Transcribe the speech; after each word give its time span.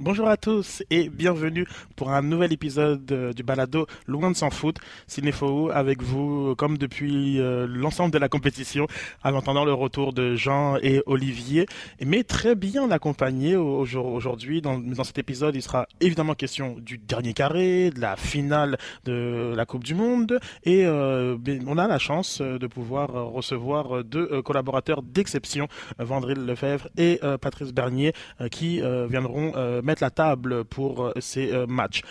Bonjour 0.00 0.28
à 0.28 0.36
tous 0.36 0.84
et 0.90 1.08
bienvenue 1.08 1.66
pour 1.96 2.12
un 2.12 2.22
nouvel 2.22 2.52
épisode 2.52 3.10
euh, 3.10 3.32
du 3.32 3.42
balado 3.42 3.88
Loin 4.06 4.30
de 4.30 4.36
s'en 4.36 4.48
foutre. 4.48 4.80
Cinefo 5.08 5.70
avec 5.70 6.04
vous 6.04 6.54
comme 6.54 6.78
depuis 6.78 7.40
euh, 7.40 7.66
l'ensemble 7.68 8.12
de 8.12 8.18
la 8.18 8.28
compétition 8.28 8.86
en 9.24 9.36
attendant 9.36 9.64
le 9.64 9.72
retour 9.72 10.12
de 10.12 10.36
Jean 10.36 10.76
et 10.84 11.02
Olivier. 11.06 11.66
Mais 12.06 12.22
très 12.22 12.54
bien 12.54 12.92
accompagné 12.92 13.56
aujourd'hui. 13.56 14.62
Dans, 14.62 14.78
dans 14.78 15.02
cet 15.02 15.18
épisode, 15.18 15.56
il 15.56 15.62
sera 15.62 15.88
évidemment 16.00 16.34
question 16.34 16.76
du 16.78 16.98
dernier 16.98 17.32
carré, 17.32 17.90
de 17.90 18.00
la 18.00 18.14
finale 18.14 18.78
de 19.04 19.52
la 19.56 19.66
Coupe 19.66 19.82
du 19.82 19.96
Monde 19.96 20.38
et 20.62 20.86
euh, 20.86 21.36
ben, 21.36 21.64
on 21.66 21.76
a 21.76 21.88
la 21.88 21.98
chance 21.98 22.40
de 22.40 22.66
pouvoir 22.68 23.08
recevoir 23.32 24.04
deux 24.04 24.42
collaborateurs 24.42 25.02
d'exception, 25.02 25.66
Vandril 25.98 26.46
Lefebvre 26.46 26.86
et 26.96 27.18
Patrice 27.40 27.72
Bernier, 27.72 28.12
qui 28.52 28.80
viendront 29.08 29.54
mettre 29.88 30.02
la 30.02 30.10
table 30.10 30.64
pour 30.64 31.06
euh, 31.06 31.12
ces 31.18 31.52
euh, 31.52 31.66
matchs 31.66 32.02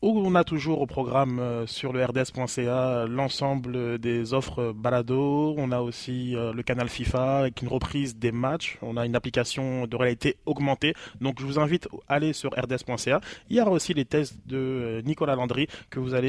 on 0.00 0.34
a 0.34 0.44
toujours 0.44 0.80
au 0.80 0.86
programme 0.86 1.40
euh, 1.40 1.66
sur 1.66 1.92
le 1.92 2.04
rds.ca 2.04 3.06
l'ensemble 3.08 3.98
des 3.98 4.32
offres 4.32 4.72
balado. 4.72 5.54
On 5.58 5.72
a 5.72 5.80
aussi 5.80 6.36
euh, 6.36 6.52
le 6.52 6.62
canal 6.62 6.88
FIFA 6.88 7.38
avec 7.38 7.62
une 7.62 7.68
reprise 7.68 8.16
des 8.16 8.30
matchs. 8.30 8.78
On 8.82 8.96
a 8.96 9.06
une 9.06 9.16
application 9.16 9.86
de 9.86 9.96
réalité 9.96 10.36
augmentée. 10.46 10.94
Donc 11.20 11.40
je 11.40 11.46
vous 11.46 11.58
invite 11.58 11.88
à 12.08 12.14
aller 12.14 12.32
sur 12.32 12.50
rds.ca. 12.50 13.20
Il 13.50 13.56
y 13.56 13.60
aura 13.60 13.72
aussi 13.72 13.92
les 13.92 14.04
tests 14.04 14.36
de 14.46 14.56
euh, 14.56 15.02
Nicolas 15.02 15.34
Landry 15.34 15.66
que 15.90 15.98
vous 15.98 16.14
allez 16.14 16.28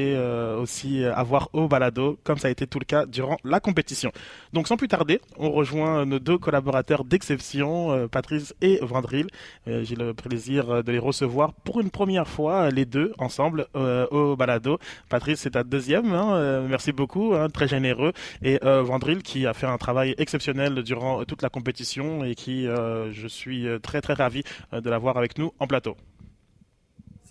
aussi 0.58 1.04
avoir 1.04 1.48
au 1.52 1.68
balado, 1.68 2.18
comme 2.24 2.38
ça 2.38 2.48
a 2.48 2.50
été 2.50 2.66
tout 2.66 2.78
le 2.78 2.84
cas 2.84 3.06
durant 3.06 3.36
la 3.44 3.60
compétition. 3.60 4.10
Donc 4.52 4.68
sans 4.68 4.76
plus 4.76 4.88
tarder, 4.88 5.20
on 5.38 5.50
rejoint 5.50 6.04
nos 6.06 6.18
deux 6.18 6.38
collaborateurs 6.38 7.04
d'exception, 7.04 8.08
Patrice 8.08 8.54
et 8.60 8.78
Vandril. 8.82 9.26
J'ai 9.66 9.94
le 9.94 10.14
plaisir 10.14 10.82
de 10.82 10.92
les 10.92 10.98
recevoir 10.98 11.52
pour 11.52 11.80
une 11.80 11.90
première 11.90 12.28
fois, 12.28 12.70
les 12.70 12.84
deux 12.84 13.12
ensemble 13.18 13.59
euh, 13.76 14.06
au 14.08 14.36
balado. 14.36 14.78
Patrice, 15.08 15.40
c'est 15.40 15.50
ta 15.50 15.64
deuxième. 15.64 16.12
Hein, 16.12 16.34
euh, 16.34 16.66
merci 16.68 16.92
beaucoup, 16.92 17.34
hein, 17.34 17.48
très 17.48 17.68
généreux. 17.68 18.12
Et 18.42 18.58
euh, 18.64 18.82
Vandril 18.82 19.22
qui 19.22 19.46
a 19.46 19.54
fait 19.54 19.66
un 19.66 19.78
travail 19.78 20.14
exceptionnel 20.18 20.82
durant 20.82 21.24
toute 21.24 21.42
la 21.42 21.48
compétition 21.48 22.24
et 22.24 22.34
qui, 22.34 22.64
je 22.66 23.26
suis 23.28 23.66
très 23.82 24.00
très 24.00 24.14
ravi 24.14 24.42
de 24.72 24.90
l'avoir 24.90 25.16
avec 25.16 25.38
nous 25.38 25.52
en 25.58 25.66
plateau. 25.66 25.96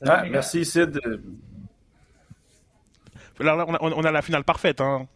Ah, 0.05 0.23
merci 0.29 0.65
Sid. 0.65 0.99
Là, 3.39 3.65
on, 3.81 4.03
a, 4.03 4.11
la 4.11 4.21
finale 4.21 4.43
parfaite. 4.43 4.81
Hein. 4.81 5.07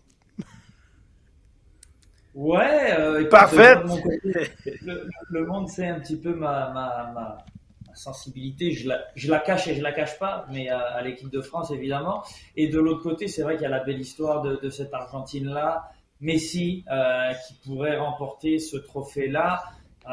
Ouais, 2.33 3.25
parfaite. 3.29 3.79
le, 5.29 5.45
monde 5.45 5.67
sait 5.67 5.87
un 5.87 5.99
petit 5.99 6.17
peu 6.17 6.33
ma, 6.33 6.71
ma 7.13 7.37
sensibilité, 7.95 8.71
je 8.71 8.87
la, 8.87 9.39
cache 9.39 9.67
et 9.67 9.75
je 9.75 9.81
la 9.81 9.91
cache 9.91 10.17
pas, 10.19 10.45
mais 10.51 10.69
à, 10.69 11.01
l'équipe 11.01 11.29
de 11.29 11.41
France 11.41 11.71
évidemment. 11.71 12.23
Et 12.55 12.67
de 12.67 12.79
l'autre 12.79 13.03
côté, 13.03 13.27
c'est 13.27 13.41
vrai 13.41 13.55
qu'il 13.55 13.63
y 13.63 13.67
a 13.67 13.69
la 13.69 13.83
belle 13.83 13.99
histoire 13.99 14.41
de, 14.41 14.69
cette 14.69 14.93
Argentine-là, 14.93 15.91
Messi, 16.21 16.85
euh, 16.89 17.33
qui 17.47 17.53
pourrait 17.65 17.97
remporter 17.97 18.59
ce 18.59 18.77
trophée-là, 18.77 19.63
euh, 20.07 20.11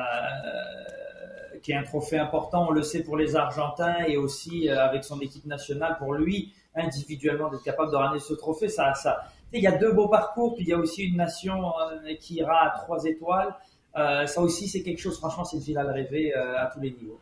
qui 1.62 1.72
est 1.72 1.76
un 1.76 1.84
trophée 1.84 2.18
important, 2.18 2.68
on 2.68 2.72
le 2.72 2.82
sait 2.82 3.02
pour 3.02 3.16
les 3.16 3.36
Argentins 3.36 3.98
et 4.06 4.16
aussi 4.16 4.68
euh, 4.68 4.82
avec 4.82 5.04
son 5.04 5.20
équipe 5.20 5.46
nationale, 5.46 5.96
pour 5.98 6.14
lui 6.14 6.52
individuellement 6.74 7.50
d'être 7.50 7.62
capable 7.62 7.90
de 7.90 7.96
ramener 7.96 8.20
ce 8.20 8.34
trophée. 8.34 8.68
Ça, 8.68 8.94
ça, 8.94 9.24
il 9.52 9.62
y 9.62 9.66
a 9.66 9.72
deux 9.72 9.92
beaux 9.92 10.08
parcours, 10.08 10.54
puis 10.54 10.64
il 10.64 10.70
y 10.70 10.72
a 10.72 10.78
aussi 10.78 11.04
une 11.04 11.16
nation 11.16 11.72
qui 12.20 12.36
ira 12.36 12.66
à 12.66 12.70
trois 12.70 13.04
étoiles. 13.04 13.52
Ça 13.94 14.40
aussi, 14.40 14.68
c'est 14.68 14.84
quelque 14.84 15.00
chose, 15.00 15.18
franchement, 15.18 15.44
c'est 15.44 15.56
une 15.56 15.64
finale 15.64 15.90
rêvée 15.90 16.32
à 16.32 16.70
tous 16.72 16.78
les 16.78 16.92
niveaux. 16.92 17.20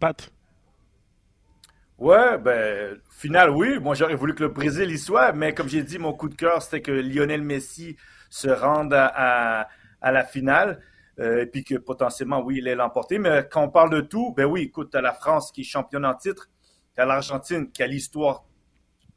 Pat? 0.00 0.32
Ouais, 1.98 2.38
ben, 2.38 2.98
final, 3.10 3.50
oui. 3.50 3.78
Moi, 3.78 3.94
j'aurais 3.94 4.14
voulu 4.14 4.34
que 4.34 4.42
le 4.42 4.48
Brésil 4.48 4.90
y 4.90 4.98
soit, 4.98 5.32
mais 5.32 5.52
comme 5.52 5.68
j'ai 5.68 5.82
dit, 5.82 5.98
mon 5.98 6.14
coup 6.14 6.30
de 6.30 6.34
cœur, 6.34 6.62
c'était 6.62 6.80
que 6.80 6.90
Lionel 6.90 7.42
Messi 7.42 7.96
se 8.30 8.48
rende 8.48 8.94
à, 8.94 9.68
la 10.02 10.24
finale. 10.24 10.80
Euh, 11.18 11.42
et 11.42 11.46
puis 11.46 11.62
que 11.64 11.74
potentiellement, 11.74 12.40
oui, 12.40 12.56
il 12.58 12.68
est 12.68 12.74
l'emporté. 12.74 13.18
Mais 13.18 13.46
quand 13.50 13.62
on 13.62 13.68
parle 13.68 13.90
de 13.90 14.00
tout, 14.00 14.32
ben 14.34 14.46
oui, 14.46 14.62
écoute, 14.62 14.94
as 14.94 15.02
la 15.02 15.12
France 15.12 15.52
qui 15.52 15.60
est 15.60 15.64
championne 15.64 16.06
en 16.06 16.14
titre, 16.14 16.48
as 16.96 17.04
l'Argentine 17.04 17.70
qui 17.70 17.82
a 17.82 17.86
l'histoire, 17.86 18.44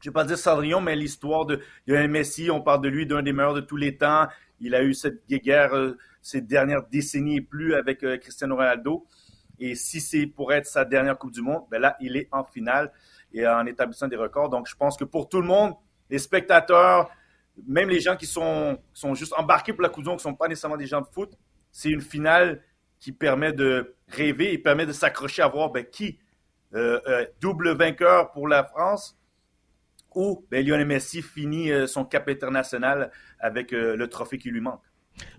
je 0.00 0.10
vais 0.10 0.12
pas 0.12 0.24
dire 0.24 0.36
Cendrillon, 0.36 0.82
mais 0.82 0.96
l'histoire 0.96 1.46
de 1.46 1.60
Lionel 1.86 2.10
Messi, 2.10 2.50
on 2.50 2.60
parle 2.60 2.82
de 2.82 2.88
lui, 2.88 3.06
d'un 3.06 3.22
des 3.22 3.32
meilleurs 3.32 3.54
de 3.54 3.62
tous 3.62 3.78
les 3.78 3.96
temps. 3.96 4.26
Il 4.60 4.74
a 4.74 4.82
eu 4.82 4.92
cette 4.92 5.26
guerre 5.26 5.74
euh, 5.74 5.96
ces 6.20 6.42
dernières 6.42 6.86
décennies 6.88 7.36
et 7.36 7.40
plus 7.40 7.74
avec 7.74 8.04
euh, 8.04 8.18
Cristiano 8.18 8.56
Ronaldo. 8.56 9.06
Et 9.58 9.74
si 9.74 10.00
c'est 10.00 10.26
pour 10.26 10.52
être 10.52 10.66
sa 10.66 10.84
dernière 10.84 11.18
Coupe 11.18 11.32
du 11.32 11.42
Monde, 11.42 11.64
ben 11.70 11.80
là, 11.80 11.96
il 12.00 12.16
est 12.16 12.28
en 12.32 12.44
finale 12.44 12.92
et 13.32 13.46
en 13.46 13.66
établissant 13.66 14.08
des 14.08 14.16
records. 14.16 14.48
Donc, 14.48 14.68
je 14.68 14.76
pense 14.76 14.96
que 14.96 15.04
pour 15.04 15.28
tout 15.28 15.40
le 15.40 15.46
monde, 15.46 15.74
les 16.10 16.18
spectateurs, 16.18 17.10
même 17.66 17.88
les 17.88 18.00
gens 18.00 18.16
qui 18.16 18.26
sont, 18.26 18.78
sont 18.92 19.14
juste 19.14 19.32
embarqués 19.36 19.72
pour 19.72 19.82
la 19.82 19.88
Coupe 19.88 20.04
du 20.04 20.10
Monde, 20.10 20.18
qui 20.18 20.26
ne 20.26 20.32
sont 20.32 20.36
pas 20.36 20.48
nécessairement 20.48 20.76
des 20.76 20.86
gens 20.86 21.00
de 21.00 21.06
foot, 21.06 21.32
c'est 21.70 21.90
une 21.90 22.00
finale 22.00 22.62
qui 23.00 23.12
permet 23.12 23.52
de 23.52 23.96
rêver 24.08 24.52
et 24.52 24.58
permet 24.58 24.86
de 24.86 24.92
s'accrocher 24.92 25.42
à 25.42 25.48
voir 25.48 25.70
ben, 25.70 25.84
qui 25.84 26.18
euh, 26.74 27.00
euh, 27.06 27.26
double 27.40 27.70
vainqueur 27.70 28.32
pour 28.32 28.48
la 28.48 28.64
France 28.64 29.16
ou 30.14 30.44
ben, 30.50 30.66
Lionel 30.66 30.86
Messi 30.86 31.20
finit 31.20 31.70
euh, 31.70 31.86
son 31.86 32.04
cap 32.04 32.28
international 32.28 33.10
avec 33.38 33.72
le 33.72 34.06
trophée 34.08 34.38
qui 34.38 34.50
lui 34.50 34.60
manque. 34.60 34.82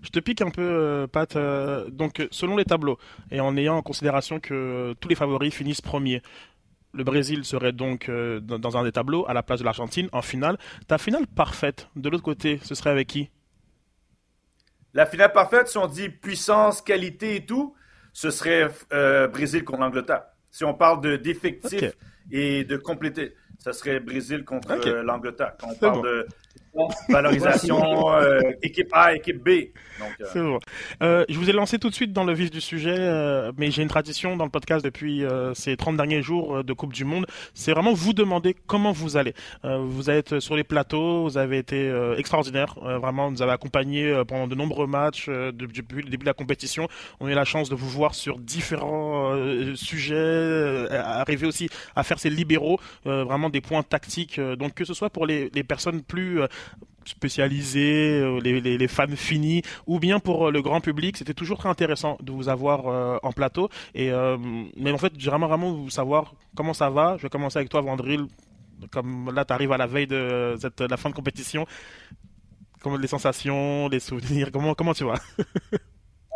Je 0.02 0.10
te 0.10 0.18
pique 0.20 0.40
un 0.40 0.50
peu, 0.50 0.62
euh, 0.62 1.06
Pat. 1.06 1.36
Euh, 1.36 1.88
donc, 1.90 2.26
selon 2.30 2.56
les 2.56 2.64
tableaux, 2.64 2.98
et 3.30 3.40
en 3.40 3.56
ayant 3.56 3.76
en 3.76 3.82
considération 3.82 4.40
que 4.40 4.94
tous 5.00 5.08
les 5.08 5.14
favoris 5.14 5.54
finissent 5.54 5.80
premiers, 5.80 6.22
le 6.92 7.04
Brésil 7.04 7.44
serait 7.44 7.72
donc 7.72 8.08
euh, 8.08 8.40
dans 8.40 8.76
un 8.76 8.84
des 8.84 8.92
tableaux 8.92 9.26
à 9.28 9.34
la 9.34 9.42
place 9.42 9.60
de 9.60 9.64
l'Argentine 9.64 10.08
en 10.12 10.22
finale. 10.22 10.58
Ta 10.86 10.98
finale 10.98 11.26
parfaite, 11.26 11.88
de 11.94 12.08
l'autre 12.08 12.22
côté, 12.22 12.58
ce 12.62 12.74
serait 12.74 12.90
avec 12.90 13.08
qui? 13.08 13.30
La 14.94 15.04
finale 15.04 15.32
parfaite, 15.32 15.68
si 15.68 15.76
on 15.76 15.86
dit 15.86 16.08
puissance, 16.08 16.80
qualité 16.80 17.36
et 17.36 17.44
tout, 17.44 17.74
ce 18.14 18.30
serait 18.30 18.70
Brésil 19.28 19.62
contre 19.62 19.80
l'Angleterre. 19.80 20.22
Si 20.50 20.64
on 20.64 20.72
parle 20.72 21.20
d'effectifs 21.20 21.98
et 22.30 22.64
de 22.64 22.78
compléter, 22.78 23.34
ce 23.58 23.72
serait 23.72 24.00
Brésil 24.00 24.42
contre 24.42 24.74
l'Angleterre. 25.02 25.52
Quand 25.60 25.68
on 25.68 25.74
parle 25.74 26.02
de 26.02 26.26
Valorisation 27.08 28.12
euh, 28.12 28.40
équipe 28.62 28.88
A, 28.92 29.14
équipe 29.14 29.42
B. 29.42 29.68
C'est 30.32 30.40
bon. 30.40 30.58
Euh, 31.02 31.24
je 31.28 31.38
vous 31.38 31.48
ai 31.48 31.52
lancé 31.52 31.78
tout 31.78 31.88
de 31.88 31.94
suite 31.94 32.12
dans 32.12 32.24
le 32.24 32.34
vif 32.34 32.50
du 32.50 32.60
sujet, 32.60 32.96
euh, 32.98 33.50
mais 33.56 33.70
j'ai 33.70 33.82
une 33.82 33.88
tradition 33.88 34.36
dans 34.36 34.44
le 34.44 34.50
podcast 34.50 34.84
depuis 34.84 35.24
ces 35.54 35.76
30 35.76 35.96
derniers 35.96 36.22
jours 36.22 36.62
de 36.62 36.72
Coupe 36.72 36.92
du 36.92 37.04
Monde. 37.04 37.26
C'est 37.54 37.72
vraiment 37.72 37.94
vous 37.94 38.12
demander 38.12 38.54
comment 38.66 38.92
vous 38.92 39.16
allez. 39.16 39.34
vous 39.64 40.10
êtes 40.10 40.40
sur 40.40 40.56
les 40.56 40.64
plateaux, 40.64 41.22
vous 41.24 41.38
avez 41.38 41.58
été 41.58 41.90
extraordinaire. 42.16 42.74
vraiment, 43.00 43.30
vous 43.30 43.42
avez 43.42 43.52
accompagné 43.52 44.22
pendant 44.28 44.46
de 44.46 44.54
nombreux 44.54 44.86
matchs 44.86 45.28
depuis 45.28 46.02
le 46.02 46.10
début 46.10 46.24
de 46.24 46.26
la 46.26 46.34
compétition. 46.34 46.88
On 47.20 47.26
a 47.26 47.30
eu 47.30 47.34
la 47.34 47.44
chance 47.44 47.68
de 47.68 47.74
vous 47.74 47.88
voir 47.88 48.14
sur 48.14 48.38
différents 48.38 49.34
sujets, 49.74 50.88
arriver 50.90 51.46
aussi 51.46 51.68
à 51.94 52.02
faire 52.02 52.18
ces 52.18 52.30
libéraux, 52.30 52.78
vraiment 53.04 53.48
des 53.48 53.60
points 53.60 53.82
tactiques. 53.82 54.40
donc 54.40 54.74
que 54.74 54.84
ce 54.84 54.94
soit 54.94 55.10
pour 55.10 55.26
les 55.26 55.48
personnes 55.64 56.02
plus 56.02 56.40
spécialisés, 57.06 58.20
euh, 58.20 58.40
les, 58.40 58.88
fans 58.88 59.06
finis, 59.08 59.62
ou 59.86 59.98
bien 59.98 60.18
pour 60.18 60.48
euh, 60.48 60.50
le 60.50 60.60
grand 60.62 60.80
public. 60.80 61.16
C'était 61.16 61.34
toujours 61.34 61.58
très 61.58 61.68
intéressant 61.68 62.18
de 62.20 62.32
vous 62.32 62.48
avoir 62.48 62.88
euh, 62.88 63.18
en 63.22 63.32
plateau. 63.32 63.68
Et, 63.94 64.10
mais 64.76 64.90
en 64.90 64.98
fait, 64.98 65.12
j'aimerais 65.16 65.48
vraiment 65.48 65.72
vous 65.72 65.90
savoir 65.90 66.34
comment 66.54 66.74
ça 66.74 66.90
va. 66.90 67.16
Je 67.16 67.22
vais 67.22 67.28
commencer 67.28 67.58
avec 67.58 67.68
toi, 67.68 67.80
Vandril. 67.80 68.26
Comme 68.90 69.32
là, 69.34 69.44
tu 69.44 69.52
arrives 69.52 69.72
à 69.72 69.78
la 69.78 69.86
veille 69.86 70.06
de 70.06 70.56
la 70.88 70.96
fin 70.96 71.08
de 71.08 71.14
compétition. 71.14 71.66
Comment 72.82 72.98
les 72.98 73.08
sensations, 73.08 73.88
les 73.88 74.00
souvenirs, 74.00 74.50
comment, 74.52 74.74
comment 74.74 74.94
tu 74.94 75.04
vas? 75.04 75.20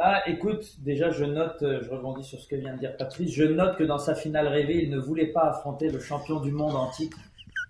Ah, 0.02 0.22
écoute, 0.26 0.64
déjà, 0.78 1.10
je 1.10 1.26
note, 1.26 1.58
je 1.60 1.90
rebondis 1.90 2.24
sur 2.24 2.40
ce 2.40 2.48
que 2.48 2.56
vient 2.56 2.72
de 2.72 2.78
dire 2.78 2.96
Patrice, 2.96 3.34
je 3.34 3.44
note 3.44 3.76
que 3.76 3.84
dans 3.84 3.98
sa 3.98 4.14
finale 4.14 4.48
rêvée, 4.48 4.82
il 4.82 4.88
ne 4.88 4.98
voulait 4.98 5.26
pas 5.26 5.50
affronter 5.50 5.90
le 5.90 6.00
champion 6.00 6.40
du 6.40 6.52
monde 6.52 6.74
en 6.74 6.88
titre 6.88 7.18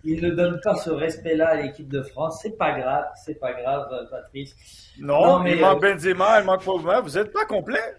il 0.05 0.23
ne 0.23 0.31
donne 0.31 0.61
pas 0.63 0.77
ce 0.77 0.91
respect-là 0.91 1.49
à 1.49 1.55
l'équipe 1.57 1.89
de 1.89 2.03
France. 2.03 2.41
C'est 2.43 2.57
pas 2.57 2.79
grave, 2.79 3.05
c'est 3.25 3.39
pas 3.39 3.53
grave, 3.53 3.89
Patrice. 4.11 4.57
Non, 4.99 5.41
mais 5.41 5.55
il 5.55 5.61
manque 5.61 5.85
euh, 5.85 5.95
Benzema, 5.95 6.41
il 6.41 6.47
manque 6.47 6.65
Pogba. 6.65 7.01
Vous 7.01 7.11
n'êtes 7.11 7.33
pas 7.33 7.45
complet. 7.45 7.97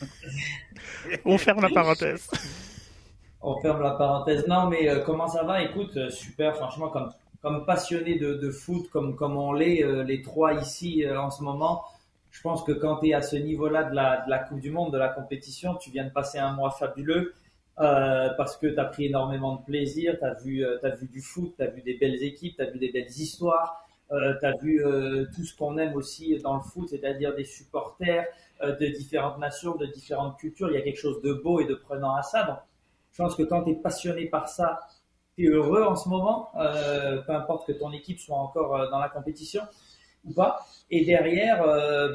On 1.24 1.38
ferme 1.38 1.62
la 1.62 1.68
parenthèse. 1.68 2.28
On 3.40 3.60
ferme 3.60 3.82
la 3.82 3.92
parenthèse. 3.92 4.46
Non, 4.48 4.66
mais 4.66 4.88
euh, 4.88 5.00
comment 5.00 5.28
ça 5.28 5.44
va? 5.44 5.62
Écoute, 5.62 5.96
euh, 5.96 6.10
super, 6.10 6.56
franchement, 6.56 6.88
comme, 6.88 7.12
comme 7.42 7.64
passionné 7.64 8.18
de, 8.18 8.50
foot, 8.50 8.90
comme, 8.90 9.14
comme 9.14 9.36
on 9.36 9.52
l'est, 9.52 9.84
les 10.04 10.22
trois 10.22 10.54
ici 10.54 11.04
en 11.08 11.30
ce 11.30 11.44
moment, 11.44 11.84
je 12.32 12.42
pense 12.42 12.64
que 12.64 12.72
quand 12.72 12.96
tu 12.96 13.08
es 13.08 13.14
à 13.14 13.22
ce 13.22 13.36
niveau-là 13.36 13.84
de 13.84 13.94
la, 13.94 14.24
de 14.24 14.30
la 14.30 14.40
Coupe 14.40 14.60
du 14.60 14.70
Monde, 14.70 14.92
de 14.92 14.98
la 14.98 15.08
compétition, 15.08 15.76
tu 15.76 15.90
viens 15.90 16.04
de 16.04 16.10
passer 16.10 16.38
un 16.38 16.52
mois 16.52 16.70
fabuleux. 16.72 17.34
Euh, 17.78 18.30
parce 18.38 18.56
que 18.56 18.68
tu 18.68 18.78
as 18.78 18.86
pris 18.86 19.06
énormément 19.06 19.56
de 19.56 19.64
plaisir, 19.64 20.16
tu 20.18 20.24
as, 20.24 20.34
vu, 20.34 20.64
euh, 20.64 20.78
vu 20.98 21.06
du 21.08 21.20
foot, 21.20 21.54
tu 21.58 21.62
as 21.62 21.66
vu 21.66 21.82
des 21.82 21.94
belles 21.94 22.22
équipes, 22.22 22.56
tu 22.56 22.62
as 22.62 22.70
vu 22.70 22.78
des 22.78 22.90
belles 22.90 23.10
histoires. 23.10 23.82
Euh, 24.12 24.34
tu 24.38 24.46
as 24.46 24.56
vu 24.62 24.84
euh, 24.84 25.26
tout 25.34 25.44
ce 25.44 25.54
qu'on 25.56 25.76
aime 25.78 25.94
aussi 25.94 26.38
dans 26.38 26.56
le 26.56 26.62
foot, 26.62 26.88
c'est-à-dire 26.88 27.34
des 27.34 27.44
supporters 27.44 28.24
de 28.62 28.86
différentes 28.86 29.38
nations, 29.38 29.74
de 29.74 29.84
différentes 29.84 30.38
cultures. 30.38 30.70
Il 30.70 30.74
y 30.74 30.78
a 30.78 30.80
quelque 30.80 31.00
chose 31.00 31.20
de 31.20 31.34
beau 31.34 31.60
et 31.60 31.66
de 31.66 31.74
prenant 31.74 32.14
à 32.14 32.22
ça. 32.22 32.44
Donc, 32.44 32.58
je 33.12 33.22
pense 33.22 33.34
que 33.34 33.42
quand 33.42 33.64
tu 33.64 33.72
es 33.72 33.74
passionné 33.74 34.26
par 34.26 34.48
ça, 34.48 34.80
tu 35.36 35.44
es 35.44 35.48
heureux 35.48 35.82
en 35.82 35.94
ce 35.94 36.08
moment, 36.08 36.50
peu 36.54 37.32
importe 37.34 37.66
que 37.66 37.72
ton 37.72 37.92
équipe 37.92 38.18
soit 38.18 38.38
encore 38.38 38.88
dans 38.90 38.98
la 38.98 39.10
compétition 39.10 39.60
ou 40.24 40.32
pas. 40.32 40.64
Et 40.90 41.04
derrière, 41.04 41.62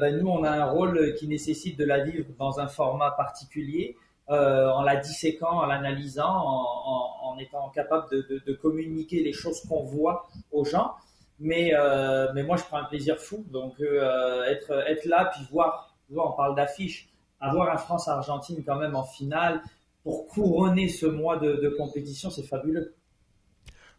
ben, 0.00 0.18
nous, 0.18 0.28
on 0.28 0.42
a 0.42 0.50
un 0.50 0.64
rôle 0.64 1.14
qui 1.14 1.28
nécessite 1.28 1.78
de 1.78 1.84
la 1.84 2.02
vivre 2.02 2.26
dans 2.40 2.58
un 2.58 2.66
format 2.66 3.12
particulier. 3.12 3.96
En 4.28 4.82
la 4.82 4.96
disséquant, 4.96 5.60
en 5.60 5.66
l'analysant, 5.66 6.24
en, 6.24 7.36
étant 7.38 7.70
capable 7.70 8.10
de, 8.10 8.42
de 8.46 8.52
communiquer 8.54 9.22
les 9.22 9.32
choses 9.32 9.62
qu'on 9.68 9.82
voit 9.82 10.28
aux 10.52 10.64
gens. 10.64 10.94
Mais, 11.42 11.72
euh, 11.74 12.32
moi, 12.44 12.56
je 12.56 12.62
prends 12.62 12.78
un 12.78 12.84
plaisir 12.84 13.18
fou. 13.18 13.44
Donc, 13.50 13.80
euh, 13.80 14.44
être, 14.44 15.04
là, 15.06 15.30
puis 15.34 15.44
voir, 15.50 15.92
on 16.14 16.32
parle 16.32 16.54
d'affiche, 16.54 17.08
avoir 17.40 17.68
un 17.70 17.76
France-Argentine 17.76 18.62
quand 18.64 18.76
même 18.76 18.94
en 18.94 19.02
finale 19.02 19.60
pour 20.04 20.28
couronner 20.28 20.88
ce 20.88 21.06
mois 21.06 21.38
de, 21.38 21.74
compétition, 21.76 22.30
c'est 22.30 22.44
fabuleux. 22.44 22.94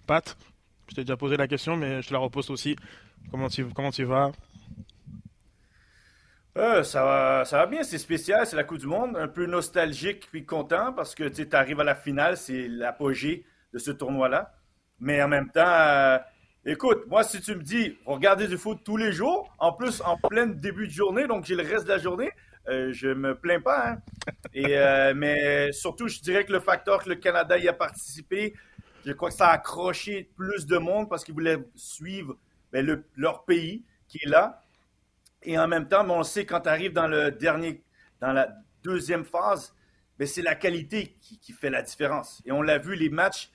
Pat, 0.07 0.37
je 0.87 0.95
t'ai 0.95 1.01
déjà 1.03 1.17
posé 1.17 1.35
la 1.35 1.47
question, 1.47 1.75
mais 1.75 2.01
je 2.01 2.07
te 2.07 2.13
la 2.13 2.19
repose 2.19 2.49
aussi. 2.49 2.77
Comment 3.29 3.49
tu, 3.49 3.65
comment 3.65 3.91
tu 3.91 4.05
vas? 4.05 4.31
Euh, 6.57 6.83
ça, 6.83 7.03
va, 7.03 7.45
ça 7.45 7.57
va 7.57 7.65
bien, 7.65 7.83
c'est 7.83 7.97
spécial, 7.97 8.45
c'est 8.45 8.55
la 8.55 8.63
Coupe 8.63 8.79
du 8.79 8.87
Monde, 8.87 9.17
un 9.17 9.27
peu 9.27 9.45
nostalgique 9.45 10.27
puis 10.31 10.45
content 10.45 10.93
parce 10.93 11.15
que 11.15 11.23
tu 11.25 11.47
arrives 11.53 11.79
à 11.79 11.83
la 11.83 11.95
finale, 11.95 12.37
c'est 12.37 12.67
l'apogée 12.67 13.45
de 13.73 13.79
ce 13.79 13.91
tournoi-là. 13.91 14.53
Mais 14.99 15.21
en 15.21 15.27
même 15.27 15.49
temps, 15.49 16.19
Écoute, 16.65 17.07
moi, 17.07 17.25
si 17.25 17.41
tu 17.41 17.55
me 17.55 17.61
dis, 17.61 17.97
regarder 18.05 18.47
du 18.47 18.57
foot 18.57 18.79
tous 18.85 18.95
les 18.95 19.11
jours, 19.11 19.53
en 19.59 19.73
plus 19.73 20.01
en 20.01 20.15
plein 20.15 20.47
début 20.47 20.87
de 20.87 20.93
journée, 20.93 21.27
donc 21.27 21.43
j'ai 21.43 21.55
le 21.55 21.63
reste 21.63 21.83
de 21.83 21.89
la 21.89 21.97
journée, 21.97 22.31
euh, 22.69 22.93
je 22.93 23.09
me 23.09 23.35
plains 23.35 23.59
pas. 23.59 23.89
Hein. 23.89 23.97
Et, 24.53 24.77
euh, 24.77 25.13
mais 25.13 25.73
surtout, 25.73 26.07
je 26.07 26.21
dirais 26.21 26.45
que 26.45 26.53
le 26.53 26.61
facteur 26.61 27.03
que 27.03 27.09
le 27.09 27.15
Canada 27.15 27.57
y 27.57 27.67
a 27.67 27.73
participé, 27.73 28.53
je 29.05 29.11
crois 29.11 29.29
que 29.29 29.35
ça 29.35 29.47
a 29.47 29.55
accroché 29.55 30.29
plus 30.37 30.65
de 30.65 30.77
monde 30.77 31.09
parce 31.09 31.25
qu'ils 31.25 31.33
voulaient 31.33 31.59
suivre 31.75 32.37
ben, 32.71 33.03
leur 33.17 33.43
pays 33.43 33.83
qui 34.07 34.19
est 34.23 34.29
là. 34.29 34.62
Et 35.45 35.57
en 35.57 35.67
même 35.67 35.87
temps, 35.87 36.07
on 36.09 36.23
sait 36.23 36.45
quand 36.45 36.61
tu 36.61 36.69
arrives 36.69 36.93
dans 36.93 37.07
le 37.07 37.31
dernier, 37.31 37.83
dans 38.19 38.33
la 38.33 38.49
deuxième 38.83 39.25
phase, 39.25 39.75
ben, 40.17 40.27
c'est 40.27 40.41
la 40.41 40.55
qualité 40.55 41.17
qui, 41.21 41.39
qui 41.39 41.53
fait 41.53 41.69
la 41.69 41.81
différence. 41.81 42.41
Et 42.45 42.51
on 42.51 42.61
l'a 42.61 42.77
vu, 42.77 42.95
les 42.95 43.09
matchs 43.09 43.51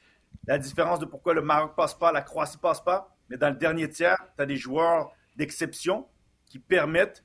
la 0.46 0.58
différence 0.58 0.98
de 0.98 1.04
pourquoi 1.04 1.34
le 1.34 1.42
Maroc 1.42 1.74
passe 1.76 1.94
pas, 1.94 2.12
la 2.12 2.22
Croatie 2.22 2.58
passe 2.58 2.80
pas. 2.80 3.14
Mais 3.28 3.36
dans 3.36 3.50
le 3.50 3.56
dernier 3.56 3.88
tiers, 3.88 4.16
tu 4.36 4.42
as 4.42 4.46
des 4.46 4.56
joueurs 4.56 5.12
d'exception 5.36 6.06
qui 6.46 6.58
permettent 6.58 7.24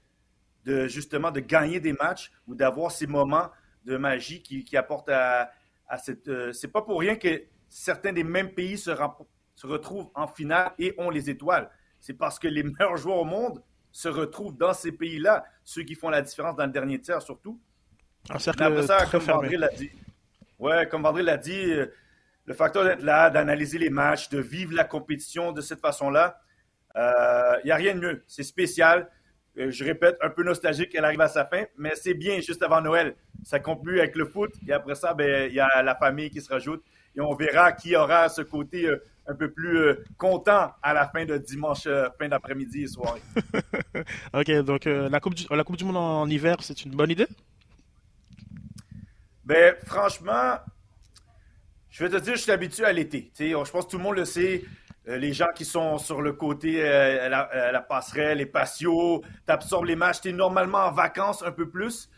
de 0.66 0.88
justement 0.88 1.32
de 1.32 1.40
gagner 1.40 1.80
des 1.80 1.94
matchs 1.94 2.32
ou 2.48 2.56
d'avoir 2.56 2.92
ces 2.92 3.08
moments 3.08 3.50
de 3.86 3.98
magie 3.98 4.42
qui, 4.42 4.78
apportent 4.78 5.10
à, 5.10 5.52
cette. 5.98 6.28
Euh, 6.28 6.52
c'est 6.52 6.68
pas 6.68 6.82
pour 6.82 7.00
rien 7.00 7.16
que 7.16 7.44
certains 7.70 8.14
des 8.14 8.24
mêmes 8.24 8.54
pays 8.54 8.78
se, 8.78 8.92
se 9.56 9.68
retrouvent 9.68 10.10
en 10.16 10.28
finale 10.28 10.74
et 10.78 10.94
ont 10.98 11.10
les 11.10 11.30
étoiles. 11.30 11.70
C'est 12.00 12.14
parce 12.14 12.40
que 12.40 12.48
les 12.48 12.64
meilleurs 12.64 12.98
joueurs 12.98 13.18
au 13.18 13.26
monde 13.26 13.64
se 13.94 14.10
retrouvent 14.10 14.58
dans 14.58 14.74
ces 14.74 14.92
pays-là, 14.92 15.46
ceux 15.64 15.84
qui 15.84 15.96
font 15.96 16.10
la 16.10 16.22
différence 16.22 16.58
dans 16.58 16.66
le 16.66 16.72
dernier 16.72 17.00
tiers 17.00 17.22
surtout. 17.22 17.62
Un 18.30 18.40
cercle 18.40 18.64
Après 18.64 18.84
ça, 18.84 19.06
comme 19.06 19.22
Vandré 19.22 19.56
l'a 19.56 19.70
dit. 19.70 19.92
Ouais, 20.60 20.88
comme 20.90 21.04
Vandré 21.04 21.24
l'a 21.24 21.38
dit, 21.38 21.72
euh, 21.72 21.86
le 22.46 22.54
facteur 22.54 22.84
d'être 22.84 23.04
là, 23.04 23.30
d'analyser 23.30 23.78
les 23.78 23.90
matchs, 23.90 24.30
de 24.30 24.40
vivre 24.40 24.74
la 24.74 24.84
compétition 24.84 25.52
de 25.52 25.62
cette 25.62 25.80
façon-là, 25.80 26.42
il 26.96 27.02
euh, 27.02 27.64
n'y 27.66 27.72
a 27.72 27.76
rien 27.76 27.96
de 27.96 28.00
mieux. 28.00 28.24
C'est 28.28 28.44
spécial. 28.44 29.10
Euh, 29.58 29.70
je 29.70 29.84
répète, 29.84 30.18
un 30.22 30.30
peu 30.30 30.44
nostalgique, 30.44 30.96
elle 30.96 31.06
arrive 31.06 31.22
à 31.22 31.28
sa 31.28 31.46
fin, 31.46 31.64
mais 31.78 31.94
c'est 31.96 32.14
bien 32.16 32.40
juste 32.40 32.64
avant 32.64 32.82
Noël. 32.82 33.16
Ça 33.44 33.60
conclut 33.60 34.00
avec 34.00 34.16
le 34.16 34.26
foot 34.26 34.52
et 34.68 34.74
après 34.74 34.96
ça, 34.96 35.14
ben, 35.14 35.50
il 35.50 35.56
y 35.56 35.60
a 35.60 35.84
la 35.84 35.96
famille 35.96 36.30
qui 36.30 36.42
se 36.42 36.52
rajoute 36.52 36.84
et 37.16 37.22
on 37.22 37.34
verra 37.36 37.72
qui 37.72 37.96
aura 37.96 38.30
ce 38.30 38.42
côté 38.42 38.86
euh, 38.86 39.04
un 39.28 39.36
peu 39.36 39.52
plus 39.52 39.96
content 40.18 40.72
à 40.82 40.94
la 40.94 41.08
fin 41.08 41.26
de 41.26 41.38
dimanche, 41.38 41.88
fin 42.20 42.28
d'après-midi 42.28 42.84
et 42.84 42.88
soirée. 42.88 43.22
ok, 44.34 44.52
donc 44.64 44.86
la, 44.86 45.20
coupe 45.20 45.36
du, 45.36 45.46
la 45.50 45.64
Coupe 45.64 45.78
du 45.78 45.86
Monde 45.86 45.98
en 45.98 46.28
hiver, 46.28 46.58
c'est 46.62 46.84
une 46.84 46.92
bonne 46.92 47.12
idée? 47.12 47.28
Ben, 49.46 49.76
franchement, 49.86 50.58
je 51.90 52.04
vais 52.04 52.10
te 52.10 52.24
dire, 52.24 52.36
je 52.36 52.42
suis 52.42 52.52
habitué 52.52 52.86
à 52.86 52.92
l'été. 52.92 53.32
Je 53.38 53.54
pense 53.54 53.86
que 53.86 53.92
tout 53.92 53.98
le 53.98 54.04
monde 54.04 54.16
le 54.16 54.26
sait. 54.26 54.64
Euh, 55.08 55.18
les 55.18 55.34
gens 55.34 55.50
qui 55.54 55.66
sont 55.66 55.98
sur 55.98 56.22
le 56.22 56.34
côté, 56.34 56.82
euh, 56.82 57.30
la, 57.30 57.82
passerelle, 57.82 58.38
les 58.38 58.46
patios, 58.46 59.22
tu 59.46 59.52
absorbes 59.54 59.86
les 59.86 59.96
matchs, 59.96 60.22
tu 60.22 60.30
es 60.30 60.32
normalement 60.32 60.86
en 60.86 60.92
vacances 60.92 61.44
un 61.44 61.52
peu 61.52 61.70
plus. 61.70 62.10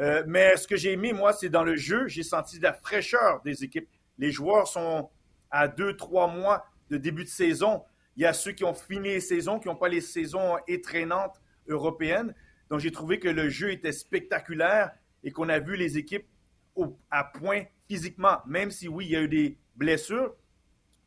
Euh, 0.00 0.24
mais 0.26 0.56
ce 0.56 0.66
que 0.66 0.76
j'ai 0.76 0.92
aimé, 0.92 1.12
moi, 1.12 1.32
c'est 1.32 1.48
dans 1.48 1.62
le 1.62 1.76
jeu, 1.76 2.08
j'ai 2.08 2.24
senti 2.24 2.58
la 2.58 2.72
fraîcheur 2.72 3.40
des 3.42 3.64
équipes. 3.64 3.88
Les 4.18 4.30
joueurs 4.30 4.66
sont 4.66 5.08
à 5.56 5.68
deux, 5.68 5.96
trois 5.96 6.28
mois 6.28 6.66
de 6.90 6.98
début 6.98 7.24
de 7.24 7.28
saison. 7.28 7.82
Il 8.16 8.22
y 8.22 8.26
a 8.26 8.32
ceux 8.32 8.52
qui 8.52 8.64
ont 8.64 8.74
fini 8.74 9.08
les 9.08 9.20
saisons, 9.20 9.58
qui 9.58 9.68
n'ont 9.68 9.76
pas 9.76 9.88
les 9.88 10.02
saisons 10.02 10.56
étreignantes 10.68 11.40
européennes. 11.66 12.34
Donc, 12.68 12.80
j'ai 12.80 12.92
trouvé 12.92 13.18
que 13.18 13.28
le 13.28 13.48
jeu 13.48 13.70
était 13.70 13.92
spectaculaire 13.92 14.90
et 15.24 15.32
qu'on 15.32 15.48
a 15.48 15.58
vu 15.58 15.76
les 15.76 15.96
équipes 15.96 16.26
à 17.10 17.24
point 17.24 17.64
physiquement, 17.88 18.38
même 18.46 18.70
si 18.70 18.86
oui, 18.86 19.06
il 19.06 19.10
y 19.12 19.16
a 19.16 19.22
eu 19.22 19.28
des 19.28 19.56
blessures, 19.76 20.34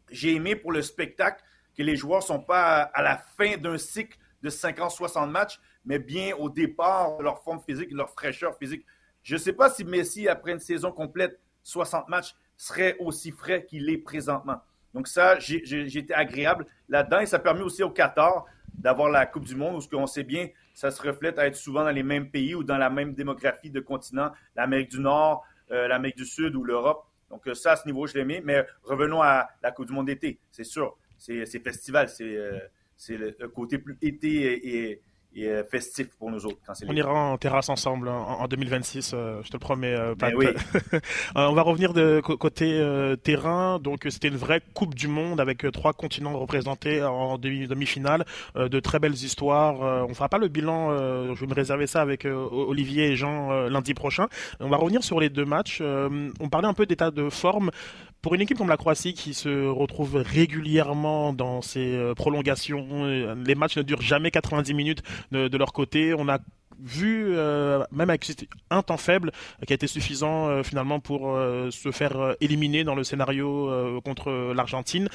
j'ai 0.09 0.33
aimé 0.33 0.55
pour 0.55 0.71
le 0.71 0.81
spectacle 0.81 1.43
que 1.77 1.83
les 1.83 1.95
joueurs 1.95 2.21
ne 2.21 2.25
sont 2.25 2.39
pas 2.39 2.81
à 2.81 3.03
la 3.03 3.17
fin 3.17 3.57
d'un 3.57 3.77
cycle 3.77 4.17
de 4.41 4.49
50-60 4.49 5.29
matchs, 5.29 5.59
mais 5.85 5.99
bien 5.99 6.35
au 6.35 6.49
départ 6.49 7.17
de 7.17 7.23
leur 7.23 7.43
forme 7.43 7.59
physique, 7.59 7.91
de 7.91 7.97
leur 7.97 8.09
fraîcheur 8.09 8.57
physique. 8.57 8.83
Je 9.21 9.35
ne 9.35 9.39
sais 9.39 9.53
pas 9.53 9.69
si 9.69 9.83
Messi, 9.83 10.27
après 10.27 10.53
une 10.53 10.59
saison 10.59 10.91
complète, 10.91 11.39
60 11.61 12.09
matchs, 12.09 12.35
serait 12.59 12.97
aussi 12.99 13.31
frais 13.31 13.65
qu'il 13.65 13.89
est 13.89 13.97
présentement. 13.97 14.61
Donc 14.93 15.07
ça, 15.07 15.39
j'ai 15.39 15.97
été 15.97 16.13
agréable 16.13 16.65
là-dedans 16.89 17.21
et 17.21 17.25
ça 17.25 17.39
permet 17.39 17.61
aussi 17.61 17.83
au 17.83 17.89
Qatar 17.89 18.45
d'avoir 18.73 19.09
la 19.09 19.25
Coupe 19.25 19.45
du 19.45 19.55
Monde 19.55 19.77
où 19.77 19.81
ce 19.81 19.87
qu'on 19.87 20.07
sait 20.07 20.23
bien, 20.23 20.49
ça 20.73 20.91
se 20.91 21.01
reflète 21.01 21.39
à 21.39 21.47
être 21.47 21.55
souvent 21.55 21.83
dans 21.83 21.91
les 21.91 22.03
mêmes 22.03 22.29
pays 22.29 22.55
ou 22.55 22.63
dans 22.63 22.77
la 22.77 22.89
même 22.89 23.13
démographie 23.13 23.69
de 23.69 23.79
continent, 23.79 24.31
l'Amérique 24.55 24.91
du 24.91 24.99
Nord, 24.99 25.45
euh, 25.71 25.87
l'Amérique 25.87 26.17
du 26.17 26.25
Sud 26.25 26.55
ou 26.55 26.63
l'Europe. 26.63 27.05
Donc 27.29 27.47
euh, 27.47 27.53
ça, 27.53 27.73
à 27.73 27.75
ce 27.77 27.85
niveau, 27.85 28.07
je 28.07 28.15
l'aimais. 28.15 28.41
Mais 28.43 28.65
revenons 28.83 29.21
à 29.21 29.49
la 29.63 29.71
Coupe 29.71 29.87
du 29.87 29.93
Monde 29.93 30.07
d'été. 30.07 30.39
C'est 30.51 30.63
sûr, 30.63 30.97
c'est 31.17 31.45
festival, 31.63 32.09
c'est 32.09 32.35
euh, 32.35 32.59
le 33.09 33.47
côté 33.47 33.77
plus 33.77 33.97
été 34.01 34.27
et, 34.27 34.89
et 34.89 35.01
euh, 35.37 35.63
festif 35.63 36.07
pour 36.17 36.31
nous 36.31 36.45
autres. 36.45 36.57
Quand 36.65 36.73
on 36.87 36.95
ira 36.95 37.13
en 37.13 37.37
terrasse 37.37 37.69
ensemble 37.69 38.09
en, 38.09 38.47
2026, 38.47 39.11
euh, 39.13 39.41
je 39.43 39.49
te 39.49 39.53
le 39.53 39.59
promets. 39.59 39.93
Euh, 39.93 40.15
ben 40.15 40.33
oui. 40.35 40.47
on 41.35 41.53
va 41.53 41.61
revenir 41.61 41.93
de 41.93 42.19
côté 42.19 42.83
terrain. 43.23 43.79
Donc 43.79 44.05
c'était 44.09 44.27
une 44.27 44.37
vraie 44.37 44.61
Coupe 44.73 44.95
du 44.95 45.07
Monde 45.07 45.39
avec 45.39 45.69
trois 45.71 45.93
continents 45.93 46.37
représentés 46.37 47.03
en 47.03 47.37
demi-finale, 47.37 48.25
de 48.55 48.79
très 48.79 48.99
belles 48.99 49.13
histoires. 49.13 50.07
on 50.07 50.13
fera 50.13 50.29
pas 50.29 50.37
le 50.37 50.47
bilan. 50.47 50.97
je 51.33 51.39
vais 51.39 51.47
me 51.47 51.53
réserver 51.53 51.87
ça 51.87 52.01
avec 52.01 52.25
Olivier 52.25 53.11
et 53.11 53.15
Jean 53.15 53.67
lundi 53.69 53.93
prochain. 53.93 54.27
On 54.59 54.69
va 54.69 54.77
revenir 54.77 55.03
sur 55.03 55.19
les 55.19 55.29
deux 55.29 55.45
matchs. 55.45 55.81
on 55.81 56.49
parlait 56.49 56.67
un 56.67 56.73
peu 56.73 56.85
d'état 56.85 57.11
de 57.11 57.29
forme. 57.29 57.71
Pour 58.21 58.35
une 58.35 58.41
équipe 58.41 58.57
comme 58.57 58.67
la 58.67 58.75
Croatie 58.75 59.13
qui 59.13 59.33
se 59.33 59.67
retrouve 59.67 60.17
régulièrement 60.17 61.31
dans 61.31 61.61
ses 61.61 61.95
euh, 61.95 62.13
prolongations, 62.13 63.05
euh, 63.05 63.33
les 63.45 63.55
matchs 63.55 63.77
ne 63.77 63.81
durent 63.81 64.01
jamais 64.01 64.29
90 64.29 64.73
minutes 64.73 65.03
de, 65.31 65.57
leur 65.57 65.71
côté. 65.71 66.13
On 66.13 66.27
a 66.27 66.39
vu, 66.81 67.27
euh, 67.29 67.81
même 67.91 68.09
avec 68.09 68.29
un 68.71 68.81
temps 68.81 68.97
faible, 68.97 69.31
qui 69.65 69.71
a 69.71 69.75
été 69.75 69.87
suffisant 69.87 70.63
finalement 70.63 70.99
pour 70.99 71.37
se 71.71 71.91
faire 71.91 72.35
éliminer 72.39 72.83
dans 72.83 72.95
le 72.95 73.03
scénario 73.03 74.01
contre 74.03 74.53
l'Argentine. 74.53 75.09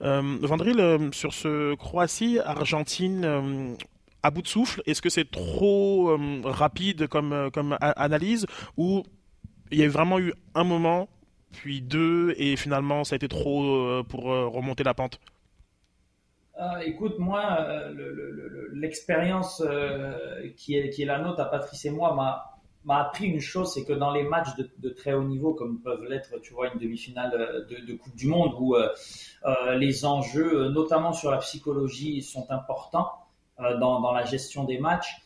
Vandril, 0.00 1.10
sur 1.12 1.34
ce 1.34 1.74
Croatie-Argentine, 1.74 3.76
à 4.22 4.30
bout 4.30 4.42
de 4.42 4.48
souffle, 4.48 4.82
est-ce 4.86 5.02
que 5.02 5.10
c'est 5.10 5.30
trop 5.30 6.16
rapide 6.44 7.06
comme, 7.06 7.50
comme 7.52 7.76
analyse 7.80 8.46
ou 8.78 9.02
il 9.70 9.78
y 9.78 9.84
a 9.84 9.88
vraiment 9.88 10.18
eu 10.18 10.32
un 10.54 10.64
moment 10.64 11.08
puis 11.52 11.80
deux, 11.80 12.34
et 12.36 12.56
finalement 12.56 13.04
ça 13.04 13.14
a 13.14 13.16
été 13.16 13.28
trop 13.28 13.64
euh, 13.64 14.02
pour 14.06 14.32
euh, 14.32 14.48
remonter 14.48 14.84
la 14.84 14.94
pente 14.94 15.20
euh, 16.58 16.80
écoute, 16.84 17.18
moi, 17.18 17.64
l'expérience 18.74 19.62
qui, 20.58 20.76
est, 20.76 21.04
la 21.06 21.18
nôtre 21.18 21.40
à 21.40 21.46
Patrice 21.46 21.86
et 21.86 21.90
moi 21.90 22.14
m'a 22.84 22.98
appris 23.00 23.28
une 23.28 23.40
chose, 23.40 23.72
c'est 23.72 23.86
que 23.86 23.94
dans 23.94 24.12
les 24.12 24.24
matchs 24.24 24.50
de, 24.56 24.90
très 24.90 25.14
haut 25.14 25.24
niveau, 25.24 25.54
comme 25.54 25.80
peuvent 25.80 26.04
l'être, 26.04 26.38
tu 26.42 26.52
vois, 26.52 26.68
une 26.70 26.78
demi-finale 26.78 27.66
de, 27.66 27.94
Coupe 27.94 28.14
du 28.14 28.26
Monde, 28.26 28.52
où 28.60 28.76
les 29.78 30.04
enjeux, 30.04 30.68
notamment 30.68 31.14
sur 31.14 31.30
la 31.30 31.38
psychologie, 31.38 32.20
sont 32.20 32.46
importants 32.50 33.10
dans, 33.58 34.00
dans, 34.00 34.12
la 34.12 34.26
gestion 34.26 34.64
des 34.64 34.76
matchs, 34.76 35.16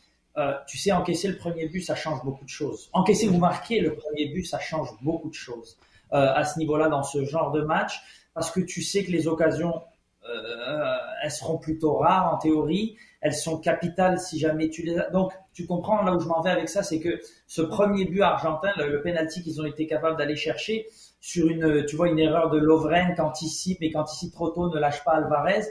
tu 0.67 0.77
sais, 0.77 0.93
encaisser 0.93 1.27
le 1.27 1.35
premier 1.35 1.67
but, 1.67 1.81
ça 1.81 1.95
change 1.95 2.23
beaucoup 2.23 2.45
de 2.45 2.49
choses. 2.49 2.89
Encaisser 2.93 3.27
ou 3.27 3.39
marquer 3.39 3.81
le 3.81 3.95
premier 3.95 4.27
but, 4.27 4.45
ça 4.45 4.59
change 4.59 4.87
beaucoup 5.01 5.27
de 5.27 5.33
choses. 5.33 5.77
Euh, 6.13 6.33
à 6.35 6.43
ce 6.45 6.59
niveau-là 6.59 6.87
dans 6.87 7.01
ce 7.01 7.25
genre 7.25 7.51
de 7.51 7.61
match 7.61 7.99
parce 8.35 8.51
que 8.51 8.59
tu 8.59 8.83
sais 8.83 9.03
que 9.03 9.11
les 9.11 9.27
occasions, 9.27 9.81
euh, 10.29 10.95
elles 11.23 11.31
seront 11.31 11.57
plutôt 11.57 11.95
rares 11.95 12.31
en 12.33 12.37
théorie. 12.37 12.95
Elles 13.21 13.33
sont 13.33 13.57
capitales 13.57 14.19
si 14.19 14.37
jamais 14.37 14.69
tu 14.69 14.83
les 14.83 14.99
as. 14.99 15.09
Donc, 15.09 15.33
tu 15.53 15.65
comprends 15.65 16.03
là 16.03 16.13
où 16.13 16.19
je 16.19 16.27
m'en 16.27 16.41
vais 16.41 16.51
avec 16.51 16.69
ça, 16.69 16.83
c'est 16.83 16.99
que 16.99 17.19
ce 17.47 17.61
premier 17.63 18.05
but 18.05 18.21
argentin, 18.21 18.71
le, 18.77 19.01
penalty 19.01 19.41
qu'ils 19.41 19.59
ont 19.61 19.65
été 19.65 19.87
capables 19.87 20.17
d'aller 20.17 20.35
chercher 20.35 20.85
sur 21.21 21.47
une, 21.47 21.85
tu 21.85 21.95
vois, 21.95 22.09
une 22.09 22.19
erreur 22.19 22.51
de 22.51 22.59
Lovren 22.59 23.15
qui 23.15 23.21
anticipe 23.21 23.81
et 23.81 23.89
qui 23.89 23.97
anticipe 23.97 24.33
trop 24.33 24.49
tôt, 24.49 24.69
ne 24.69 24.79
lâche 24.79 25.03
pas 25.03 25.13
Alvarez. 25.13 25.63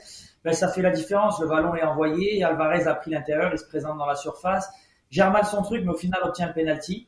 Ben, 0.42 0.52
ça 0.52 0.68
fait 0.68 0.82
la 0.82 0.90
différence. 0.90 1.38
Le 1.40 1.46
ballon 1.46 1.76
est 1.76 1.84
envoyé, 1.84 2.42
Alvarez 2.42 2.88
a 2.88 2.94
pris 2.94 3.12
l'intérieur, 3.12 3.52
il 3.52 3.58
se 3.58 3.66
présente 3.66 3.98
dans 3.98 4.06
la 4.06 4.16
surface. 4.16 4.68
Gère 5.10 5.30
mal 5.30 5.44
son 5.44 5.62
truc, 5.62 5.84
mais 5.84 5.92
au 5.92 5.96
final 5.96 6.20
obtient 6.24 6.48
un 6.48 6.52
penalty. 6.52 7.06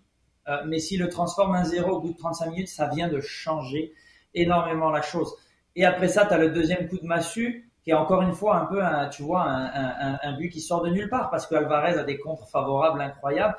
Euh, 0.49 0.59
mais 0.67 0.79
s'il 0.79 1.01
le 1.01 1.09
transforme 1.09 1.57
1-0 1.57 1.83
au 1.85 2.01
bout 2.01 2.13
de 2.13 2.17
35 2.17 2.51
minutes, 2.51 2.69
ça 2.69 2.89
vient 2.89 3.09
de 3.09 3.21
changer 3.21 3.93
énormément 4.35 4.91
la 4.91 5.03
chose. 5.03 5.35
Et 5.75 5.85
après 5.85 6.09
ça, 6.09 6.27
tu 6.27 6.35
as 6.35 6.39
le 6.39 6.51
deuxième 6.51 6.89
coup 6.89 6.99
de 6.99 7.07
massue, 7.07 7.69
qui 7.83 7.91
est 7.91 7.95
encore 7.95 8.23
une 8.23 8.35
fois 8.35 8.57
un 8.57 8.67
peu, 8.67 8.83
un, 8.83 9.09
tu 9.09 9.23
vois, 9.23 9.43
un, 9.45 10.37
but 10.37 10.51
qui 10.51 10.61
sort 10.61 10.83
de 10.83 10.91
nulle 10.91 11.09
part, 11.09 11.31
parce 11.31 11.47
que 11.47 11.55
Alvarez 11.55 11.99
a 11.99 12.05
des 12.05 12.19
contres 12.19 12.49
favorables 12.49 13.01
incroyables. 13.01 13.57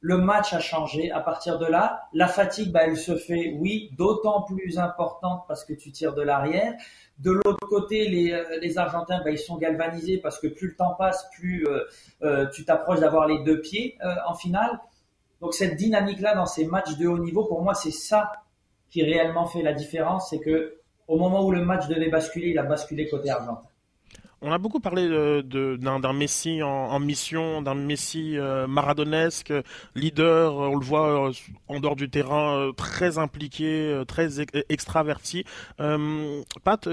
Le 0.00 0.16
match 0.16 0.52
a 0.52 0.60
changé 0.60 1.10
à 1.10 1.20
partir 1.20 1.58
de 1.58 1.66
là. 1.66 2.04
La 2.12 2.28
fatigue, 2.28 2.70
bah, 2.70 2.82
elle 2.84 2.96
se 2.96 3.16
fait, 3.16 3.56
oui, 3.58 3.90
d'autant 3.98 4.42
plus 4.42 4.78
importante 4.78 5.44
parce 5.48 5.64
que 5.64 5.72
tu 5.72 5.90
tires 5.90 6.14
de 6.14 6.22
l'arrière. 6.22 6.74
De 7.18 7.32
l'autre 7.32 7.66
côté, 7.66 8.08
les, 8.08 8.32
euh, 8.32 8.78
Argentins, 8.80 9.20
bah, 9.24 9.30
ils 9.30 9.38
sont 9.38 9.56
galvanisés 9.56 10.18
parce 10.18 10.38
que 10.38 10.46
plus 10.46 10.68
le 10.68 10.76
temps 10.76 10.94
passe, 10.94 11.28
plus 11.32 11.66
euh, 12.22 12.46
tu 12.50 12.64
t'approches 12.64 13.00
d'avoir 13.00 13.26
les 13.26 13.42
deux 13.42 13.60
pieds 13.60 13.98
en 14.26 14.34
finale. 14.34 14.78
Donc 15.40 15.54
cette 15.54 15.76
dynamique-là 15.76 16.34
dans 16.34 16.46
ces 16.46 16.66
matchs 16.66 16.96
de 16.96 17.06
haut 17.06 17.18
niveau, 17.18 17.44
pour 17.44 17.62
moi, 17.62 17.74
c'est 17.74 17.92
ça 17.92 18.32
qui 18.90 19.02
réellement 19.02 19.46
fait 19.46 19.62
la 19.62 19.72
différence, 19.72 20.30
c'est 20.30 20.40
que 20.40 20.78
au 21.06 21.16
moment 21.18 21.44
où 21.44 21.50
le 21.50 21.64
match 21.64 21.88
devait 21.88 22.10
basculer, 22.10 22.50
il 22.50 22.58
a 22.58 22.62
basculé 22.62 23.08
côté 23.08 23.30
argentin. 23.30 23.62
On 24.40 24.52
a 24.52 24.58
beaucoup 24.58 24.78
parlé 24.78 25.08
d'un 25.42 26.12
Messi 26.12 26.62
en, 26.62 26.98
mission, 27.00 27.60
d'un 27.60 27.74
Messi 27.74 28.38
euh, 28.38 28.68
maradonesque, 28.68 29.52
leader, 29.96 30.54
on 30.54 30.76
le 30.76 30.84
voit 30.84 31.28
euh, 31.28 31.32
en 31.66 31.80
dehors 31.80 31.96
du 31.96 32.08
terrain, 32.08 32.56
euh, 32.56 32.72
très 32.72 33.18
impliqué, 33.18 34.00
très 34.06 34.40
extraverti. 34.68 35.44
Pat, 35.76 36.88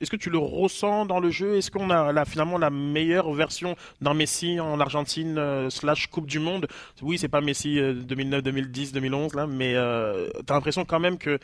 est-ce 0.00 0.10
que 0.10 0.16
tu 0.16 0.30
le 0.30 0.38
ressens 0.38 1.06
dans 1.06 1.20
le 1.20 1.30
jeu? 1.30 1.56
Est-ce 1.56 1.70
qu'on 1.70 1.90
a 1.90 2.24
finalement 2.24 2.58
la 2.58 2.70
meilleure 2.70 3.32
version 3.32 3.76
d'un 4.00 4.14
Messi 4.14 4.60
en 4.60 4.80
Argentine 4.80 5.70
slash 5.70 6.06
Coupe 6.08 6.26
du 6.26 6.38
Monde? 6.38 6.68
Oui, 7.02 7.18
c'est 7.18 7.28
pas 7.28 7.40
Messi 7.40 7.76
2009, 7.76 8.42
2010, 8.42 8.92
2011 8.92 9.34
là, 9.34 9.46
mais 9.46 9.72
tu 9.72 9.78
as 9.78 10.54
l'impression 10.54 10.84
quand 10.84 11.00
même 11.00 11.18
que 11.18 11.38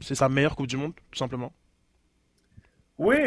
c'est 0.00 0.14
sa 0.14 0.28
meilleure 0.28 0.56
Coupe 0.56 0.68
du 0.68 0.76
Monde, 0.76 0.92
tout 1.10 1.18
simplement? 1.18 1.52
Oui, 2.98 3.18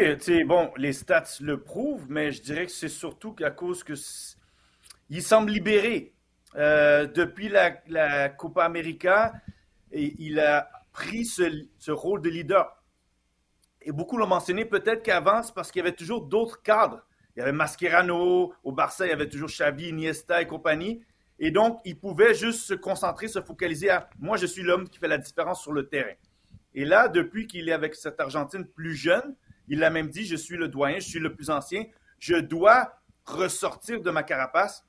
bon, 0.46 0.70
les 0.76 0.92
stats 0.92 1.24
le 1.40 1.60
prouvent, 1.60 2.06
mais 2.08 2.32
je 2.32 2.40
dirais 2.40 2.66
que 2.66 2.72
c'est 2.72 2.88
surtout 2.88 3.36
à 3.42 3.50
cause 3.50 3.84
que 3.84 3.94
il 5.10 5.22
semble 5.22 5.50
libéré. 5.50 6.12
Euh, 6.56 7.06
depuis 7.06 7.48
la, 7.48 8.28
Copa 8.30 8.64
América, 8.64 9.34
il 9.92 10.40
a 10.40 10.70
pris 10.92 11.24
ce, 11.24 11.90
rôle 11.90 12.22
de 12.22 12.30
leader. 12.30 12.82
Et 13.86 13.92
beaucoup 13.92 14.16
l'ont 14.16 14.26
mentionné, 14.26 14.64
peut-être 14.64 15.04
qu'avant, 15.04 15.44
c'est 15.44 15.54
parce 15.54 15.70
qu'il 15.70 15.78
y 15.78 15.86
avait 15.86 15.94
toujours 15.94 16.22
d'autres 16.22 16.60
cadres. 16.60 17.00
Il 17.36 17.38
y 17.38 17.42
avait 17.42 17.52
Mascherano, 17.52 18.52
au 18.64 18.72
Barça, 18.72 19.06
il 19.06 19.10
y 19.10 19.12
avait 19.12 19.28
toujours 19.28 19.48
Xavi, 19.48 19.90
Iniesta 19.90 20.42
et 20.42 20.46
compagnie. 20.48 21.04
Et 21.38 21.52
donc, 21.52 21.80
il 21.84 21.96
pouvait 21.96 22.34
juste 22.34 22.62
se 22.62 22.74
concentrer, 22.74 23.28
se 23.28 23.40
focaliser 23.40 23.90
à 23.90 24.10
moi, 24.18 24.36
je 24.38 24.46
suis 24.46 24.64
l'homme 24.64 24.88
qui 24.88 24.98
fait 24.98 25.06
la 25.06 25.18
différence 25.18 25.62
sur 25.62 25.72
le 25.72 25.86
terrain. 25.86 26.14
Et 26.74 26.84
là, 26.84 27.06
depuis 27.06 27.46
qu'il 27.46 27.68
est 27.68 27.72
avec 27.72 27.94
cette 27.94 28.18
Argentine 28.18 28.66
plus 28.66 28.96
jeune, 28.96 29.36
il 29.68 29.78
l'a 29.78 29.90
même 29.90 30.08
dit, 30.08 30.26
je 30.26 30.34
suis 30.34 30.56
le 30.56 30.66
doyen, 30.66 30.98
je 30.98 31.06
suis 31.08 31.20
le 31.20 31.32
plus 31.32 31.48
ancien, 31.50 31.84
je 32.18 32.34
dois 32.34 32.98
ressortir 33.24 34.00
de 34.00 34.10
ma 34.10 34.24
carapace 34.24 34.84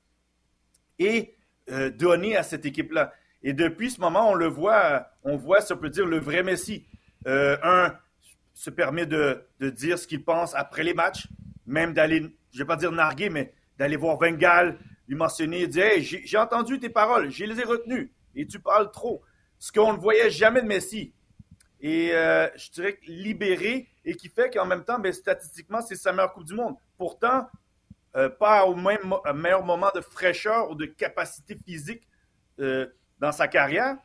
et 0.98 1.36
euh, 1.70 1.92
donner 1.92 2.36
à 2.36 2.42
cette 2.42 2.66
équipe-là. 2.66 3.14
Et 3.44 3.54
depuis 3.54 3.92
ce 3.92 4.02
moment, 4.02 4.32
on 4.32 4.34
le 4.34 4.48
voit, 4.48 5.08
on 5.24 5.38
voit, 5.38 5.62
ça 5.62 5.76
peut 5.76 5.90
dire, 5.92 6.08
le 6.08 6.18
vrai 6.18 6.42
Messi. 6.42 6.88
Euh, 7.28 7.58
un 7.62 7.94
se 8.58 8.72
permet 8.72 9.06
de, 9.06 9.48
dire 9.60 10.00
ce 10.00 10.08
qu'il 10.08 10.24
pense 10.24 10.56
après 10.56 10.84
les 10.84 10.96
matchs, 10.96 11.28
même 11.68 11.94
d'aller, 11.94 12.22
je 12.52 12.58
ne 12.58 12.64
vais 12.64 12.66
pas 12.66 12.76
dire 12.76 12.92
narguer, 12.92 13.30
mais 13.30 13.54
d'aller 13.78 13.98
voir 13.98 14.18
Vengal, 14.18 14.80
lui 15.08 15.16
mentionner, 15.16 15.68
dire 15.68 15.86
hey, 15.86 16.02
j'ai 16.02 16.38
entendu 16.40 16.80
tes 16.80 16.90
paroles, 16.90 17.30
je 17.30 17.46
les 17.46 17.60
ai 17.60 17.64
retenues, 17.64 18.12
et 18.34 18.48
tu 18.48 18.60
parles 18.60 18.90
trop. 18.90 19.22
Ce 19.60 19.72
qu'on 19.72 19.94
ne 19.94 20.00
voyait 20.00 20.32
jamais 20.32 20.64
de 20.64 20.68
Messi. 20.68 21.14
Et 21.82 22.10
euh, 22.14 22.50
je 22.56 22.72
dirais 22.72 22.98
libéré, 23.06 23.90
et 24.04 24.16
qui 24.16 24.28
fait 24.28 24.50
qu'en 24.50 24.66
même 24.66 24.84
temps, 24.84 24.98
ben, 24.98 25.14
statistiquement, 25.14 25.82
c'est 25.82 25.96
sa 25.96 26.12
meilleure 26.12 26.34
Coupe 26.34 26.46
du 26.46 26.56
Monde. 26.56 26.76
Pourtant, 26.98 27.48
euh, 28.16 28.28
pas 28.28 28.66
au 28.66 28.74
même 28.74 29.14
meilleur 29.36 29.64
moment 29.64 29.92
de 29.94 30.02
fraîcheur 30.02 30.72
ou 30.72 30.76
de 30.76 30.88
capacité 30.88 31.56
physique 31.64 32.08
euh, 32.60 32.88
dans 33.20 33.32
sa 33.32 33.48
carrière, 33.48 33.98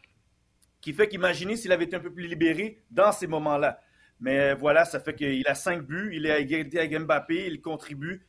qui 0.83 0.93
fait 0.93 1.09
qu'imaginez 1.09 1.57
s'il 1.57 1.73
avait 1.73 1.85
été 1.85 1.97
un 1.97 2.01
peu 2.01 2.13
plus 2.13 2.27
libéré 2.27 2.83
dans 2.91 3.13
ces 3.13 3.27
moments-là. 3.27 3.81
Mais 4.23 4.55
voilà, 4.55 4.85
ça 4.85 5.01
fait 5.01 5.15
qu'il 5.15 5.47
a 5.49 5.55
cinq 5.57 5.83
buts, 5.83 6.13
il 6.15 6.27
est 6.27 6.31
à 6.31 6.39
égalité 6.39 6.79
avec 6.79 6.97
Mbappé, 6.97 7.49
il 7.49 7.61
contribue, 7.61 8.25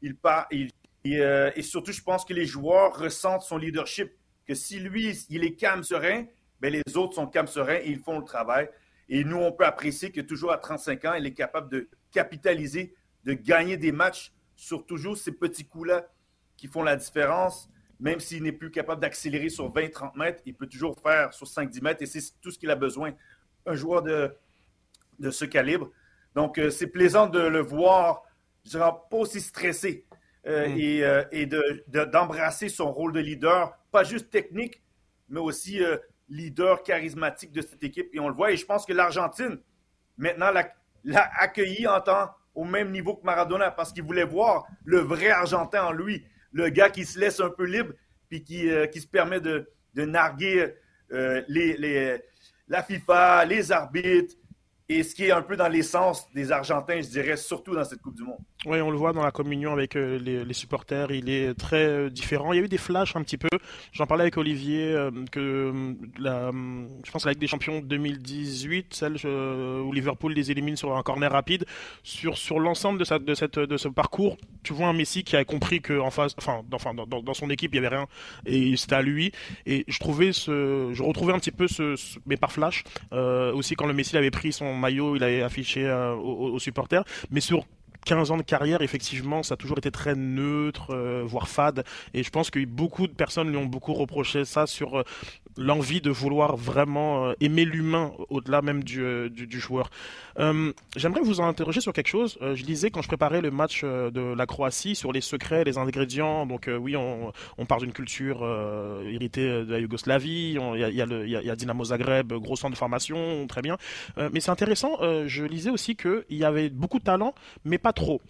il 0.00 0.16
part, 0.16 0.46
il, 0.50 0.70
euh, 1.14 1.50
et 1.54 1.62
surtout, 1.62 1.92
je 1.92 2.02
pense 2.02 2.24
que 2.24 2.32
les 2.32 2.46
joueurs 2.46 2.98
ressentent 2.98 3.42
son 3.42 3.58
leadership, 3.58 4.12
que 4.46 4.54
si 4.54 4.80
lui, 4.80 5.14
il 5.28 5.44
est 5.44 5.54
calme, 5.54 5.82
serein, 5.82 6.24
ben 6.60 6.72
les 6.72 6.96
autres 6.96 7.14
sont 7.14 7.26
calmes, 7.26 7.46
sereins 7.46 7.80
et 7.82 7.90
ils 7.90 7.98
font 7.98 8.18
le 8.18 8.24
travail. 8.24 8.68
Et 9.10 9.24
nous, 9.24 9.36
on 9.36 9.52
peut 9.52 9.66
apprécier 9.66 10.10
que 10.10 10.22
toujours 10.22 10.52
à 10.52 10.58
35 10.58 11.04
ans, 11.04 11.14
il 11.14 11.26
est 11.26 11.34
capable 11.34 11.70
de 11.70 11.88
capitaliser, 12.10 12.94
de 13.24 13.34
gagner 13.34 13.76
des 13.76 13.92
matchs 13.92 14.32
sur 14.56 14.86
toujours 14.86 15.18
ces 15.18 15.32
petits 15.32 15.66
coups-là 15.66 16.08
qui 16.56 16.66
font 16.66 16.82
la 16.82 16.96
différence. 16.96 17.68
Même 18.00 18.20
s'il 18.20 18.42
n'est 18.42 18.52
plus 18.52 18.70
capable 18.70 19.00
d'accélérer 19.00 19.48
sur 19.48 19.72
20-30 19.72 20.18
mètres, 20.18 20.42
il 20.46 20.54
peut 20.54 20.66
toujours 20.66 20.98
faire 21.00 21.32
sur 21.32 21.46
5-10 21.46 21.82
mètres 21.82 22.02
et 22.02 22.06
c'est 22.06 22.40
tout 22.40 22.50
ce 22.50 22.58
qu'il 22.58 22.70
a 22.70 22.76
besoin. 22.76 23.14
Un 23.64 23.74
joueur 23.74 24.02
de, 24.02 24.34
de 25.18 25.30
ce 25.30 25.44
calibre. 25.44 25.90
Donc, 26.36 26.58
euh, 26.58 26.68
c'est 26.70 26.86
plaisant 26.86 27.26
de 27.26 27.40
le 27.40 27.60
voir, 27.60 28.22
je 28.64 28.72
dirais, 28.72 28.90
pas 29.10 29.16
aussi 29.16 29.40
stressé 29.40 30.04
euh, 30.46 30.68
mm. 30.68 30.78
et, 30.78 31.02
euh, 31.02 31.24
et 31.32 31.46
d'embrasser 31.46 32.66
de, 32.66 32.70
son 32.70 32.92
rôle 32.92 33.14
de 33.14 33.20
leader, 33.20 33.76
pas 33.90 34.04
juste 34.04 34.30
technique, 34.30 34.82
mais 35.30 35.40
aussi 35.40 35.80
leader 36.28 36.82
charismatique 36.82 37.52
de 37.52 37.62
cette 37.62 37.82
équipe. 37.82 38.08
Et 38.12 38.20
on 38.20 38.28
le 38.28 38.34
voit. 38.34 38.52
Et 38.52 38.56
je 38.56 38.66
pense 38.66 38.84
que 38.84 38.92
l'Argentine, 38.92 39.58
maintenant, 40.18 40.50
l'a 41.04 41.30
accueilli 41.40 41.86
en 41.86 42.00
temps 42.00 42.30
au 42.54 42.64
même 42.64 42.90
niveau 42.90 43.16
que 43.16 43.24
Maradona 43.24 43.70
parce 43.70 43.92
qu'il 43.92 44.04
voulait 44.04 44.24
voir 44.24 44.66
le 44.84 44.98
vrai 44.98 45.30
Argentin 45.30 45.84
en 45.84 45.92
lui. 45.92 46.24
Le 46.52 46.68
gars 46.68 46.90
qui 46.90 47.04
se 47.04 47.18
laisse 47.18 47.40
un 47.40 47.50
peu 47.50 47.64
libre 47.64 47.92
puis 48.28 48.44
qui, 48.44 48.68
qui 48.92 49.00
se 49.00 49.06
permet 49.06 49.40
de, 49.40 49.68
de 49.94 50.04
narguer 50.04 50.74
les, 51.10 51.76
les, 51.76 52.20
la 52.68 52.82
FIFA, 52.82 53.44
les 53.46 53.72
arbitres, 53.72 54.34
et 54.88 55.02
ce 55.02 55.14
qui 55.14 55.24
est 55.24 55.32
un 55.32 55.42
peu 55.42 55.56
dans 55.56 55.68
l'essence 55.68 56.28
des 56.32 56.52
Argentins, 56.52 57.00
je 57.00 57.08
dirais, 57.08 57.36
surtout 57.36 57.74
dans 57.74 57.82
cette 57.82 58.00
Coupe 58.00 58.14
du 58.14 58.22
Monde. 58.22 58.38
Oui, 58.66 58.80
on 58.80 58.90
le 58.90 58.96
voit 58.96 59.12
dans 59.12 59.22
la 59.22 59.32
communion 59.32 59.72
avec 59.72 59.96
euh, 59.96 60.18
les, 60.18 60.54
supporters, 60.54 61.10
il 61.10 61.28
est 61.28 61.54
très 61.54 61.84
euh, 61.86 62.10
différent. 62.10 62.52
Il 62.52 62.56
y 62.56 62.60
a 62.60 62.64
eu 62.64 62.68
des 62.68 62.78
flashs 62.78 63.16
un 63.16 63.22
petit 63.22 63.36
peu. 63.36 63.48
J'en 63.92 64.06
parlais 64.06 64.22
avec 64.22 64.36
Olivier, 64.36 64.92
euh, 64.92 65.10
que 65.30 65.94
la, 66.18 66.50
je 67.04 67.10
pense 67.10 67.26
avec 67.26 67.38
des 67.38 67.48
champions 67.48 67.80
2018, 67.80 68.94
celle 68.94 69.16
où 69.26 69.92
Liverpool 69.92 70.32
les 70.32 70.50
élimine 70.50 70.76
sur 70.76 70.96
un 70.96 71.02
corner 71.02 71.30
rapide. 71.30 71.64
Sur, 72.04 72.38
sur 72.38 72.60
l'ensemble 72.60 72.98
de, 72.98 73.04
cette, 73.34 73.58
de 73.58 73.76
ce 73.76 73.88
parcours, 73.88 74.36
tu 74.62 74.72
vois 74.72 74.86
un 74.86 74.92
Messi 74.92 75.24
qui 75.24 75.36
a 75.36 75.44
compris 75.44 75.80
qu'en 75.80 76.10
face, 76.10 76.34
enfin, 76.38 76.62
enfin 76.72 76.94
dans, 76.94 77.06
dans, 77.06 77.34
son 77.34 77.50
équipe, 77.50 77.74
il 77.74 77.80
n'y 77.80 77.86
avait 77.86 77.96
rien 77.96 78.06
et 78.46 78.76
c'était 78.76 78.94
à 78.94 79.02
lui. 79.02 79.32
Et 79.66 79.84
je 79.88 79.98
trouvais 79.98 80.32
ce, 80.32 80.90
je 80.92 81.02
retrouvais 81.02 81.32
un 81.32 81.38
petit 81.38 81.50
peu 81.50 81.66
ce, 81.66 81.94
mais 82.24 82.36
par 82.36 82.52
flash, 82.52 82.84
aussi 83.12 83.74
quand 83.74 83.86
le 83.86 83.94
Messi 83.94 84.16
avait 84.16 84.30
pris 84.30 84.52
son 84.52 84.75
maillot, 84.76 85.16
il 85.16 85.24
avait 85.24 85.42
affiché 85.42 85.84
euh, 85.86 86.14
aux, 86.14 86.58
supporters. 86.58 87.04
Mais 87.30 87.40
sur 87.40 87.64
15 88.06 88.30
ans 88.30 88.36
de 88.36 88.42
carrière, 88.42 88.82
effectivement, 88.82 89.42
ça 89.42 89.54
a 89.54 89.56
toujours 89.56 89.78
été 89.78 89.90
très 89.90 90.14
neutre, 90.14 90.94
euh, 90.94 91.24
voire 91.26 91.48
fade. 91.48 91.84
Et 92.14 92.22
je 92.22 92.30
pense 92.30 92.50
que 92.50 92.64
beaucoup 92.64 93.08
de 93.08 93.12
personnes 93.12 93.50
lui 93.50 93.56
ont 93.56 93.66
beaucoup 93.66 93.92
reproché 93.94 94.44
ça 94.44 94.66
sur 94.66 95.00
euh, 95.00 95.02
l'envie 95.56 96.00
de 96.00 96.10
vouloir 96.10 96.56
vraiment 96.56 97.32
aimer 97.40 97.64
l'humain 97.64 98.12
au-delà 98.28 98.62
même 98.62 98.84
du, 98.84 99.30
du, 99.30 99.58
joueur. 99.58 99.90
J'aimerais 100.96 101.22
vous 101.22 101.40
interroger 101.40 101.80
sur 101.80 101.94
quelque 101.94 102.08
chose. 102.08 102.38
je 102.42 102.62
lisais 102.62 102.90
quand 102.90 103.00
je 103.00 103.08
préparais 103.08 103.40
le 103.40 103.50
match 103.50 103.82
de 103.82 104.34
la 104.34 104.44
Croatie 104.44 104.94
sur 104.94 105.12
les 105.12 105.22
secrets, 105.22 105.64
les 105.64 105.78
ingrédients. 105.78 106.44
Donc 106.44 106.68
oui, 106.78 106.94
on, 106.94 107.32
on 107.56 107.64
parle 107.64 107.80
d'une 107.82 107.94
culture 107.94 108.46
héritée 109.10 109.46
de 109.46 109.72
la 109.72 109.78
Yougoslavie. 109.78 110.58
Il 110.58 110.78
y 110.78 110.84
a, 110.84 110.90
y, 110.90 111.00
a 111.00 111.06
y, 111.06 111.50
a 111.50 111.56
Dynamo 111.56 111.84
Zagreb, 111.84 112.34
gros 112.34 112.56
centre 112.56 112.74
de 112.74 112.78
formation, 112.78 113.46
très 113.46 113.62
bien. 113.62 113.78
mais 114.30 114.40
c'est 114.40 114.50
intéressant. 114.50 114.98
je 115.26 115.42
lisais 115.42 115.70
aussi 115.70 115.96
qu'il 115.96 116.24
y 116.28 116.44
avait 116.44 116.68
beaucoup 116.68 116.98
de 116.98 117.04
talent, 117.04 117.34
mais 117.64 117.78
pas 117.78 117.94
trop. 117.96 118.20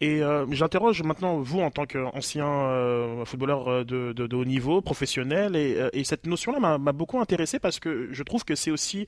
Et 0.00 0.22
euh, 0.22 0.46
j'interroge 0.50 1.02
maintenant 1.02 1.38
vous 1.38 1.60
en 1.60 1.70
tant 1.70 1.86
qu'ancien 1.86 2.46
euh, 2.46 3.24
footballeur 3.24 3.66
euh, 3.68 3.84
de, 3.84 4.36
haut 4.36 4.44
niveau, 4.44 4.82
professionnel, 4.82 5.56
et, 5.56 5.88
et 5.92 6.04
cette 6.04 6.26
notion-là 6.26 6.78
m'a 6.78 6.92
beaucoup 6.92 7.18
intéressé 7.18 7.58
parce 7.58 7.80
que 7.80 8.08
je 8.12 8.22
trouve 8.22 8.44
que 8.44 8.54
c'est 8.54 8.70
aussi 8.70 9.06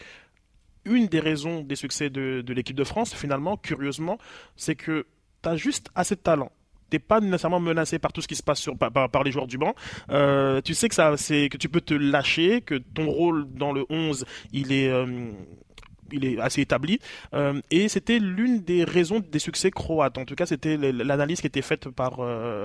une 0.85 1.07
des 1.07 1.21
raisons 1.21 1.61
des 1.61 1.77
succès 1.77 2.11
de, 2.11 2.43
l'équipe 2.49 2.77
de 2.77 2.85
France, 2.85 3.15
finalement, 3.15 3.57
curieusement, 3.57 4.19
c'est 4.57 4.75
que 4.75 5.07
tu 5.43 5.49
as 5.49 5.57
juste 5.57 5.91
assez 5.95 6.17
de 6.17 6.21
talent 6.21 6.51
t'es 6.91 6.99
pas 6.99 7.21
nécessairement 7.21 7.61
menacé 7.61 7.99
par 7.99 8.15
tout 8.15 8.23
ce 8.23 8.29
qui 8.29 8.35
se 8.35 8.43
passe 8.43 8.67
par, 8.79 9.23
les 9.23 9.31
joueurs 9.31 9.47
du 9.47 9.59
banc. 9.59 9.75
Euh, 10.09 10.63
tu 10.63 10.73
sais 10.73 10.89
que 10.89 10.95
ça, 10.95 11.15
que 11.19 11.57
tu 11.59 11.69
peux 11.69 11.83
te 11.83 11.93
lâcher, 11.93 12.63
que 12.63 12.77
ton 12.77 13.11
rôle 13.11 13.47
dans 13.53 13.73
le 13.73 13.85
11, 13.91 14.25
il 14.53 14.73
est 14.73 14.89
euh, 14.89 15.33
il 16.13 16.25
est 16.25 16.39
assez 16.39 16.61
établi. 16.61 16.99
Euh, 17.35 17.61
et 17.71 17.89
c'était 17.89 18.19
l'une 18.19 18.61
des 18.61 18.85
raisons 18.85 19.21
des 19.21 19.39
succès 19.39 19.71
croates. 19.71 20.19
En 20.19 20.25
tout 20.25 20.35
cas, 20.35 20.47
c'était 20.47 20.77
l'analyse 20.77 21.41
qui 21.41 21.47
était 21.47 21.63
faite 21.63 21.89
par, 21.89 22.21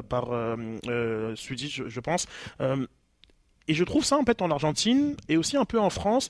par 0.09 0.31
euh, 0.31 1.35
je, 1.35 1.83
je, 1.87 1.99
pense. 1.99 2.27
et 3.67 3.73
je 3.73 3.83
trouve 3.83 4.03
ça, 4.03 4.17
en 4.17 4.23
fait, 4.23 4.41
en 4.41 4.51
Argentine 4.51 5.15
et 5.29 5.37
aussi 5.37 5.57
un 5.57 5.65
peu 5.65 5.79
en 5.79 5.89
France. 5.89 6.29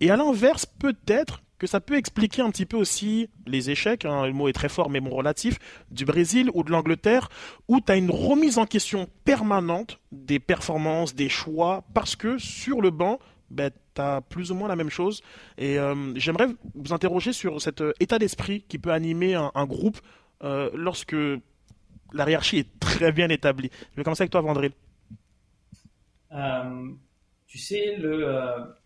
Et 0.00 0.10
à 0.10 0.16
l'inverse, 0.16 0.66
peut-être 0.66 1.42
que 1.62 1.68
ça 1.68 1.80
peut 1.80 1.94
expliquer 1.94 2.42
un 2.42 2.50
petit 2.50 2.66
peu 2.66 2.76
aussi 2.76 3.30
les 3.46 3.70
échecs, 3.70 4.04
hein, 4.04 4.26
le 4.26 4.32
mot 4.32 4.48
est 4.48 4.52
très 4.52 4.68
fort 4.68 4.90
mais 4.90 4.98
mon 4.98 5.10
relatif, 5.10 5.60
du 5.92 6.04
Brésil 6.04 6.50
ou 6.54 6.64
de 6.64 6.72
l'Angleterre, 6.72 7.28
où 7.68 7.80
tu 7.80 7.92
as 7.92 7.94
une 7.94 8.10
remise 8.10 8.58
en 8.58 8.66
question 8.66 9.08
permanente 9.24 10.00
des 10.10 10.40
performances, 10.40 11.14
des 11.14 11.28
choix, 11.28 11.84
parce 11.94 12.16
que 12.16 12.36
sur 12.36 12.80
le 12.80 12.90
banc, 12.90 13.20
ben, 13.52 13.70
tu 13.94 14.00
as 14.00 14.20
plus 14.22 14.50
ou 14.50 14.54
moins 14.54 14.68
la 14.68 14.76
même 14.76 14.90
chose. 14.90 15.22
Et 15.58 15.78
euh, 15.78 16.12
j'aimerais 16.16 16.48
vous 16.74 16.92
interroger 16.92 17.32
sur 17.32 17.60
cet 17.60 17.80
euh, 17.80 17.92
état 18.00 18.18
d'esprit 18.18 18.62
qui 18.62 18.78
peut 18.78 18.92
animer 18.92 19.34
un, 19.34 19.66
groupe 19.66 20.00
euh, 20.42 20.70
lorsque 20.74 21.16
la 22.12 22.28
hiérarchie 22.28 22.58
est 22.58 22.80
très 22.80 23.12
bien 23.12 23.28
établie. 23.28 23.70
Je 23.92 23.96
vais 23.96 24.04
commencer 24.04 24.22
avec 24.22 24.32
toi, 24.32 24.40
Vandril. 24.40 24.72
tu 27.46 27.58
sais, 27.58 27.96
le, 27.96 28.26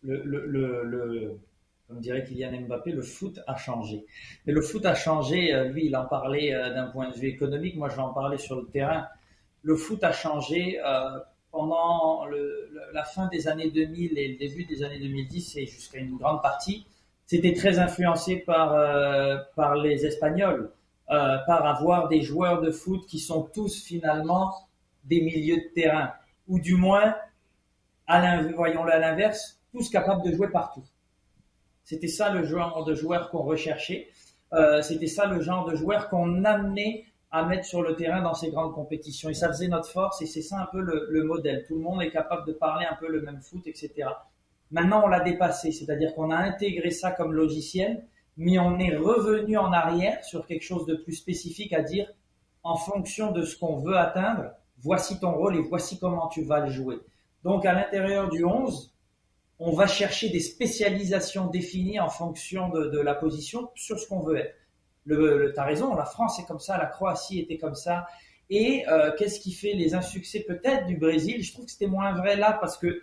le, 0.02 0.44
le 0.84 1.38
comme 1.86 2.00
dirait 2.00 2.24
Kylian 2.24 2.62
Mbappé, 2.62 2.90
le 2.90 3.02
foot 3.02 3.38
a 3.46 3.56
changé. 3.56 4.04
Mais 4.44 4.52
le 4.52 4.60
foot 4.60 4.84
a 4.86 4.96
changé, 4.96 5.52
lui, 5.72 5.86
il 5.86 5.96
en 5.96 6.06
parlait 6.06 6.50
d'un 6.50 6.88
point 6.88 7.08
de 7.10 7.14
vue 7.14 7.28
économique, 7.28 7.76
moi 7.76 7.88
je 7.88 7.94
vais 7.94 8.02
en 8.02 8.36
sur 8.38 8.56
le 8.56 8.66
terrain. 8.66 9.06
Le 9.62 9.76
foot 9.76 10.02
a 10.02 10.10
changé 10.10 10.80
pendant 11.50 12.24
la 12.92 13.04
fin 13.04 13.28
des 13.28 13.48
années 13.48 13.70
2000 13.70 14.18
et 14.18 14.28
le 14.28 14.36
début 14.36 14.64
des 14.64 14.82
années 14.82 14.98
2010 14.98 15.56
et 15.56 15.66
jusqu'à 15.66 15.98
une 15.98 16.16
grande 16.16 16.42
partie. 16.42 16.86
C'était 17.26 17.54
très 17.54 17.78
influencé 17.78 18.36
par, 18.36 18.70
par 19.56 19.74
les 19.74 20.06
Espagnols, 20.06 20.70
par 21.08 21.66
avoir 21.66 22.08
des 22.08 22.22
joueurs 22.22 22.60
de 22.60 22.70
foot 22.70 23.06
qui 23.06 23.18
sont 23.18 23.42
tous 23.42 23.82
finalement 23.82 24.54
des 25.04 25.22
milieux 25.22 25.56
de 25.56 25.74
terrain, 25.74 26.12
ou 26.48 26.60
du 26.60 26.74
moins, 26.74 27.16
voyons-le 28.08 28.92
à 28.92 28.98
l'inverse, 28.98 29.60
tous 29.72 29.90
capables 29.90 30.22
de 30.24 30.34
jouer 30.34 30.48
partout. 30.48 30.84
C'était 31.84 32.08
ça 32.08 32.30
le 32.30 32.44
genre 32.44 32.84
de 32.84 32.94
joueur 32.94 33.30
qu'on 33.30 33.42
recherchait. 33.42 34.08
Euh, 34.52 34.82
c'était 34.82 35.06
ça 35.06 35.26
le 35.26 35.40
genre 35.40 35.68
de 35.70 35.76
joueur 35.76 36.08
qu'on 36.08 36.44
amenait 36.44 37.04
à 37.30 37.44
mettre 37.44 37.64
sur 37.64 37.82
le 37.82 37.96
terrain 37.96 38.22
dans 38.22 38.34
ces 38.34 38.50
grandes 38.50 38.74
compétitions. 38.74 39.28
Et 39.28 39.34
ça 39.34 39.48
faisait 39.48 39.68
notre 39.68 39.88
force 39.88 40.22
et 40.22 40.26
c'est 40.26 40.42
ça 40.42 40.60
un 40.60 40.66
peu 40.66 40.80
le, 40.80 41.24
modèle. 41.24 41.64
Tout 41.66 41.74
le 41.74 41.80
monde 41.80 42.02
est 42.02 42.10
capable 42.10 42.46
de 42.46 42.52
parler 42.52 42.86
un 42.86 42.94
peu 42.94 43.08
le 43.08 43.20
même 43.22 43.40
foot, 43.40 43.66
etc. 43.66 44.08
Maintenant, 44.70 45.02
on 45.04 45.08
l'a 45.08 45.20
dépassé, 45.20 45.72
c'est-à-dire 45.72 46.14
qu'on 46.14 46.30
a 46.30 46.36
intégré 46.36 46.90
ça 46.90 47.10
comme 47.10 47.32
logiciel, 47.32 48.04
mais 48.36 48.58
on 48.58 48.78
est 48.78 48.96
revenu 48.96 49.56
en 49.56 49.72
arrière 49.72 50.24
sur 50.24 50.46
quelque 50.46 50.64
chose 50.64 50.86
de 50.86 50.94
plus 50.94 51.14
spécifique 51.14 51.72
à 51.72 51.82
dire, 51.82 52.08
en 52.62 52.76
fonction 52.76 53.32
de 53.32 53.42
ce 53.42 53.56
qu'on 53.56 53.76
veut 53.76 53.96
atteindre, 53.96 54.50
voici 54.78 55.20
ton 55.20 55.32
rôle 55.32 55.56
et 55.56 55.62
voici 55.62 55.98
comment 55.98 56.28
tu 56.28 56.42
vas 56.42 56.60
le 56.60 56.70
jouer. 56.70 56.98
Donc, 57.44 57.64
à 57.64 57.72
l'intérieur 57.72 58.28
du 58.28 58.44
11, 58.44 58.92
on 59.58 59.72
va 59.72 59.86
chercher 59.86 60.28
des 60.28 60.40
spécialisations 60.40 61.46
définies 61.46 62.00
en 62.00 62.10
fonction 62.10 62.68
de, 62.68 63.00
la 63.00 63.14
position 63.14 63.70
sur 63.74 63.98
ce 63.98 64.06
qu'on 64.08 64.20
veut 64.20 64.36
être. 64.36 64.54
Le, 65.06 65.54
as 65.56 65.64
raison, 65.64 65.94
la 65.94 66.04
France 66.04 66.38
est 66.38 66.44
comme 66.44 66.58
ça, 66.58 66.76
la 66.76 66.86
Croatie 66.86 67.40
était 67.40 67.58
comme 67.58 67.74
ça. 67.74 68.06
Et 68.50 68.84
euh, 68.88 69.12
qu'est-ce 69.16 69.40
qui 69.40 69.52
fait 69.52 69.72
les 69.72 69.94
insuccès 69.94 70.40
peut-être 70.40 70.86
du 70.86 70.96
Brésil? 70.96 71.42
Je 71.42 71.52
trouve 71.52 71.64
que 71.64 71.70
c'était 71.70 71.86
moins 71.86 72.12
vrai 72.12 72.36
là 72.36 72.58
parce 72.60 72.76
que 72.76 73.02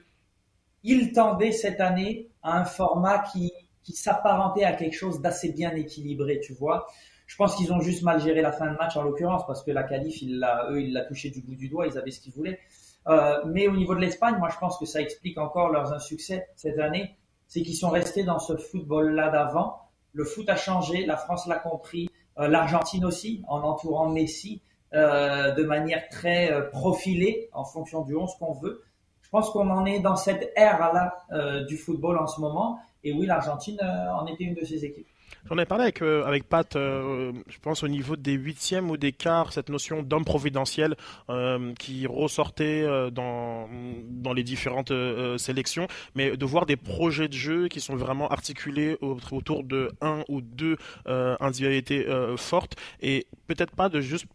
il 0.84 1.14
tendait 1.14 1.52
cette 1.52 1.80
année 1.80 2.30
à 2.42 2.60
un 2.60 2.66
format 2.66 3.20
qui, 3.20 3.52
qui 3.84 3.94
s'apparentait 3.94 4.64
à 4.66 4.74
quelque 4.74 4.96
chose 4.96 5.22
d'assez 5.22 5.52
bien 5.52 5.72
équilibré, 5.72 6.40
tu 6.42 6.54
vois. 6.54 6.88
Je 7.26 7.36
pense 7.38 7.56
qu'ils 7.56 7.72
ont 7.72 7.80
juste 7.80 8.04
mal 8.04 8.22
géré 8.22 8.42
la 8.42 8.52
fin 8.52 8.72
de 8.72 8.78
match 8.78 8.98
en 8.98 9.04
l'occurrence 9.04 9.46
parce 9.48 9.64
que 9.64 9.72
la 9.72 9.84
qualif, 9.84 10.22
il 10.22 10.46
eux, 10.70 10.82
ils 10.82 10.94
l'a 10.94 11.06
touché 11.06 11.30
du 11.30 11.42
bout 11.42 11.56
du 11.56 11.70
doigt, 11.70 11.88
ils 11.88 11.98
avaient 11.98 12.12
ce 12.12 12.20
qu'ils 12.20 12.34
voulaient. 12.34 12.60
Euh, 13.08 13.42
mais 13.46 13.68
au 13.68 13.76
niveau 13.76 13.96
de 13.96 14.00
l'Espagne, 14.00 14.36
moi 14.38 14.50
je 14.50 14.58
pense 14.58 14.78
que 14.78 14.86
ça 14.86 15.02
explique 15.02 15.38
encore 15.38 15.70
leurs 15.70 15.94
insuccès 15.94 16.48
cette 16.56 16.80
année, 16.80 17.18
c'est 17.48 17.62
qu'ils 17.62 17.76
sont 17.76 17.90
restés 17.90 18.24
dans 18.24 18.40
ce 18.40 18.56
football-là 18.56 19.30
d'avant. 19.30 19.80
Le 20.14 20.24
foot 20.24 20.48
a 20.50 20.56
changé, 20.56 21.06
la 21.06 21.18
France 21.18 21.48
l'a 21.48 21.58
compris, 21.58 22.10
euh, 22.40 22.48
l'Argentine 22.48 23.06
aussi, 23.06 23.44
en 23.48 23.62
entourant 23.62 24.10
Messi 24.10 24.62
euh, 24.94 25.52
de 25.52 25.64
manière 25.64 26.08
très 26.10 26.52
euh, 26.52 26.62
profilée 26.70 27.50
en 27.54 27.64
fonction 27.64 28.02
du 28.02 28.16
11 28.16 28.36
qu'on 28.38 28.54
veut. 28.54 28.84
Je 29.22 29.30
pense 29.30 29.50
qu'on 29.50 29.70
en 29.72 29.86
est 29.86 30.00
dans 30.00 30.16
cette 30.16 30.54
ère-là 30.56 31.26
du 31.68 31.76
football 31.76 32.20
en 32.20 32.28
ce 32.28 32.40
moment. 32.40 32.78
Et 33.04 33.12
oui, 33.14 33.26
l'Argentine 33.26 33.80
en 33.82 34.28
était 34.28 34.44
une 34.44 34.54
de 34.54 34.64
ces 34.64 34.86
équipes. 34.86 35.08
J'en 35.50 35.58
ai 35.58 35.66
parlé 35.66 35.84
avec, 35.84 36.02
euh, 36.02 36.24
avec 36.24 36.48
Pat, 36.48 36.76
euh, 36.78 37.34
je 37.50 37.60
pense 37.60 37.84
au 37.84 37.90
niveau 37.90 38.16
des 38.16 38.32
huitièmes 38.32 38.90
ou 38.90 38.96
des 38.96 39.12
quarts, 39.12 39.52
cette 39.52 39.70
notion 39.70 40.02
d'homme 40.02 40.24
providentiel 40.24 40.96
euh, 41.30 41.74
qui 41.74 42.08
ressortait 42.08 42.88
dans, 43.12 43.68
dans 44.10 44.34
les 44.34 44.44
différentes 44.44 44.94
sélections, 45.38 45.88
mais 46.16 46.38
de 46.38 46.46
voir 46.46 46.66
des 46.66 46.78
projets 46.78 47.28
de 47.28 47.34
jeu 47.34 47.68
qui 47.68 47.82
sont 47.82 47.96
vraiment 47.96 48.30
articulés 48.30 48.98
autour 49.02 49.64
de 49.64 49.92
un 50.02 50.24
ou 50.30 50.42
deux 50.42 50.78
individualités 51.06 52.06
fortes 52.38 52.76
et 53.02 53.28
peut-être 53.48 53.76
pas 53.76 53.90
de 53.90 54.00
juste 54.00 54.26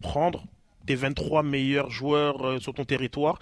prendre 0.00 0.44
tes 0.86 0.94
23 0.94 1.42
meilleurs 1.42 1.90
joueurs 1.90 2.60
sur 2.60 2.74
ton 2.74 2.84
territoire 2.84 3.38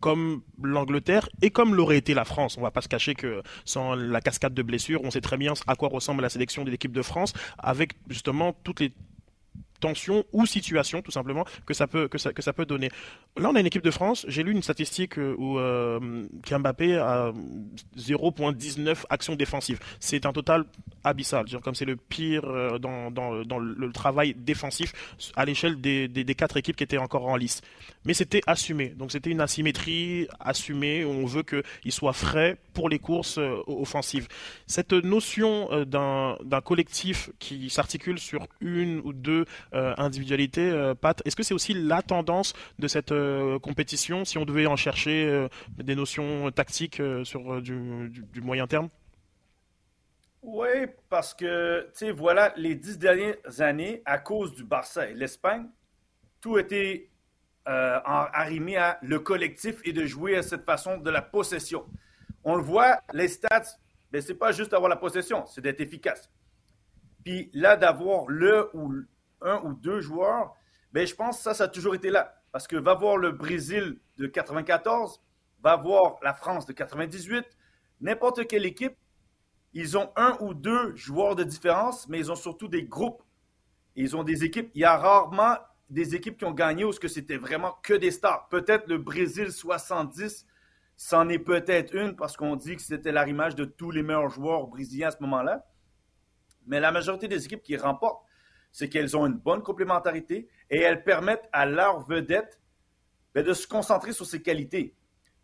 comme 0.00 0.42
l'Angleterre 0.62 1.28
et 1.42 1.50
comme 1.50 1.74
l'aurait 1.74 1.98
été 1.98 2.14
la 2.14 2.24
France. 2.24 2.56
On 2.58 2.62
va 2.62 2.70
pas 2.70 2.80
se 2.80 2.88
cacher 2.88 3.14
que 3.14 3.42
sans 3.64 3.94
la 3.94 4.20
cascade 4.20 4.54
de 4.54 4.62
blessures, 4.62 5.00
on 5.04 5.10
sait 5.10 5.20
très 5.20 5.36
bien 5.36 5.52
à 5.66 5.74
quoi 5.76 5.88
ressemble 5.88 6.22
la 6.22 6.30
sélection 6.30 6.64
de 6.64 6.70
l'équipe 6.70 6.92
de 6.92 7.02
France 7.02 7.32
avec 7.58 7.92
justement 8.08 8.54
toutes 8.64 8.80
les 8.80 8.92
tension 9.80 10.24
ou 10.32 10.46
situation 10.46 11.02
tout 11.02 11.10
simplement 11.10 11.44
que 11.66 11.74
ça 11.74 11.86
peut 11.86 12.08
que 12.08 12.18
ça, 12.18 12.32
que 12.32 12.42
ça 12.42 12.52
peut 12.52 12.66
donner. 12.66 12.90
Là, 13.36 13.50
on 13.50 13.54
a 13.54 13.60
une 13.60 13.66
équipe 13.66 13.82
de 13.82 13.90
France. 13.90 14.24
J'ai 14.28 14.42
lu 14.42 14.52
une 14.52 14.62
statistique 14.62 15.18
euh, 15.18 15.34
où 15.38 15.58
euh, 15.58 15.98
Mbappé 16.50 16.96
a 16.96 17.32
0.19 17.98 19.04
actions 19.08 19.36
défensives. 19.36 19.78
C'est 19.98 20.26
un 20.26 20.32
total 20.32 20.64
abyssal. 21.04 21.46
comme 21.62 21.74
c'est 21.74 21.84
le 21.84 21.96
pire 21.96 22.44
euh, 22.44 22.78
dans, 22.78 23.10
dans, 23.10 23.42
dans, 23.44 23.58
le 23.58 23.92
travail 23.92 24.34
défensif 24.34 24.92
à 25.36 25.44
l'échelle 25.44 25.80
des, 25.80 26.08
des, 26.08 26.24
des, 26.24 26.34
quatre 26.34 26.56
équipes 26.56 26.76
qui 26.76 26.84
étaient 26.84 26.98
encore 26.98 27.26
en 27.26 27.36
lice. 27.36 27.62
Mais 28.04 28.14
c'était 28.14 28.42
assumé. 28.46 28.88
Donc 28.90 29.12
c'était 29.12 29.30
une 29.30 29.40
asymétrie 29.40 30.28
assumée. 30.40 31.04
On 31.04 31.26
veut 31.26 31.42
qu'il 31.42 31.92
soit 31.92 32.12
frais 32.12 32.58
pour 32.74 32.88
les 32.88 32.98
courses 32.98 33.38
euh, 33.38 33.62
offensives. 33.66 34.28
Cette 34.66 34.92
notion 34.92 35.68
d'un 35.84 36.36
collectif 36.64 37.30
qui 37.38 37.70
s'articule 37.70 38.18
sur 38.18 38.46
une 38.60 39.00
ou 39.04 39.12
deux 39.12 39.44
individualité. 39.72 40.70
Euh, 40.70 40.94
Pat, 40.94 41.22
est-ce 41.24 41.36
que 41.36 41.42
c'est 41.42 41.54
aussi 41.54 41.74
la 41.74 42.02
tendance 42.02 42.54
de 42.78 42.88
cette 42.88 43.12
euh, 43.12 43.58
compétition 43.58 44.24
si 44.24 44.38
on 44.38 44.44
devait 44.44 44.66
en 44.66 44.76
chercher 44.76 45.48
des 45.76 45.94
notions 45.94 46.50
tactiques 46.50 47.02
sur 47.24 47.62
du, 47.62 48.40
moyen 48.42 48.66
terme? 48.66 48.88
Oui, 50.42 50.68
parce 51.08 51.34
que, 51.34 51.82
tu 51.92 52.06
sais, 52.06 52.10
voilà, 52.12 52.52
les 52.56 52.74
dix 52.74 52.98
dernières 52.98 53.36
années, 53.58 54.02
à 54.06 54.18
cause 54.18 54.54
du 54.54 54.64
Barça 54.64 55.08
et 55.08 55.14
l'Espagne, 55.14 55.66
tout 56.40 56.58
était 56.58 57.10
arrimé 57.66 58.76
à 58.76 58.98
le 59.02 59.20
collectif 59.20 59.80
et 59.84 59.92
de 59.92 60.06
jouer 60.06 60.36
à 60.36 60.42
cette 60.42 60.64
façon 60.64 60.96
de 60.98 61.10
la 61.10 61.22
possession. 61.22 61.84
On 62.42 62.56
le 62.56 62.62
voit, 62.62 63.00
les 63.12 63.28
stats, 63.28 63.76
mais 64.12 64.20
c'est 64.20 64.34
pas 64.34 64.52
juste 64.52 64.72
avoir 64.72 64.88
la 64.88 64.96
possession, 64.96 65.44
c'est 65.46 65.60
d'être 65.60 65.80
efficace. 65.80 66.30
Puis 67.24 67.50
là, 67.52 67.76
d'avoir 67.76 68.26
le 68.28 68.70
ou 68.74 68.94
un 69.42 69.60
ou 69.62 69.74
deux 69.74 70.00
joueurs, 70.00 70.54
ben, 70.92 71.06
je 71.06 71.14
pense 71.14 71.38
que 71.38 71.42
ça, 71.44 71.54
ça 71.54 71.64
a 71.64 71.68
toujours 71.68 71.94
été 71.94 72.10
là. 72.10 72.34
Parce 72.52 72.66
que 72.66 72.76
va 72.76 72.94
voir 72.94 73.16
le 73.16 73.32
Brésil 73.32 74.00
de 74.18 74.26
94, 74.26 75.20
va 75.62 75.76
voir 75.76 76.16
la 76.22 76.34
France 76.34 76.66
de 76.66 76.72
98, 76.72 77.46
n'importe 78.00 78.46
quelle 78.48 78.66
équipe, 78.66 78.96
ils 79.72 79.96
ont 79.96 80.10
un 80.16 80.36
ou 80.40 80.52
deux 80.52 80.96
joueurs 80.96 81.36
de 81.36 81.44
différence, 81.44 82.08
mais 82.08 82.18
ils 82.18 82.32
ont 82.32 82.36
surtout 82.36 82.68
des 82.68 82.82
groupes. 82.82 83.22
Ils 83.94 84.16
ont 84.16 84.24
des 84.24 84.44
équipes. 84.44 84.70
Il 84.74 84.80
y 84.80 84.84
a 84.84 84.96
rarement 84.96 85.56
des 85.90 86.14
équipes 86.14 86.38
qui 86.38 86.44
ont 86.44 86.52
gagné 86.52 86.84
où 86.84 86.92
c'était 86.92 87.36
vraiment 87.36 87.78
que 87.82 87.94
des 87.94 88.10
stars. 88.10 88.48
Peut-être 88.48 88.88
le 88.88 88.98
Brésil 88.98 89.52
70, 89.52 90.46
c'en 90.96 91.28
est 91.28 91.38
peut-être 91.38 91.94
une 91.94 92.16
parce 92.16 92.36
qu'on 92.36 92.56
dit 92.56 92.76
que 92.76 92.82
c'était 92.82 93.12
l'arrimage 93.12 93.54
de 93.54 93.64
tous 93.64 93.90
les 93.90 94.02
meilleurs 94.02 94.28
joueurs 94.28 94.66
brésiliens 94.66 95.08
à 95.08 95.10
ce 95.12 95.20
moment-là. 95.20 95.66
Mais 96.66 96.80
la 96.80 96.92
majorité 96.92 97.26
des 97.26 97.44
équipes 97.44 97.62
qui 97.62 97.76
remportent, 97.76 98.24
c'est 98.72 98.88
qu'elles 98.88 99.16
ont 99.16 99.26
une 99.26 99.38
bonne 99.38 99.62
complémentarité 99.62 100.48
et 100.68 100.80
elles 100.80 101.02
permettent 101.02 101.48
à 101.52 101.66
leur 101.66 102.00
vedette 102.00 102.60
ben, 103.34 103.44
de 103.44 103.52
se 103.52 103.66
concentrer 103.66 104.12
sur 104.12 104.26
ses 104.26 104.42
qualités. 104.42 104.94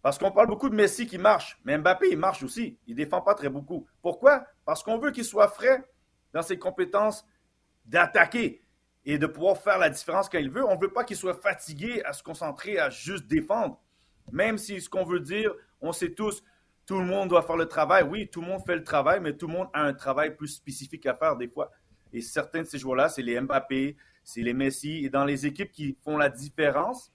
Parce 0.02 0.18
qu'on 0.18 0.30
parle 0.30 0.46
beaucoup 0.46 0.68
de 0.68 0.74
Messi 0.74 1.06
qui 1.06 1.18
marche, 1.18 1.58
mais 1.64 1.76
Mbappé, 1.78 2.08
il 2.12 2.18
marche 2.18 2.42
aussi. 2.42 2.78
Il 2.86 2.92
ne 2.92 2.96
défend 2.96 3.20
pas 3.20 3.34
très 3.34 3.48
beaucoup. 3.48 3.86
Pourquoi? 4.02 4.46
Parce 4.64 4.82
qu'on 4.82 4.98
veut 4.98 5.10
qu'il 5.10 5.24
soit 5.24 5.48
frais 5.48 5.84
dans 6.32 6.42
ses 6.42 6.58
compétences 6.58 7.26
d'attaquer. 7.84 8.62
et 9.08 9.18
de 9.18 9.26
pouvoir 9.28 9.56
faire 9.56 9.78
la 9.78 9.88
différence 9.88 10.28
quand 10.28 10.38
il 10.38 10.50
veut. 10.50 10.64
On 10.64 10.74
ne 10.74 10.80
veut 10.80 10.92
pas 10.92 11.04
qu'il 11.04 11.16
soit 11.16 11.40
fatigué 11.40 12.02
à 12.04 12.12
se 12.12 12.24
concentrer 12.24 12.78
à 12.78 12.90
juste 12.90 13.28
défendre. 13.28 13.80
Même 14.32 14.58
si 14.58 14.80
ce 14.80 14.88
qu'on 14.88 15.04
veut 15.04 15.20
dire, 15.20 15.52
on 15.80 15.92
sait 15.92 16.12
tous, 16.12 16.42
tout 16.86 16.98
le 16.98 17.04
monde 17.04 17.28
doit 17.28 17.42
faire 17.42 17.56
le 17.56 17.66
travail. 17.66 18.02
Oui, 18.02 18.28
tout 18.28 18.40
le 18.40 18.48
monde 18.48 18.62
fait 18.66 18.74
le 18.74 18.82
travail, 18.82 19.20
mais 19.20 19.36
tout 19.36 19.46
le 19.46 19.52
monde 19.52 19.68
a 19.72 19.82
un 19.82 19.94
travail 19.94 20.36
plus 20.36 20.48
spécifique 20.48 21.06
à 21.06 21.14
faire 21.14 21.36
des 21.36 21.48
fois. 21.48 21.70
Et 22.16 22.22
certains 22.22 22.62
de 22.62 22.66
ces 22.66 22.78
joueurs-là, 22.78 23.10
c'est 23.10 23.20
les 23.20 23.38
Mbappé, 23.38 23.94
c'est 24.24 24.40
les 24.40 24.54
Messi. 24.54 25.04
Et 25.04 25.10
dans 25.10 25.26
les 25.26 25.44
équipes 25.44 25.70
qui 25.70 25.98
font 26.02 26.16
la 26.16 26.30
différence, 26.30 27.12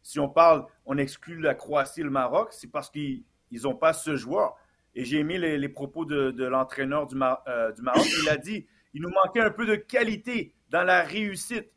si 0.00 0.20
on 0.20 0.28
parle, 0.28 0.64
on 0.86 0.96
exclut 0.96 1.40
la 1.40 1.56
Croatie 1.56 2.04
le 2.04 2.10
Maroc, 2.10 2.50
c'est 2.52 2.70
parce 2.70 2.88
qu'ils 2.88 3.24
n'ont 3.64 3.74
pas 3.74 3.92
ce 3.92 4.14
joueur. 4.14 4.54
Et 4.94 5.04
j'ai 5.04 5.18
aimé 5.18 5.38
les, 5.38 5.68
propos 5.68 6.04
de, 6.04 6.44
l'entraîneur 6.44 7.08
du, 7.08 7.16
euh, 7.48 7.72
du 7.72 7.82
Maroc. 7.82 8.06
Il 8.22 8.28
a 8.28 8.36
dit 8.36 8.64
il 8.94 9.02
nous 9.02 9.10
manquait 9.10 9.40
un 9.40 9.50
peu 9.50 9.66
de 9.66 9.74
qualité 9.74 10.54
dans 10.70 10.84
la 10.84 11.02
réussite. 11.02 11.72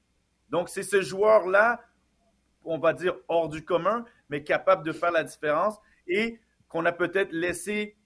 Donc, 0.52 0.70
c'est 0.70 0.84
ce 0.84 1.02
joueur-là, 1.02 1.82
on 2.64 2.78
va 2.78 2.94
dire 2.94 3.16
hors 3.28 3.50
du 3.50 3.66
commun, 3.66 4.06
mais 4.30 4.44
capable 4.44 4.86
de 4.86 4.92
faire 4.92 5.12
la 5.12 5.24
différence 5.24 5.80
et 6.06 6.40
qu'on 6.70 6.86
a 6.86 6.92
peut-être 6.92 7.32
laissé 7.32 7.98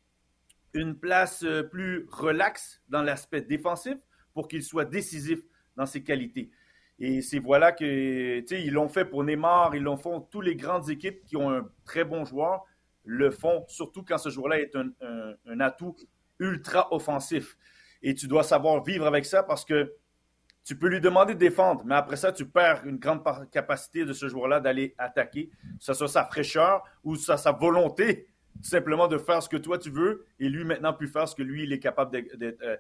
une 0.72 0.98
place 0.98 1.44
euh, 1.44 1.62
plus 1.62 2.08
relaxe 2.10 2.82
dans 2.88 3.02
l'aspect 3.02 3.42
défensif 3.42 3.98
pour 4.36 4.48
qu'il 4.48 4.62
soit 4.62 4.86
décisif 4.86 5.40
dans 5.76 5.88
ses 5.88 6.04
qualités. 6.04 6.52
Et 7.00 7.22
c'est 7.22 7.40
voilà 7.40 7.72
que, 7.72 8.42
tu 8.42 8.48
sais, 8.48 8.62
ils 8.62 8.72
l'ont 8.72 8.88
fait 8.88 9.06
pour 9.06 9.24
Neymar, 9.24 9.76
ils 9.76 9.82
l'ont 9.82 9.98
fait 9.98 10.10
tous 10.30 10.42
les 10.42 10.56
grandes 10.56 10.90
équipes 10.90 11.26
qui 11.26 11.36
ont 11.36 11.50
un 11.50 11.68
très 11.84 12.04
bon 12.04 12.24
joueur 12.24 12.64
le 13.04 13.32
font, 13.32 13.66
surtout 13.68 14.04
quand 14.04 14.18
ce 14.18 14.30
joueur-là 14.30 14.60
est 14.60 14.76
un, 14.76 15.60
atout 15.60 15.96
ultra 16.40 16.94
offensif. 16.94 17.58
Et 18.02 18.14
tu 18.14 18.28
dois 18.28 18.44
savoir 18.44 18.84
vivre 18.84 19.06
avec 19.06 19.26
ça 19.26 19.44
parce 19.44 19.64
que 19.64 19.94
tu 20.64 20.78
peux 20.78 20.88
lui 20.88 21.00
demander 21.00 21.36
de 21.36 21.40
défendre, 21.40 21.84
mais 21.86 21.94
après 21.94 22.16
ça, 22.16 22.32
tu 22.32 22.48
perds 22.48 22.86
une 22.86 22.98
grande 22.98 23.22
capacité 23.52 24.04
de 24.04 24.14
ce 24.14 24.28
joueur-là 24.28 24.60
d'aller 24.60 24.96
attaquer, 24.98 25.50
que 25.50 25.84
ce 25.84 25.94
soit 25.94 26.08
sa 26.08 26.26
fraîcheur 26.26 26.84
ou 27.04 27.16
sa 27.16 27.52
volonté 27.52 28.28
simplement 28.62 29.08
de 29.08 29.18
faire 29.18 29.44
ce 29.44 29.50
que 29.50 29.58
toi 29.58 29.78
tu 29.78 29.90
veux 29.90 30.26
et 30.40 30.50
lui 30.50 30.64
maintenant 30.64 30.94
plus 30.94 31.08
faire 31.08 31.28
ce 31.28 31.36
que 31.36 31.44
lui 31.44 31.64
il 31.64 31.74
est 31.74 31.80
capable 31.80 32.12
d'être 32.12 32.64
euh, 32.64 32.78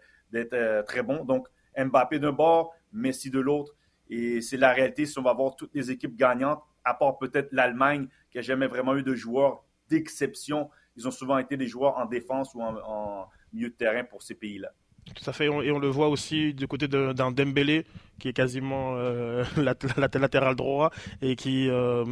euh, 0.54 0.84
très 0.84 1.04
bon. 1.04 1.26
Donc 1.26 1.48
Mbappé 1.78 2.20
d'un 2.20 2.32
bord, 2.32 2.74
Messi 2.92 3.30
de 3.30 3.40
l'autre. 3.40 3.76
Et 4.10 4.42
c'est 4.42 4.58
la 4.58 4.72
réalité 4.72 5.06
si 5.06 5.18
on 5.20 5.24
va 5.24 5.32
avoir 5.32 5.56
toutes 5.56 5.74
les 5.74 5.92
équipes 5.92 6.16
gagnantes, 6.16 6.64
à 6.84 6.94
part 6.94 7.18
peut-être 7.18 7.52
l'Allemagne 7.52 8.08
qui 8.30 8.38
n'a 8.38 8.44
jamais 8.44 8.68
vraiment 8.68 8.96
eu 8.96 9.04
de 9.04 9.16
joueurs 9.16 9.64
d'exception. 9.90 10.70
Ils 10.96 11.08
ont 11.08 11.12
souvent 11.12 11.38
été 11.38 11.58
des 11.58 11.68
joueurs 11.68 11.98
en 11.98 12.06
défense 12.06 12.54
ou 12.54 12.62
en 12.62 13.28
milieu 13.52 13.70
de 13.70 13.74
terrain 13.74 14.04
pour 14.04 14.22
ces 14.22 14.36
pays-là. 14.36 14.72
Tout 15.14 15.30
à 15.30 15.34
fait, 15.34 15.46
et 15.46 15.72
on 15.72 15.80
le 15.80 15.88
voit 15.88 16.10
aussi 16.10 16.54
du 16.54 16.68
côté 16.68 16.88
d'un 16.88 17.32
Dembélé 17.32 17.86
qui 18.20 18.30
est 18.30 18.34
quasiment 18.34 18.96
euh, 18.98 19.44
latéral 19.58 20.56
droit 20.56 20.92
et 21.22 21.36
qui 21.36 21.70
euh, 21.70 22.06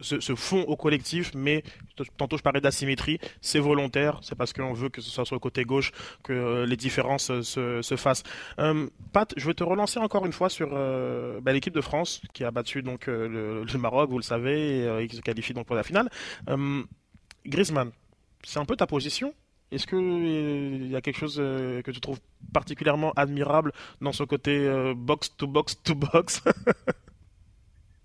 se, 0.00 0.34
fond 0.34 0.62
au 0.62 0.76
collectif, 0.76 1.32
mais 1.34 1.62
tantôt 2.16 2.36
je 2.36 2.42
parlais 2.42 2.60
d'asymétrie, 2.60 3.18
c'est 3.40 3.58
volontaire, 3.58 4.18
c'est 4.22 4.34
parce 4.34 4.52
qu'on 4.52 4.72
veut 4.72 4.88
que 4.88 5.00
ce 5.00 5.10
soit 5.10 5.24
sur 5.24 5.36
le 5.36 5.40
côté 5.40 5.64
gauche 5.64 5.92
que 6.24 6.32
euh, 6.32 6.66
les 6.66 6.76
différences 6.76 7.40
se, 7.42 7.82
se 7.82 7.96
fassent. 7.96 8.24
Pat, 9.12 9.32
je 9.36 9.46
vais 9.46 9.54
te 9.54 9.64
relancer 9.64 9.98
encore 9.98 10.26
une 10.26 10.32
fois 10.32 10.48
sur 10.48 10.70
bah, 10.70 11.52
l'équipe 11.52 11.74
de 11.74 11.80
France 11.80 12.20
qui 12.32 12.44
a 12.44 12.50
battu 12.50 12.82
donc 12.82 13.06
le, 13.06 13.64
Maroc, 13.78 14.10
vous 14.10 14.18
le 14.18 14.22
savez, 14.24 15.02
et, 15.02 15.06
qui 15.06 15.16
se 15.16 15.20
qualifie 15.20 15.54
donc 15.54 15.66
pour 15.66 15.76
la 15.76 15.82
finale. 15.82 16.10
Griezmann, 17.46 17.92
c'est 18.42 18.58
un 18.58 18.64
peu 18.64 18.76
ta 18.76 18.86
position? 18.86 19.32
Est-ce 19.70 19.86
qu'il 19.86 19.98
euh, 19.98 20.86
y 20.86 20.96
a 20.96 21.00
quelque 21.00 21.18
chose 21.18 21.36
euh, 21.38 21.82
que 21.82 21.90
tu 21.90 22.00
trouves 22.00 22.20
particulièrement 22.52 23.12
admirable 23.16 23.72
dans 24.00 24.12
ce 24.12 24.22
côté 24.22 24.66
euh, 24.66 24.94
box 24.96 25.36
to 25.36 25.46
box 25.46 25.82
to 25.82 25.94
box? 25.94 26.42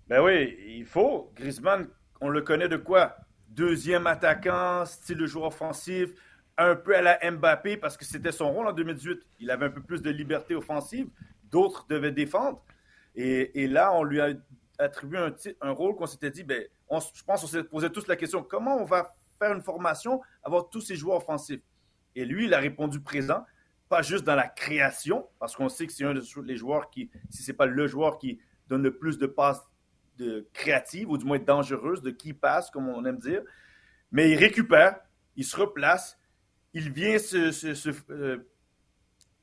Ben 0.06 0.22
oui, 0.22 0.54
il 0.66 0.84
faut. 0.84 1.32
Griezmann, 1.34 1.88
on 2.20 2.28
le 2.28 2.42
connaît 2.42 2.68
de 2.68 2.76
quoi? 2.76 3.16
Deuxième 3.48 4.06
attaquant, 4.06 4.84
style 4.84 5.16
de 5.16 5.26
joueur 5.26 5.46
offensif, 5.46 6.10
un 6.58 6.76
peu 6.76 6.94
à 6.94 7.00
la 7.00 7.30
Mbappé 7.30 7.78
parce 7.78 7.96
que 7.96 8.04
c'était 8.04 8.30
son 8.30 8.52
rôle 8.52 8.66
en 8.66 8.72
2018. 8.72 9.22
Il 9.40 9.50
avait 9.50 9.64
un 9.64 9.70
peu 9.70 9.80
plus 9.80 10.02
de 10.02 10.10
liberté 10.10 10.54
offensive, 10.54 11.08
d'autres 11.50 11.86
devaient 11.88 12.12
défendre. 12.12 12.62
Et, 13.16 13.66
là, 13.66 13.94
on 13.94 14.02
lui 14.02 14.20
a 14.20 14.34
attribué 14.78 15.18
un, 15.62 15.70
rôle 15.70 15.94
qu'on 15.94 16.06
s'était 16.06 16.30
dit, 16.30 16.42
ben, 16.42 16.62
je 16.90 17.24
pense 17.24 17.40
qu'on 17.40 17.46
s'est 17.46 17.64
posé 17.64 17.88
tous 17.90 18.06
la 18.06 18.16
question 18.16 18.42
comment 18.42 18.76
on 18.76 18.84
va 18.84 19.14
faire 19.38 19.52
une 19.52 19.62
formation, 19.62 20.20
avoir 20.42 20.68
tous 20.70 20.80
ces 20.80 20.96
joueurs 20.96 21.18
offensifs. 21.18 21.62
Et 22.16 22.24
lui, 22.24 22.46
il 22.46 22.54
a 22.54 22.58
répondu 22.58 23.00
présent, 23.00 23.44
pas 23.88 24.02
juste 24.02 24.24
dans 24.24 24.34
la 24.34 24.48
création, 24.48 25.26
parce 25.38 25.56
qu'on 25.56 25.68
sait 25.68 25.86
que 25.86 25.92
c'est 25.92 26.04
un 26.04 26.14
des 26.14 26.56
joueurs 26.56 26.90
qui, 26.90 27.10
si 27.30 27.42
ce 27.42 27.50
n'est 27.50 27.56
pas 27.56 27.66
le 27.66 27.86
joueur 27.86 28.18
qui 28.18 28.38
donne 28.68 28.82
le 28.82 28.96
plus 28.96 29.18
de 29.18 29.26
passes 29.26 29.62
de 30.16 30.48
créatives, 30.52 31.10
ou 31.10 31.18
du 31.18 31.24
moins 31.24 31.38
dangereuses, 31.38 32.02
de 32.02 32.10
qui 32.10 32.32
passe, 32.32 32.70
comme 32.70 32.88
on 32.88 33.04
aime 33.04 33.18
dire, 33.18 33.42
mais 34.12 34.30
il 34.30 34.36
récupère, 34.36 35.00
il 35.36 35.44
se 35.44 35.56
replace, 35.56 36.18
il 36.72 36.92
vient 36.92 37.16
euh, 37.34 38.38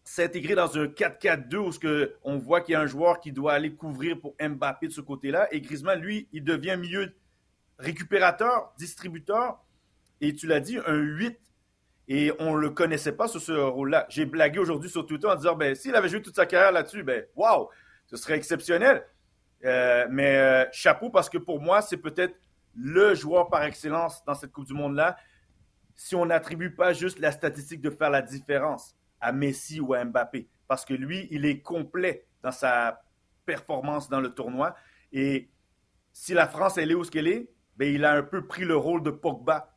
s'intégrer 0.04 0.56
dans 0.56 0.78
un 0.78 0.86
4-4-2 0.86 1.56
où 1.58 1.72
ce 1.72 2.14
on 2.24 2.38
voit 2.38 2.62
qu'il 2.62 2.74
y 2.74 2.76
a 2.76 2.82
un 2.82 2.88
joueur 2.88 3.20
qui 3.20 3.32
doit 3.32 3.54
aller 3.54 3.74
couvrir 3.74 4.20
pour 4.20 4.36
Mbappé 4.40 4.88
de 4.88 4.94
ce 4.94 5.02
côté-là. 5.02 5.48
Et 5.54 5.62
Griezmann, 5.62 6.00
lui, 6.00 6.28
il 6.32 6.44
devient 6.44 6.78
milieu 6.80 7.14
récupérateur, 7.80 8.74
distributeur, 8.78 9.64
et 10.22 10.36
tu 10.36 10.48
l'as 10.48 10.60
dit, 10.60 10.78
un 10.86 10.98
8. 10.98 11.38
Et 12.08 12.32
on 12.40 12.56
ne 12.56 12.60
le 12.60 12.70
connaissait 12.70 13.14
pas 13.14 13.28
sur 13.28 13.42
ce 13.42 13.52
rôle-là. 13.52 14.06
J'ai 14.10 14.26
blagué 14.26 14.60
aujourd'hui 14.60 14.90
sur 14.90 15.06
Twitter 15.06 15.28
en 15.28 15.36
disant, 15.36 15.56
ben, 15.56 15.76
s'il 15.76 15.96
avait 15.96 16.10
joué 16.10 16.22
toute 16.22 16.36
sa 16.36 16.46
carrière 16.46 16.72
là-dessus, 16.72 17.04
ben, 17.04 17.26
waouh, 17.36 17.70
ce 18.06 18.18
serait 18.18 18.36
exceptionnel. 18.36 19.06
Euh, 19.64 20.08
mais 20.10 20.38
euh, 20.38 20.66
chapeau 20.72 21.10
parce 21.10 21.30
que 21.30 21.38
pour 21.38 21.62
moi, 21.62 21.82
c'est 21.82 21.98
peut-être 21.98 22.36
le 22.76 23.14
joueur 23.16 23.50
par 23.50 23.64
excellence 23.64 24.24
dans 24.26 24.34
cette 24.34 24.52
Coupe 24.52 24.66
du 24.66 24.74
Monde-là. 24.74 25.16
Si 25.96 26.16
on 26.16 26.26
n'attribue 26.26 26.74
pas 26.74 26.94
juste 26.94 27.20
la 27.20 27.32
statistique 27.32 27.82
de 27.82 27.90
faire 27.90 28.10
la 28.10 28.22
différence 28.22 28.96
à 29.20 29.32
Messi 29.32 29.80
ou 29.80 29.94
à 29.94 30.04
Mbappé, 30.04 30.50
parce 30.68 30.84
que 30.84 30.94
lui, 30.94 31.28
il 31.32 31.46
est 31.46 31.62
complet 31.62 32.26
dans 32.44 32.52
sa 32.52 33.04
performance 33.46 34.10
dans 34.10 34.20
le 34.20 34.34
tournoi. 34.34 34.76
Et 35.14 35.50
si 36.12 36.34
la 36.34 36.48
France, 36.48 36.78
elle 36.78 36.92
est 36.92 36.96
où 36.96 37.04
ce 37.04 37.12
qu'elle 37.12 37.28
est, 37.28 37.52
ben, 37.78 37.94
il 37.94 38.04
a 38.04 38.14
un 38.14 38.24
peu 38.24 38.46
pris 38.48 38.66
le 38.66 38.76
rôle 38.76 39.04
de 39.04 39.12
Pogba 39.12 39.71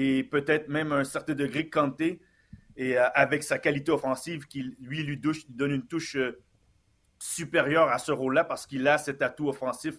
et 0.00 0.22
peut-être 0.22 0.68
même 0.68 0.92
un 0.92 1.02
certain 1.02 1.34
degré 1.34 1.68
Kanté, 1.68 2.22
et 2.76 2.96
euh, 2.96 3.08
avec 3.14 3.42
sa 3.42 3.58
qualité 3.58 3.90
offensive 3.90 4.46
qui, 4.46 4.62
lui, 4.80 5.02
lui, 5.02 5.20
donne 5.48 5.72
une 5.72 5.88
touche 5.88 6.14
euh, 6.14 6.40
supérieure 7.18 7.88
à 7.88 7.98
ce 7.98 8.12
rôle-là 8.12 8.44
parce 8.44 8.64
qu'il 8.64 8.86
a 8.86 8.96
cet 8.96 9.22
atout 9.22 9.48
offensif 9.48 9.96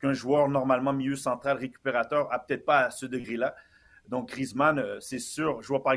qu'un 0.00 0.12
joueur 0.12 0.48
normalement 0.48 0.92
milieu 0.92 1.16
central 1.16 1.56
récupérateur 1.56 2.32
a 2.32 2.38
peut-être 2.38 2.64
pas 2.64 2.78
à 2.78 2.90
ce 2.92 3.06
degré-là. 3.06 3.56
Donc 4.06 4.28
Griezmann, 4.28 4.78
euh, 4.78 5.00
c'est 5.00 5.18
sûr, 5.18 5.60
joueur 5.62 5.82
par 5.82 5.96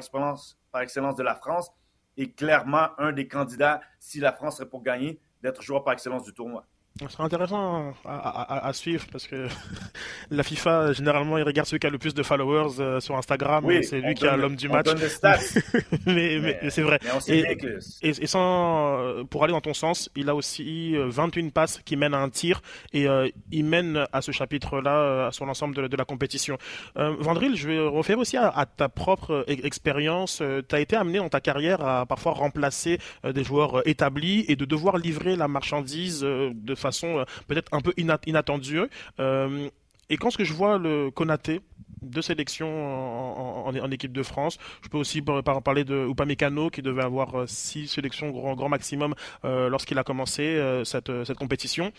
par 0.72 0.82
excellence 0.82 1.16
de 1.16 1.24
la 1.24 1.36
France, 1.36 1.70
et 2.18 2.32
clairement 2.32 2.90
un 2.98 3.12
des 3.12 3.28
candidats, 3.28 3.82
si 4.00 4.20
la 4.20 4.34
France 4.34 4.58
serait 4.58 4.70
pour 4.70 4.82
gagner, 4.82 5.20
d'être 5.44 5.62
joueur 5.62 5.84
par 5.84 5.94
excellence 5.94 6.24
du 6.24 6.34
tournoi. 6.34 6.66
Ce 7.02 7.08
sera 7.08 7.24
intéressant 7.24 7.96
à, 8.06 8.72
suivre 8.72 9.06
parce 9.12 9.26
que 9.26 9.48
la 10.30 10.44
FIFA, 10.44 10.94
généralement, 10.94 11.40
il 11.40 11.44
regarde 11.44 11.68
celui 11.68 11.80
qui 11.80 11.88
a 11.88 11.90
le 11.90 11.98
plus 11.98 12.14
de 12.14 12.22
followers 12.22 12.80
euh, 12.80 13.00
sur 13.00 13.18
Instagram. 13.18 13.66
c'est 13.82 14.00
lui 14.00 14.14
qui 14.14 14.28
a 14.28 14.38
l'homme 14.38 14.56
du 14.56 14.70
match. 14.70 14.86
mais, 16.06 16.38
mais, 16.40 16.70
c'est 16.70 16.84
vrai. 16.84 17.00
et, 17.28 18.28
sans, 18.28 19.00
euh, 19.00 19.24
pour 19.24 19.44
aller 19.44 19.54
dans 19.54 19.62
ton 19.62 19.74
sens, 19.74 20.12
il 20.16 20.30
a 20.30 20.36
aussi 20.36 20.96
21 20.96 21.48
euh, 21.48 21.50
passes 21.50 21.82
qui 21.84 21.96
mènent 21.96 22.14
à 22.14 22.20
un 22.20 22.30
tir 22.30 22.62
et 22.94 23.08
il 23.52 23.66
mène 23.66 24.06
à 24.14 24.22
ce 24.22 24.32
chapitre-là 24.32 25.32
sur 25.32 25.48
l'ensemble 25.48 25.90
de, 25.90 25.98
la 25.98 26.06
compétition. 26.06 26.60
Vandril, 26.96 27.56
je 27.56 27.68
vais 27.68 27.80
refaire 27.80 28.20
aussi 28.20 28.38
à, 28.38 28.66
ta 28.66 28.88
propre 28.88 29.46
expérience. 29.48 30.44
tu 30.70 30.76
as 30.76 30.80
été 30.80 30.96
amené 30.96 31.18
dans 31.18 31.30
ta 31.30 31.42
carrière 31.42 31.84
à 31.84 32.06
parfois 32.06 32.34
remplacer 32.34 33.00
des 33.24 33.44
joueurs 33.44 33.88
établis 33.88 34.46
et 34.48 34.56
de 34.56 34.66
devoir 34.66 34.98
livrer 34.98 35.36
la 35.36 35.48
marchandise 35.48 36.22
de 36.22 36.76
façon 36.84 37.20
euh, 37.20 37.26
peut-être 37.48 37.74
un 37.74 37.82
peu 37.82 37.94
inattendue. 37.98 38.82
Euh, 39.20 39.70
et 40.10 40.18
quand 40.18 40.30
ce 40.30 40.38
que 40.38 40.44
je 40.44 40.54
vois 40.54 40.78
le 40.78 41.12
Konaté 41.12 41.62
de 42.02 42.22
sélection 42.22 43.66
en, 43.66 43.92
équipe 43.92 44.12
de 44.12 44.24
France. 44.24 44.58
Je 44.82 44.90
peux 44.90 44.98
aussi 44.98 45.22
parler 45.22 45.86
de 45.86 46.06
Upamecano 46.10 46.70
qui 46.70 46.82
devait 46.82 47.02
avoir 47.02 47.34
euh, 47.34 47.48
six 47.48 47.88
sélections 47.88 48.30
grand, 48.30 48.56
grand 48.56 48.68
maximum 48.68 49.16
lorsqu'il 49.44 49.98
a 49.98 50.04
commencé 50.04 50.62
cette, 50.84 51.24
cette, 51.24 51.38
compétition. 51.38 51.94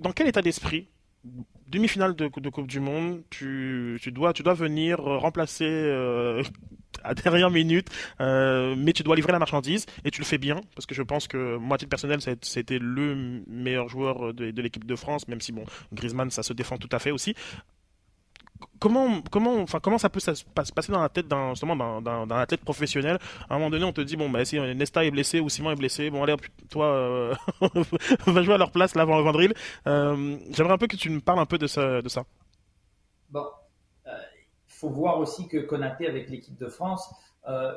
Dans 0.00 0.10
quel 0.10 0.26
état 0.26 0.42
d'esprit 0.42 0.88
demi-finale 1.68 2.14
de, 2.14 2.28
Coupe 2.28 2.66
du 2.66 2.80
Monde, 2.80 3.22
tu, 3.30 3.98
dois, 4.12 4.32
venir 4.54 4.98
remplacer 4.98 5.64
à 7.04 7.14
dernière 7.14 7.50
minute, 7.50 7.88
euh, 8.20 8.74
mais 8.76 8.92
tu 8.92 9.02
dois 9.02 9.16
livrer 9.16 9.32
la 9.32 9.38
marchandise 9.38 9.86
et 10.04 10.10
tu 10.10 10.20
le 10.20 10.26
fais 10.26 10.38
bien 10.38 10.60
parce 10.74 10.86
que 10.86 10.94
je 10.94 11.02
pense 11.02 11.28
que 11.28 11.56
moi, 11.56 11.76
à 11.76 11.78
titre 11.78 11.90
personnel, 11.90 12.20
c'était 12.42 12.78
le 12.78 13.42
meilleur 13.46 13.88
joueur 13.88 14.34
de, 14.34 14.60
l'équipe 14.60 14.86
de 14.86 14.96
France, 14.96 15.28
même 15.28 15.40
si 15.40 15.52
bon, 15.52 15.64
Griezmann, 15.92 16.30
ça 16.30 16.42
se 16.42 16.52
défend 16.52 16.78
tout 16.78 16.88
à 16.92 16.98
fait 16.98 17.10
aussi. 17.10 17.34
Comment, 18.78 19.22
comment, 19.30 19.56
enfin, 19.60 19.80
comment 19.80 19.98
ça 19.98 20.08
peut 20.08 20.20
se 20.20 20.44
passer 20.52 20.92
dans 20.92 21.00
la 21.00 21.08
tête 21.08 21.28
d'un, 21.28 21.50
justement, 21.50 21.76
dans, 22.00 22.26
la 22.26 22.46
tête 22.46 22.60
professionnelle 22.60 23.18
À 23.48 23.54
un 23.54 23.58
moment 23.58 23.70
donné, 23.70 23.84
on 23.84 23.92
te 23.92 24.00
dit, 24.00 24.16
bon, 24.16 24.30
bah, 24.30 24.44
si 24.44 24.58
Nesta 24.58 25.04
est 25.04 25.10
blessé 25.10 25.40
ou 25.40 25.48
Simon 25.48 25.70
est 25.72 25.76
blessé, 25.76 26.10
bon, 26.10 26.22
allez, 26.22 26.36
toi, 26.70 26.86
euh, 26.86 27.34
va 28.26 28.42
jouer 28.42 28.54
à 28.54 28.58
leur 28.58 28.70
place 28.70 28.94
là 28.94 29.02
avant 29.02 29.16
le 29.16 29.24
Vendril. 29.24 29.54
Euh, 29.86 30.36
j'aimerais 30.50 30.74
un 30.74 30.78
peu 30.78 30.86
que 30.86 30.96
tu 30.96 31.10
me 31.10 31.20
parles 31.20 31.38
un 31.38 31.46
peu 31.46 31.58
de 31.58 31.66
ça. 31.66 32.00
Bon, 33.30 33.46
il 34.06 34.12
faut 34.66 34.90
voir 34.90 35.18
aussi 35.18 35.48
que 35.48 35.58
Konaté 35.58 36.06
avec 36.06 36.28
l'équipe 36.28 36.56
de 36.58 36.68
France, 36.68 37.12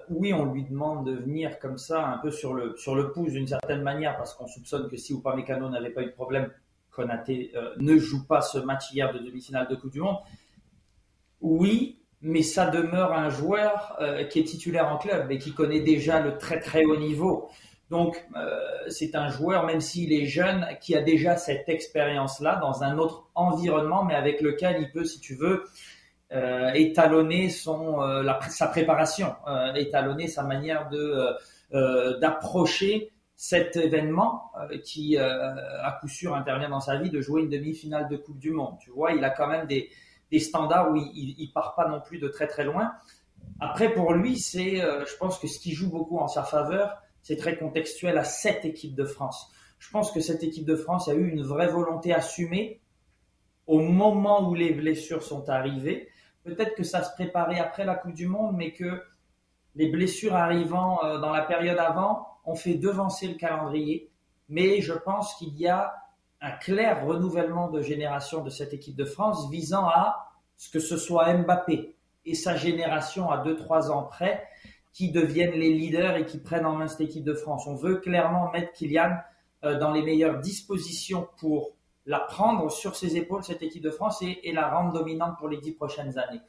oui, 0.09 0.33
on 0.33 0.51
lui 0.51 0.65
demande 0.65 1.05
de 1.05 1.13
venir 1.13 1.59
comme 1.59 1.77
ça, 1.77 2.05
un 2.05 2.17
peu 2.17 2.31
sur 2.31 2.53
le, 2.53 2.75
sur 2.77 2.95
le 2.95 3.11
pouce 3.11 3.31
d'une 3.31 3.47
certaine 3.47 3.81
manière, 3.81 4.17
parce 4.17 4.33
qu'on 4.33 4.47
soupçonne 4.47 4.89
que 4.89 4.97
si 4.97 5.13
Upamecano 5.13 5.69
n'avait 5.69 5.91
pas 5.91 6.01
eu 6.01 6.07
de 6.07 6.11
problème, 6.11 6.51
Konaté 6.91 7.53
ne 7.77 7.97
joue 7.97 8.25
pas 8.25 8.41
ce 8.41 8.57
match 8.57 8.91
hier 8.91 9.13
de 9.13 9.19
demi-finale 9.19 9.67
de 9.67 9.75
Coupe 9.75 9.91
du 9.91 10.01
Monde. 10.01 10.17
Oui, 11.41 11.99
mais 12.21 12.41
ça 12.41 12.69
demeure 12.69 13.13
un 13.13 13.29
joueur 13.29 13.95
euh, 14.01 14.23
qui 14.25 14.39
est 14.39 14.43
titulaire 14.43 14.87
en 14.89 14.97
club 14.97 15.31
et 15.31 15.37
qui 15.37 15.53
connaît 15.53 15.79
déjà 15.79 16.19
le 16.19 16.37
très 16.37 16.59
très 16.59 16.83
haut 16.83 16.97
niveau. 16.97 17.49
Donc 17.89 18.23
euh, 18.35 18.59
c'est 18.89 19.15
un 19.15 19.29
joueur, 19.29 19.65
même 19.65 19.81
s'il 19.81 20.13
est 20.13 20.25
jeune, 20.25 20.67
qui 20.81 20.95
a 20.95 21.01
déjà 21.01 21.37
cette 21.37 21.69
expérience-là 21.69 22.57
dans 22.57 22.83
un 22.83 22.97
autre 22.97 23.29
environnement, 23.35 24.03
mais 24.03 24.15
avec 24.15 24.41
lequel 24.41 24.81
il 24.81 24.91
peut, 24.91 25.05
si 25.05 25.19
tu 25.19 25.35
veux, 25.35 25.63
euh, 26.31 26.71
étalonner 26.73 27.49
son, 27.49 27.99
sa 28.49 28.67
préparation, 28.67 29.33
étalonner 29.75 30.27
sa 30.27 30.43
manière 30.43 30.89
de 30.89 31.35
d'approcher 32.19 33.11
cet 33.35 33.77
événement 33.77 34.51
qui, 34.83 35.17
à 35.17 35.97
coup 36.01 36.07
sûr, 36.07 36.35
intervient 36.35 36.69
dans 36.69 36.79
sa 36.79 36.97
vie, 36.97 37.11
de 37.11 37.21
jouer 37.21 37.43
une 37.43 37.49
demi-finale 37.49 38.07
de 38.09 38.17
Coupe 38.17 38.39
du 38.39 38.51
Monde. 38.51 38.75
Tu 38.79 38.89
vois, 38.89 39.13
il 39.13 39.23
a 39.23 39.29
quand 39.29 39.47
même 39.47 39.67
des, 39.67 39.89
des 40.31 40.39
standards 40.39 40.91
où 40.91 40.95
il, 40.95 41.35
il, 41.37 41.51
part 41.51 41.75
pas 41.75 41.87
non 41.87 42.01
plus 42.01 42.19
de 42.19 42.27
très 42.27 42.47
très 42.47 42.63
loin. 42.63 42.93
Après, 43.59 43.93
pour 43.93 44.13
lui, 44.13 44.37
c'est, 44.37 44.81
euh, 44.81 45.05
je 45.05 45.15
pense 45.17 45.39
que 45.39 45.47
ce 45.47 45.59
qui 45.59 45.73
joue 45.73 45.89
beaucoup 45.89 46.17
en 46.17 46.27
sa 46.27 46.43
faveur, 46.43 47.01
c'est 47.21 47.35
très 47.35 47.57
contextuel 47.57 48.17
à 48.17 48.23
cette 48.23 48.65
équipe 48.65 48.95
de 48.95 49.05
France. 49.05 49.51
Je 49.79 49.89
pense 49.91 50.11
que 50.11 50.19
cette 50.19 50.43
équipe 50.43 50.65
de 50.65 50.75
France 50.75 51.07
a 51.07 51.13
eu 51.13 51.29
une 51.29 51.43
vraie 51.43 51.67
volonté 51.67 52.13
assumée 52.13 52.81
au 53.65 53.79
moment 53.79 54.49
où 54.49 54.55
les 54.55 54.73
blessures 54.73 55.23
sont 55.23 55.49
arrivées. 55.49 56.09
Peut-être 56.43 56.75
que 56.75 56.83
ça 56.83 57.03
se 57.03 57.13
préparait 57.13 57.59
après 57.59 57.85
la 57.85 57.95
Coupe 57.95 58.13
du 58.13 58.27
Monde, 58.27 58.55
mais 58.55 58.73
que 58.73 59.03
les 59.75 59.89
blessures 59.89 60.35
arrivant 60.35 61.03
euh, 61.03 61.19
dans 61.19 61.31
la 61.31 61.43
période 61.43 61.77
avant 61.77 62.27
ont 62.45 62.55
fait 62.55 62.75
devancer 62.75 63.27
le 63.27 63.35
calendrier. 63.35 64.11
Mais 64.47 64.81
je 64.81 64.93
pense 64.93 65.35
qu'il 65.35 65.55
y 65.57 65.67
a 65.67 65.93
un 66.41 66.51
clair 66.51 67.05
renouvellement 67.05 67.69
de 67.69 67.81
génération 67.81 68.43
de 68.43 68.49
cette 68.49 68.73
équipe 68.73 68.95
de 68.95 69.05
France 69.05 69.49
visant 69.49 69.87
à 69.87 70.31
ce 70.57 70.69
que 70.69 70.79
ce 70.79 70.97
soit 70.97 71.33
Mbappé 71.33 71.95
et 72.25 72.35
sa 72.35 72.55
génération 72.55 73.29
à 73.29 73.43
2-3 73.43 73.91
ans 73.91 74.03
près 74.03 74.47
qui 74.93 75.11
deviennent 75.11 75.53
les 75.53 75.73
leaders 75.73 76.15
et 76.15 76.25
qui 76.25 76.37
prennent 76.39 76.65
en 76.65 76.75
main 76.75 76.87
cette 76.87 77.01
équipe 77.01 77.23
de 77.23 77.33
France. 77.33 77.67
On 77.67 77.75
veut 77.75 77.97
clairement 77.97 78.51
mettre 78.51 78.73
Kylian 78.73 79.17
euh, 79.63 79.77
dans 79.77 79.91
les 79.91 80.01
meilleures 80.01 80.39
dispositions 80.39 81.27
pour 81.37 81.75
la 82.05 82.19
prendre 82.19 82.71
sur 82.71 82.95
ses 82.95 83.17
épaules, 83.17 83.43
cette 83.43 83.61
équipe 83.61 83.83
de 83.83 83.91
France, 83.91 84.21
et, 84.21 84.51
la 84.51 84.69
rendre 84.69 84.93
dominante 84.93 85.37
pour 85.37 85.47
les 85.47 85.57
dix 85.57 85.73
prochaines 85.73 86.17
années. 86.17 86.41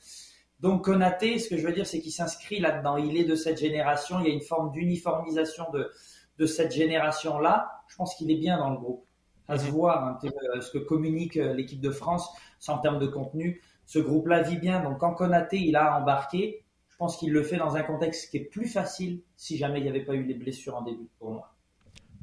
Donc 0.61 0.85
Konaté, 0.85 1.39
ce 1.39 1.49
que 1.49 1.57
je 1.57 1.67
veux 1.67 1.73
dire, 1.73 1.87
c'est 1.87 2.01
qu'il 2.01 2.13
s'inscrit 2.13 2.61
là-dedans. 2.61 2.97
Il 2.97 3.17
est 3.17 3.25
de 3.25 3.35
cette 3.35 3.59
génération, 3.59 4.21
il 4.21 4.29
y 4.29 4.31
a 4.31 4.35
une 4.35 4.41
forme 4.41 4.71
d'uniformisation 4.73 5.67
de, 5.73 5.91
de 6.39 6.47
cette 6.47 6.73
génération-là. 6.73 7.83
Je 7.89 7.97
pense 7.97 8.15
qu'il 8.15 8.31
est 8.31 8.37
bien 8.37 8.59
dans 8.59 8.71
le 8.71 8.79
groupe 8.79 9.05
à 9.51 9.59
se 9.59 9.71
voir 9.71 10.05
hein, 10.05 10.19
euh, 10.25 10.61
ce 10.61 10.71
que 10.71 10.79
communique 10.79 11.37
euh, 11.37 11.53
l'équipe 11.53 11.81
de 11.81 11.91
France 11.91 12.31
en 12.69 12.79
termes 12.79 13.01
de 13.01 13.07
contenu. 13.07 13.61
Ce 13.85 13.99
groupe-là 13.99 14.43
vit 14.43 14.59
bien, 14.59 14.81
donc 14.83 14.99
quand 14.99 15.13
Konaté 15.13 15.59
il 15.59 15.75
a 15.75 15.99
embarqué, 15.99 16.65
je 16.89 16.97
pense 16.97 17.17
qu'il 17.17 17.33
le 17.33 17.43
fait 17.43 17.57
dans 17.57 17.77
un 17.77 17.83
contexte 17.83 18.31
qui 18.31 18.37
est 18.37 18.45
plus 18.45 18.67
facile 18.67 19.23
si 19.37 19.57
jamais 19.57 19.81
il 19.81 19.83
n'y 19.83 19.89
avait 19.89 20.05
pas 20.05 20.15
eu 20.15 20.23
les 20.23 20.35
blessures 20.35 20.77
en 20.77 20.83
début 20.83 21.09
pour 21.19 21.33
moi. 21.33 21.53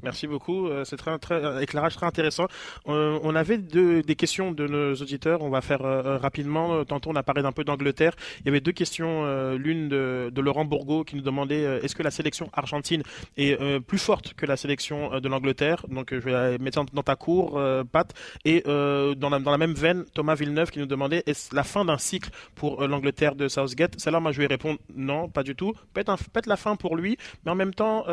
Merci 0.04 0.28
beaucoup, 0.28 0.68
euh, 0.68 0.84
c'est 0.84 0.96
très, 0.96 1.18
très 1.18 1.44
euh, 1.44 1.58
éclairage 1.60 1.96
très 1.96 2.06
intéressant. 2.06 2.46
Euh, 2.86 3.18
on 3.24 3.34
avait 3.34 3.58
deux, 3.58 4.02
des 4.02 4.14
questions 4.14 4.52
de 4.52 4.68
nos 4.68 4.94
auditeurs, 4.94 5.42
on 5.42 5.50
va 5.50 5.60
faire 5.60 5.80
rapidement. 5.80 6.84
Tantôt 6.84 7.10
on 7.10 7.16
a 7.16 7.22
parlé 7.22 7.42
d'un 7.42 7.52
peu 7.52 7.64
d'Angleterre. 7.64 8.14
Il 8.40 8.46
y 8.46 8.48
avait 8.48 8.60
deux 8.60 8.72
questions, 8.72 9.24
l'une 9.54 9.88
de, 9.88 10.30
de, 10.32 10.40
Laurent 10.40 10.64
Bourgo 10.64 11.04
qui 11.04 11.16
nous 11.16 11.22
demandait 11.22 11.80
est-ce 11.82 11.94
que 11.94 12.02
la 12.02 12.10
sélection 12.10 12.48
argentine 12.52 13.02
est 13.36 13.58
plus 13.80 13.98
forte 13.98 14.34
que 14.34 14.46
la 14.46 14.56
sélection 14.56 15.20
de 15.20 15.28
l'Angleterre? 15.28 15.84
Donc 15.88 16.08
je 16.10 16.18
vais 16.18 16.32
la 16.32 16.58
mettre 16.58 16.84
dans 16.92 17.02
ta 17.02 17.16
cour, 17.16 17.60
Pat. 17.90 18.12
Et 18.44 18.62
dans 18.64 19.30
la, 19.30 19.58
même 19.58 19.74
veine, 19.74 20.04
Thomas 20.14 20.34
Villeneuve 20.34 20.70
qui 20.70 20.78
nous 20.78 20.86
demandait 20.86 21.22
est-ce 21.26 21.54
la 21.54 21.64
fin 21.64 21.84
d'un 21.84 21.98
cycle 21.98 22.30
pour 22.54 22.86
l'Angleterre 22.86 23.34
de 23.34 23.48
Southgate? 23.48 23.94
Celle-là, 23.98 24.20
moi 24.20 24.32
je 24.32 24.40
vais 24.40 24.46
répondre 24.46 24.78
non, 24.94 25.28
pas 25.28 25.42
du 25.42 25.54
tout. 25.54 25.72
Peut-être 25.92 26.16
peut 26.32 26.40
la 26.46 26.56
fin 26.56 26.76
pour 26.76 26.96
lui, 26.96 27.16
mais 27.44 27.50
en 27.50 27.56
même 27.56 27.74
temps, 27.74 28.04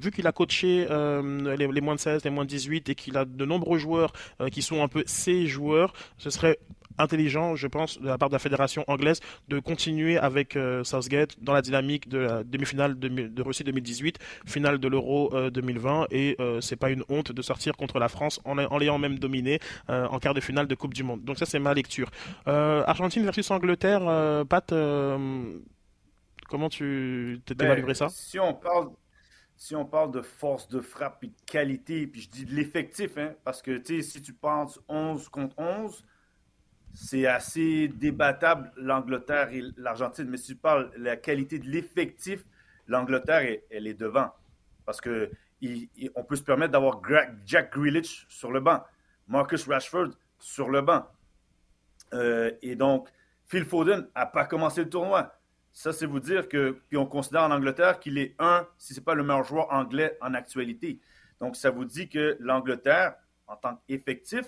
vu 0.00 0.10
qu'il 0.10 0.26
a 0.26 0.32
coaché 0.32 0.86
les, 1.56 1.80
moins 1.80 1.94
de 1.94 2.00
16, 2.00 2.24
les 2.24 2.30
moins 2.30 2.44
de 2.44 2.50
18 2.50 2.88
et 2.88 2.94
qu'il 2.94 3.16
a 3.16 3.24
de 3.24 3.44
nombreux 3.44 3.78
joueurs 3.78 4.12
euh, 4.40 4.48
qui 4.48 4.62
sont 4.62 4.82
un 4.82 4.88
peu 4.88 5.02
ses 5.06 5.46
joueurs, 5.46 5.92
ce 6.18 6.30
serait 6.30 6.58
intelligent, 6.96 7.56
je 7.56 7.66
pense, 7.66 8.00
de 8.00 8.06
la 8.06 8.18
part 8.18 8.28
de 8.28 8.34
la 8.34 8.38
fédération 8.38 8.84
anglaise 8.86 9.20
de 9.48 9.58
continuer 9.58 10.16
avec 10.16 10.54
euh, 10.54 10.84
Southgate 10.84 11.42
dans 11.42 11.52
la 11.52 11.60
dynamique 11.60 12.08
de 12.08 12.18
la 12.18 12.44
demi-finale 12.44 12.96
de, 12.96 13.42
Russie 13.42 13.64
2018, 13.64 14.18
finale 14.46 14.78
de 14.78 14.86
l'Euro 14.86 15.32
2020 15.50 16.02
euh, 16.02 16.06
et 16.12 16.36
c'est 16.60 16.76
pas 16.76 16.90
une 16.90 17.02
honte 17.08 17.32
de 17.32 17.42
sortir 17.42 17.76
contre 17.76 17.98
la 17.98 18.08
France 18.08 18.40
en, 18.44 18.58
en 18.58 18.78
l'ayant 18.78 18.98
même 18.98 19.18
dominé 19.18 19.58
en 19.88 20.18
quart 20.20 20.34
de 20.34 20.40
finale 20.40 20.68
de 20.68 20.74
Coupe 20.76 20.94
du 20.94 21.02
Monde. 21.02 21.24
Donc 21.24 21.38
ça 21.38 21.46
c'est 21.46 21.58
ma 21.58 21.74
lecture. 21.74 22.10
Argentine 22.46 23.24
versus 23.24 23.50
Angleterre, 23.50 24.44
Pat, 24.48 24.72
comment 26.48 26.68
tu 26.68 27.40
t'évaluerais 27.44 27.88
ben, 27.88 27.94
ça? 27.94 28.08
Si 28.08 28.38
on 28.38 28.54
parle 28.54 28.90
si 29.56 29.74
on 29.76 29.84
parle 29.84 30.10
de 30.10 30.20
force 30.20 30.68
de 30.68 30.80
frappe 30.80 31.24
et 31.24 31.28
de 31.28 31.40
qualité, 31.46 32.06
puis 32.06 32.22
je 32.22 32.30
dis 32.30 32.44
de 32.44 32.54
l'effectif, 32.54 33.16
hein, 33.18 33.34
parce 33.44 33.62
que 33.62 33.82
si 34.02 34.22
tu 34.22 34.32
penses 34.32 34.80
11 34.88 35.28
contre 35.28 35.58
11, 35.58 36.04
c'est 36.92 37.26
assez 37.26 37.88
débattable 37.88 38.72
l'Angleterre 38.76 39.52
et 39.52 39.62
l'Argentine. 39.76 40.28
Mais 40.28 40.36
si 40.36 40.52
tu 40.52 40.56
parles 40.56 40.90
de 40.96 41.04
la 41.04 41.16
qualité 41.16 41.58
de 41.58 41.68
l'effectif, 41.68 42.44
l'Angleterre, 42.86 43.58
elle, 43.70 43.86
est 43.86 43.94
devant. 43.94 44.32
Parce 44.86 45.00
que 45.00 45.30
on 46.14 46.24
peut 46.24 46.36
se 46.36 46.42
permettre 46.42 46.72
d'avoir 46.72 47.00
Jack 47.46 47.72
Grealish 47.72 48.26
sur 48.28 48.52
le 48.52 48.60
banc, 48.60 48.84
Marcus 49.28 49.66
Rashford 49.66 50.10
sur 50.38 50.68
le 50.68 50.82
banc. 50.82 51.06
Euh, 52.12 52.50
et 52.60 52.76
donc, 52.76 53.08
Phil 53.46 53.64
Foden 53.64 54.08
n'a 54.14 54.26
pas 54.26 54.44
commencé 54.44 54.84
le 54.84 54.90
tournoi. 54.90 55.34
Ça, 55.74 55.92
c'est 55.92 56.06
vous 56.06 56.20
dire 56.20 56.48
que, 56.48 56.80
puis 56.88 56.96
on 56.96 57.04
considère 57.04 57.42
en 57.42 57.50
Angleterre 57.50 57.98
qu'il 57.98 58.16
est 58.16 58.36
un, 58.38 58.66
si 58.78 58.94
ce 58.94 59.00
n'est 59.00 59.04
pas 59.04 59.16
le 59.16 59.24
meilleur 59.24 59.42
joueur 59.42 59.72
anglais 59.72 60.16
en 60.20 60.32
actualité. 60.32 61.00
Donc, 61.40 61.56
ça 61.56 61.70
vous 61.70 61.84
dit 61.84 62.08
que 62.08 62.36
l'Angleterre, 62.38 63.16
en 63.48 63.56
tant 63.56 63.82
qu'effectif, 63.88 64.44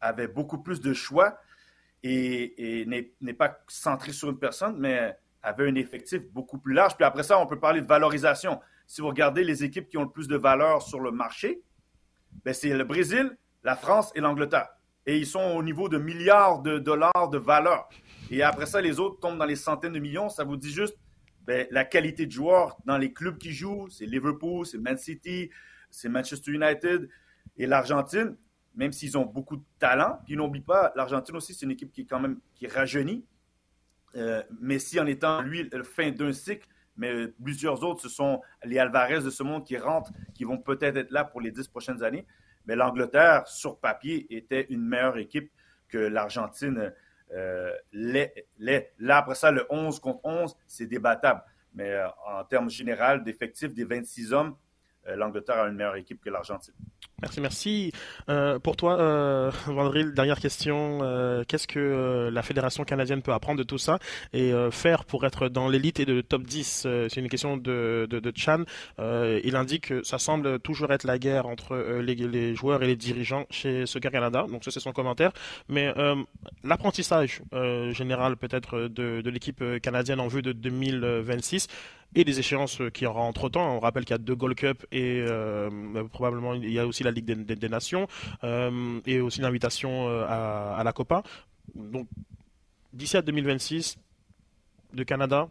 avait 0.00 0.28
beaucoup 0.28 0.58
plus 0.58 0.80
de 0.80 0.94
choix 0.94 1.38
et, 2.02 2.86
n'est 3.20 3.34
pas 3.34 3.58
centré 3.68 4.12
sur 4.12 4.30
une 4.30 4.38
personne, 4.38 4.78
mais 4.78 5.18
avait 5.42 5.68
un 5.68 5.74
effectif 5.74 6.22
beaucoup 6.32 6.58
plus 6.58 6.72
large. 6.72 6.96
Puis 6.96 7.04
après 7.04 7.22
ça, 7.22 7.38
on 7.38 7.46
peut 7.46 7.60
parler 7.60 7.82
de 7.82 7.86
valorisation. 7.86 8.58
Si 8.86 9.02
vous 9.02 9.08
regardez 9.08 9.44
les 9.44 9.62
équipes 9.62 9.88
qui 9.88 9.98
ont 9.98 10.04
le 10.04 10.10
plus 10.10 10.26
de 10.26 10.36
valeur 10.36 10.80
sur 10.80 11.00
le 11.00 11.10
marché, 11.10 11.60
ben, 12.44 12.54
c'est 12.54 12.70
le 12.70 12.84
Brésil, 12.84 13.36
la 13.62 13.76
France 13.76 14.10
et 14.14 14.20
l'Angleterre. 14.20 14.68
Et 15.04 15.18
ils 15.18 15.26
sont 15.26 15.54
au 15.54 15.62
niveau 15.62 15.88
de 15.90 15.98
milliards 15.98 16.60
de 16.60 16.78
dollars 16.78 17.28
de 17.30 17.38
valeur. 17.38 17.88
Et 18.30 18.42
après 18.42 18.66
ça, 18.66 18.80
les 18.80 18.98
autres 18.98 19.20
tombent 19.20 19.38
dans 19.38 19.44
les 19.44 19.56
centaines 19.56 19.92
de 19.92 19.98
millions. 19.98 20.28
Ça 20.28 20.44
vous 20.44 20.56
dit 20.56 20.72
juste 20.72 20.96
ben, 21.46 21.66
la 21.70 21.84
qualité 21.84 22.26
de 22.26 22.32
joueurs 22.32 22.76
dans 22.84 22.98
les 22.98 23.12
clubs 23.12 23.38
qui 23.38 23.52
jouent. 23.52 23.88
C'est 23.88 24.06
Liverpool, 24.06 24.66
c'est 24.66 24.78
Man 24.78 24.98
City, 24.98 25.50
c'est 25.90 26.08
Manchester 26.08 26.50
United 26.50 27.08
et 27.56 27.66
l'Argentine, 27.66 28.36
même 28.74 28.92
s'ils 28.92 29.16
ont 29.16 29.24
beaucoup 29.24 29.56
de 29.56 29.64
talent. 29.78 30.18
Puis 30.26 30.36
n'oublie 30.36 30.60
pas, 30.60 30.92
l'Argentine 30.96 31.36
aussi, 31.36 31.54
c'est 31.54 31.64
une 31.64 31.72
équipe 31.72 31.92
qui 31.92 32.02
est 32.02 32.06
quand 32.06 32.20
même 32.20 32.40
qui 32.54 32.66
rajeunit. 32.66 33.24
Euh, 34.16 34.42
Messi 34.60 34.98
en 34.98 35.06
étant, 35.06 35.42
lui, 35.42 35.68
la 35.70 35.84
fin 35.84 36.10
d'un 36.10 36.32
cycle, 36.32 36.66
mais 36.96 37.28
plusieurs 37.28 37.84
autres, 37.84 38.00
ce 38.00 38.08
sont 38.08 38.40
les 38.64 38.78
Alvarez 38.78 39.20
de 39.20 39.30
ce 39.30 39.42
monde 39.42 39.64
qui 39.64 39.76
rentrent, 39.76 40.10
qui 40.34 40.44
vont 40.44 40.58
peut-être 40.58 40.96
être 40.96 41.10
là 41.10 41.24
pour 41.24 41.40
les 41.40 41.50
dix 41.50 41.68
prochaines 41.68 42.02
années. 42.02 42.26
Mais 42.66 42.74
l'Angleterre, 42.74 43.46
sur 43.46 43.78
papier, 43.78 44.26
était 44.34 44.66
une 44.70 44.82
meilleure 44.82 45.18
équipe 45.18 45.52
que 45.88 45.98
l'Argentine 45.98 46.92
euh, 47.32 47.72
là, 47.92 49.16
après 49.18 49.34
ça, 49.34 49.50
le 49.50 49.66
11 49.70 50.00
contre 50.00 50.20
11, 50.24 50.56
c'est 50.66 50.86
débattable. 50.86 51.42
Mais 51.74 51.90
euh, 51.90 52.08
en 52.26 52.44
termes 52.44 52.70
généraux 52.70 53.18
d'effectifs 53.18 53.74
des 53.74 53.84
26 53.84 54.32
hommes, 54.32 54.56
euh, 55.06 55.16
l'Angleterre 55.16 55.60
a 55.60 55.68
une 55.68 55.74
meilleure 55.74 55.96
équipe 55.96 56.20
que 56.22 56.30
l'Argentine. 56.30 56.74
Merci, 57.22 57.40
merci. 57.40 57.92
Euh, 58.28 58.58
pour 58.58 58.76
toi, 58.76 59.00
euh, 59.00 59.50
Vandril, 59.68 60.12
dernière 60.12 60.38
question. 60.38 60.98
Euh, 61.00 61.44
qu'est-ce 61.48 61.66
que 61.66 61.78
euh, 61.78 62.30
la 62.30 62.42
Fédération 62.42 62.84
canadienne 62.84 63.22
peut 63.22 63.32
apprendre 63.32 63.58
de 63.58 63.64
tout 63.64 63.78
ça 63.78 63.98
et 64.34 64.52
faire 64.70 65.06
pour 65.06 65.24
être 65.24 65.48
dans 65.48 65.66
l'élite 65.66 65.98
et 65.98 66.04
de 66.04 66.20
top 66.20 66.42
10 66.42 66.82
euh, 66.84 67.08
C'est 67.08 67.20
une 67.20 67.30
question 67.30 67.56
de, 67.56 68.06
de, 68.10 68.32
Chan. 68.34 68.64
il 68.98 69.56
indique 69.56 69.86
que 69.86 70.02
ça 70.02 70.18
semble 70.18 70.58
toujours 70.60 70.92
être 70.92 71.04
la 71.04 71.18
guerre 71.18 71.46
entre 71.46 71.76
les, 72.02 72.54
joueurs 72.54 72.82
et 72.82 72.86
les 72.86 72.96
dirigeants 72.96 73.46
chez 73.48 73.86
Soccer 73.86 74.12
Canada. 74.12 74.44
Donc 74.50 74.62
ça, 74.62 74.70
c'est 74.70 74.80
son 74.80 74.92
commentaire. 74.92 75.32
Mais 75.70 75.94
l'apprentissage 76.64 77.40
général 77.92 78.36
peut-être 78.36 78.88
de, 78.88 79.22
de 79.22 79.30
l'équipe 79.30 79.64
canadienne 79.80 80.20
en 80.20 80.28
vue 80.28 80.42
de 80.42 80.52
2026 80.52 81.68
et 82.14 82.24
des 82.24 82.38
échéances 82.38 82.80
qui 82.92 83.06
aura 83.06 83.20
entre 83.20 83.48
temps. 83.48 83.76
On 83.76 83.80
rappelle 83.80 84.04
qu'il 84.04 84.14
y 84.14 84.14
a 84.14 84.18
deux 84.18 84.34
Gold 84.34 84.56
Cup 84.56 84.84
et 84.92 85.24
probablement 86.12 86.54
il 86.54 86.70
y 86.70 86.78
a 86.78 86.86
aussi 86.86 87.04
la 87.06 87.12
Ligue 87.12 87.24
des, 87.24 87.34
des, 87.34 87.56
des 87.56 87.68
Nations 87.68 88.06
euh, 88.44 89.00
et 89.06 89.20
aussi 89.20 89.40
l'invitation 89.40 90.08
euh, 90.08 90.24
à, 90.28 90.76
à, 90.76 90.84
la 90.84 90.92
Copa. 90.92 91.22
Donc 91.74 92.06
d'ici 92.92 93.16
à 93.16 93.22
2026, 93.22 93.98
de 94.92 95.04
Canada, 95.04 95.48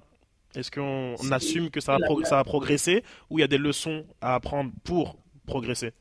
est-ce 0.55 0.71
qu'on 0.71 1.15
on 1.19 1.31
assume 1.31 1.69
que 1.69 1.79
ça 1.79 1.97
va, 1.97 2.25
ça 2.25 2.35
va 2.37 2.43
progresser 2.43 3.03
ou 3.29 3.39
il 3.39 3.41
y 3.41 3.43
a 3.43 3.47
des 3.47 3.57
leçons 3.57 4.05
à 4.21 4.35
apprendre 4.35 4.71
pour 4.83 5.17
progresser? 5.45 5.93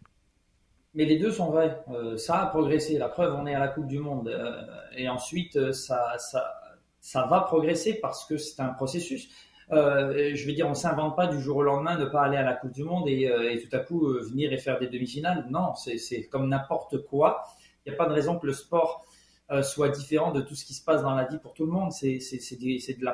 Mais 0.94 1.04
les 1.04 1.18
deux 1.18 1.32
sont 1.32 1.50
vrais. 1.50 1.82
Euh, 1.90 2.16
ça 2.16 2.42
a 2.42 2.46
progressé. 2.46 2.98
La 2.98 3.08
preuve, 3.08 3.34
on 3.34 3.46
est 3.46 3.54
à 3.54 3.58
la 3.58 3.68
Coupe 3.68 3.88
du 3.88 3.98
Monde. 3.98 4.28
Euh, 4.28 4.62
et 4.96 5.08
ensuite, 5.08 5.72
ça, 5.72 6.16
ça, 6.18 6.54
ça 7.00 7.26
va 7.26 7.40
progresser 7.40 7.94
parce 7.94 8.24
que 8.24 8.36
c'est 8.36 8.62
un 8.62 8.68
processus. 8.68 9.28
Euh, 9.72 10.32
je 10.34 10.46
veux 10.46 10.52
dire, 10.52 10.68
on 10.68 10.74
s'invente 10.74 11.16
pas 11.16 11.26
du 11.26 11.40
jour 11.40 11.56
au 11.58 11.62
lendemain 11.62 11.96
de 11.96 12.04
pas 12.04 12.22
aller 12.22 12.36
à 12.36 12.42
la 12.42 12.54
Coupe 12.54 12.72
du 12.72 12.84
Monde 12.84 13.08
et, 13.08 13.28
euh, 13.28 13.56
tout 13.60 13.74
à 13.74 13.80
coup 13.80 14.06
euh, 14.06 14.22
venir 14.22 14.52
et 14.52 14.58
faire 14.58 14.78
des 14.78 14.88
demi-finales. 14.88 15.46
Non, 15.50 15.74
c'est 15.74 16.26
comme 16.28 16.48
n'importe 16.48 16.98
quoi. 17.06 17.44
Il 17.84 17.90
n'y 17.90 17.94
a 17.94 17.98
pas 17.98 18.06
de 18.08 18.14
raison 18.14 18.38
que 18.38 18.46
le 18.46 18.52
sport 18.52 19.06
soit 19.62 19.90
différent 19.90 20.32
de 20.32 20.40
tout 20.40 20.54
ce 20.54 20.64
qui 20.64 20.72
se 20.72 20.82
passe 20.82 21.02
dans 21.02 21.14
la 21.14 21.24
vie 21.24 21.38
pour 21.38 21.52
tout 21.52 21.66
le 21.66 21.72
monde. 21.72 21.92
C'est 21.92 22.18
de 22.18 23.04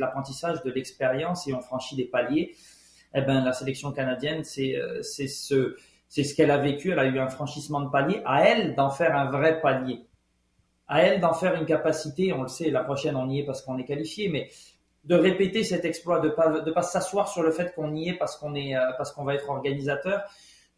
l'apprentissage, 0.00 0.62
de 0.62 0.70
l'expérience 0.70 1.46
et 1.46 1.52
on 1.52 1.60
franchit 1.60 1.94
des 1.94 2.06
paliers. 2.06 2.56
Eh 3.14 3.20
ben, 3.20 3.44
la 3.44 3.52
sélection 3.52 3.92
canadienne, 3.92 4.44
c'est 4.44 4.78
ce, 5.02 5.76
ce 6.08 6.34
qu'elle 6.34 6.50
a 6.50 6.56
vécu. 6.56 6.92
Elle 6.92 6.98
a 6.98 7.04
eu 7.04 7.18
un 7.18 7.28
franchissement 7.28 7.82
de 7.82 7.90
palier. 7.90 8.22
À 8.24 8.44
elle 8.48 8.74
d'en 8.74 8.90
faire 8.90 9.14
un 9.14 9.30
vrai 9.30 9.60
palier. 9.60 10.06
À 10.88 11.02
elle 11.02 11.20
d'en 11.20 11.34
faire 11.34 11.54
une 11.54 11.66
capacité. 11.66 12.32
On 12.32 12.42
le 12.42 12.48
sait, 12.48 12.70
la 12.70 12.82
prochaine 12.82 13.14
on 13.14 13.28
y 13.28 13.40
est 13.40 13.44
parce 13.44 13.60
qu'on 13.60 13.76
est 13.76 13.84
qualifié, 13.84 14.30
mais 14.30 14.48
de 15.04 15.14
répéter 15.14 15.64
cet 15.64 15.84
exploit, 15.84 16.20
de 16.20 16.28
pas 16.28 16.60
de 16.60 16.70
pas 16.70 16.82
s'asseoir 16.82 17.28
sur 17.28 17.42
le 17.42 17.50
fait 17.50 17.74
qu'on 17.74 17.94
y 17.94 18.08
est 18.10 18.14
parce 18.14 18.36
qu'on 18.36 18.54
est 18.54 18.76
euh, 18.76 18.92
parce 18.96 19.12
qu'on 19.12 19.24
va 19.24 19.34
être 19.34 19.48
organisateur, 19.50 20.22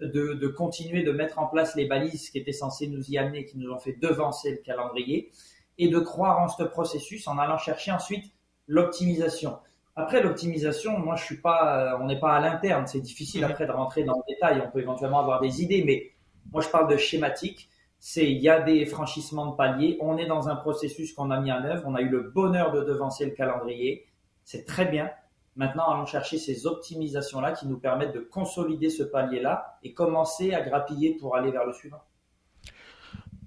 de, 0.00 0.34
de, 0.34 0.48
continuer 0.48 1.02
de 1.02 1.12
mettre 1.12 1.38
en 1.38 1.46
place 1.46 1.76
les 1.76 1.86
balises 1.86 2.30
qui 2.30 2.38
étaient 2.38 2.52
censées 2.52 2.88
nous 2.88 3.04
y 3.10 3.18
amener, 3.18 3.44
qui 3.44 3.58
nous 3.58 3.70
ont 3.70 3.78
fait 3.78 3.92
devancer 3.92 4.50
le 4.50 4.56
calendrier, 4.58 5.30
et 5.78 5.88
de 5.88 5.98
croire 5.98 6.40
en 6.40 6.48
ce 6.48 6.62
processus 6.62 7.28
en 7.28 7.38
allant 7.38 7.58
chercher 7.58 7.92
ensuite 7.92 8.32
l'optimisation. 8.66 9.58
Après 9.96 10.22
l'optimisation, 10.22 10.98
moi 10.98 11.16
je 11.16 11.24
suis 11.24 11.40
pas, 11.40 11.92
euh, 11.94 11.98
on 12.00 12.06
n'est 12.06 12.18
pas 12.18 12.32
à 12.32 12.40
l'interne, 12.40 12.86
c'est 12.86 13.00
difficile 13.00 13.42
mmh. 13.42 13.50
après 13.50 13.66
de 13.66 13.72
rentrer 13.72 14.04
dans 14.04 14.16
le 14.16 14.34
détail. 14.34 14.62
On 14.66 14.70
peut 14.70 14.80
éventuellement 14.80 15.20
avoir 15.20 15.40
des 15.40 15.62
idées, 15.62 15.84
mais 15.84 16.12
moi 16.50 16.62
je 16.62 16.68
parle 16.68 16.88
de 16.88 16.96
schématique. 16.96 17.68
C'est 18.00 18.30
il 18.30 18.38
y 18.38 18.48
a 18.48 18.60
des 18.60 18.84
franchissements 18.86 19.46
de 19.46 19.56
paliers, 19.56 19.96
on 20.00 20.18
est 20.18 20.26
dans 20.26 20.48
un 20.48 20.56
processus 20.56 21.12
qu'on 21.12 21.30
a 21.30 21.40
mis 21.40 21.52
en 21.52 21.64
œuvre, 21.64 21.84
on 21.86 21.94
a 21.94 22.02
eu 22.02 22.08
le 22.08 22.22
bonheur 22.22 22.72
de 22.72 22.82
devancer 22.82 23.24
le 23.24 23.30
calendrier 23.30 24.06
c'est 24.44 24.64
très 24.64 24.86
bien. 24.86 25.10
Maintenant, 25.56 25.88
allons 25.88 26.06
chercher 26.06 26.38
ces 26.38 26.66
optimisations-là 26.66 27.52
qui 27.52 27.66
nous 27.66 27.78
permettent 27.78 28.14
de 28.14 28.20
consolider 28.20 28.90
ce 28.90 29.02
palier-là 29.02 29.78
et 29.82 29.94
commencer 29.94 30.52
à 30.52 30.60
grappiller 30.62 31.16
pour 31.16 31.36
aller 31.36 31.50
vers 31.50 31.64
le 31.64 31.72
suivant. 31.72 32.02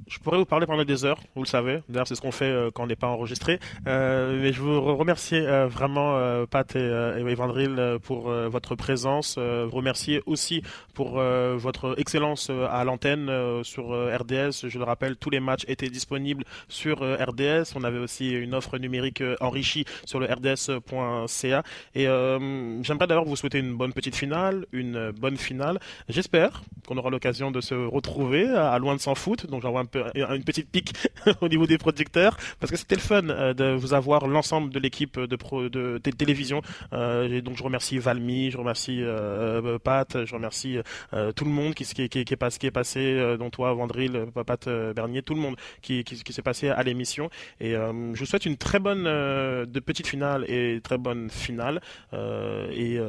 Je 0.08 0.20
pourrais 0.20 0.38
vous 0.38 0.46
parler 0.46 0.66
pendant 0.66 0.86
des 0.86 1.04
heures, 1.04 1.20
vous 1.36 1.44
le 1.44 1.48
savez. 1.48 1.82
D'ailleurs, 1.90 2.08
c'est 2.08 2.16
ce 2.16 2.22
qu'on 2.22 2.32
fait 2.32 2.46
euh, 2.46 2.72
quand 2.74 2.84
on 2.84 2.88
n'est 2.88 2.96
pas 2.96 3.08
enregistré. 3.08 3.60
Euh, 3.88 4.40
mais 4.42 4.54
je 4.54 4.62
vous 4.62 4.96
remercier 4.96 5.40
euh, 5.40 5.68
vraiment, 5.68 6.18
Pat 6.48 6.76
et, 6.76 6.80
et 6.80 7.36
Vandril, 7.36 7.98
pour 8.04 8.30
votre 8.30 8.76
présence. 8.76 9.38
vous 9.38 9.76
remercier 9.76 10.22
aussi 10.26 10.62
pour 10.94 11.20
votre 11.20 11.96
excellence 11.98 12.50
à 12.50 12.84
l'antenne 12.84 13.30
sur 13.64 13.90
RDS. 13.90 14.68
Je 14.68 14.78
le 14.78 14.84
rappelle, 14.84 15.18
tous 15.18 15.30
les 15.30 15.40
matchs 15.40 15.66
étaient 15.68 15.90
disponibles 15.90 16.44
sur 16.70 17.00
RDS. 17.00 17.74
On 17.76 17.84
avait 17.84 18.00
aussi 18.00 18.32
une 18.32 18.54
offre 18.54 18.78
numérique 18.78 19.24
enrichie 19.42 19.86
sur 20.06 20.20
le 20.20 20.28
rds.ca. 20.28 21.64
Et 21.96 22.04
j'aimerais 22.04 23.08
d'ailleurs 23.08 23.26
vous 23.26 23.36
souhaiter 23.36 23.60
une 23.60 23.76
bonne 23.76 23.94
petite 23.94 24.16
finale, 24.16 24.66
une 24.72 25.12
bonne 25.12 25.38
finale. 25.38 25.80
J'espère 26.10 26.64
qu'on 26.88 26.98
aura 26.98 27.10
l'occasion 27.10 27.52
de 27.52 27.62
se 27.62 27.76
retrouver 27.76 28.48
à, 28.48 28.78
loin 28.80 28.96
de 28.96 29.02
s'en 29.02 29.16
foot. 29.16 29.48
Donc 29.48 29.62
j'envoie 29.62 29.82
un 29.82 29.86
peu 29.86 29.97
une 30.16 30.44
petite 30.44 30.70
pique 30.70 30.94
au 31.42 31.48
niveau 31.48 31.68
des 31.68 31.78
producteurs 31.78 32.38
parce 32.60 32.72
que 32.72 32.78
c'était 32.78 32.96
le 32.96 33.02
fun 33.02 33.30
euh, 33.30 33.54
de 33.54 33.74
vous 33.74 33.94
avoir 33.94 34.28
l'ensemble 34.28 34.72
de 34.72 34.80
l'équipe 34.80 35.20
de, 35.20 35.98
télévision. 36.12 36.62
Euh, 36.94 37.42
donc 37.42 37.58
je 37.58 37.64
remercie 37.64 37.98
Valmy, 37.98 38.52
je 38.52 38.58
remercie 38.58 39.02
euh, 39.02 39.78
Pat, 39.80 40.26
je 40.26 40.34
remercie 40.34 40.80
euh, 41.14 41.32
tout 41.32 41.46
le 41.46 41.52
monde 41.52 41.74
qui, 41.74 41.86
qui, 41.86 42.10
qui, 42.10 42.34
est, 42.34 42.72
passé, 42.72 43.00
euh, 43.00 43.38
dont 43.38 43.50
toi, 43.50 43.74
Vandril, 43.74 44.28
Pat 44.46 44.70
Bernier, 44.96 45.22
tout 45.22 45.36
le 45.36 45.42
monde 45.42 45.56
qui, 45.82 46.04
qui, 46.04 46.24
qui 46.24 46.34
s'est 46.34 46.42
passé 46.42 46.70
à 46.70 46.84
l'émission. 46.84 47.30
Et 47.60 47.72
je 47.72 48.20
vous 48.20 48.26
souhaite 48.26 48.46
une 48.46 48.58
très 48.58 48.80
bonne 48.80 49.04
de 49.04 49.80
petite 49.80 50.08
finale 50.08 50.46
et 50.50 50.80
très 50.84 50.98
bonne 50.98 51.30
finale. 51.30 51.82
et 52.14 53.00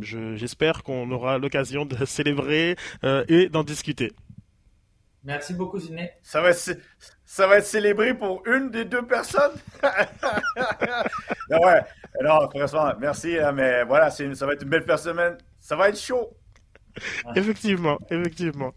j'espère 0.00 0.82
qu'on 0.82 1.10
aura 1.10 1.38
l'occasion 1.38 1.84
de 1.84 2.04
célébrer 2.04 2.76
et 3.28 3.48
d'en 3.48 3.64
discuter. 3.64 4.12
Merci 5.24 5.54
beaucoup, 5.54 5.80
Sidney. 5.80 6.12
Ça 6.22 6.40
va, 6.40 6.50
être, 6.50 6.78
ça 7.24 7.46
va 7.46 7.58
être 7.58 7.66
célébré 7.66 8.14
pour 8.14 8.46
une 8.46 8.70
des 8.70 8.84
deux 8.84 9.04
personnes? 9.06 9.52
non, 11.50 11.58
ouais. 11.58 11.80
Non, 12.22 12.48
franchement, 12.48 12.92
merci, 12.98 13.38
hein, 13.38 13.52
mais 13.52 13.84
voilà, 13.84 14.10
une, 14.20 14.34
ça 14.34 14.46
va 14.46 14.52
être 14.52 14.62
une 14.62 14.68
belle 14.68 14.98
semaine. 14.98 15.36
Ça 15.60 15.76
va 15.76 15.88
être 15.88 15.98
chaud. 15.98 16.36
effectivement, 17.34 17.98
effectivement. 18.10 18.72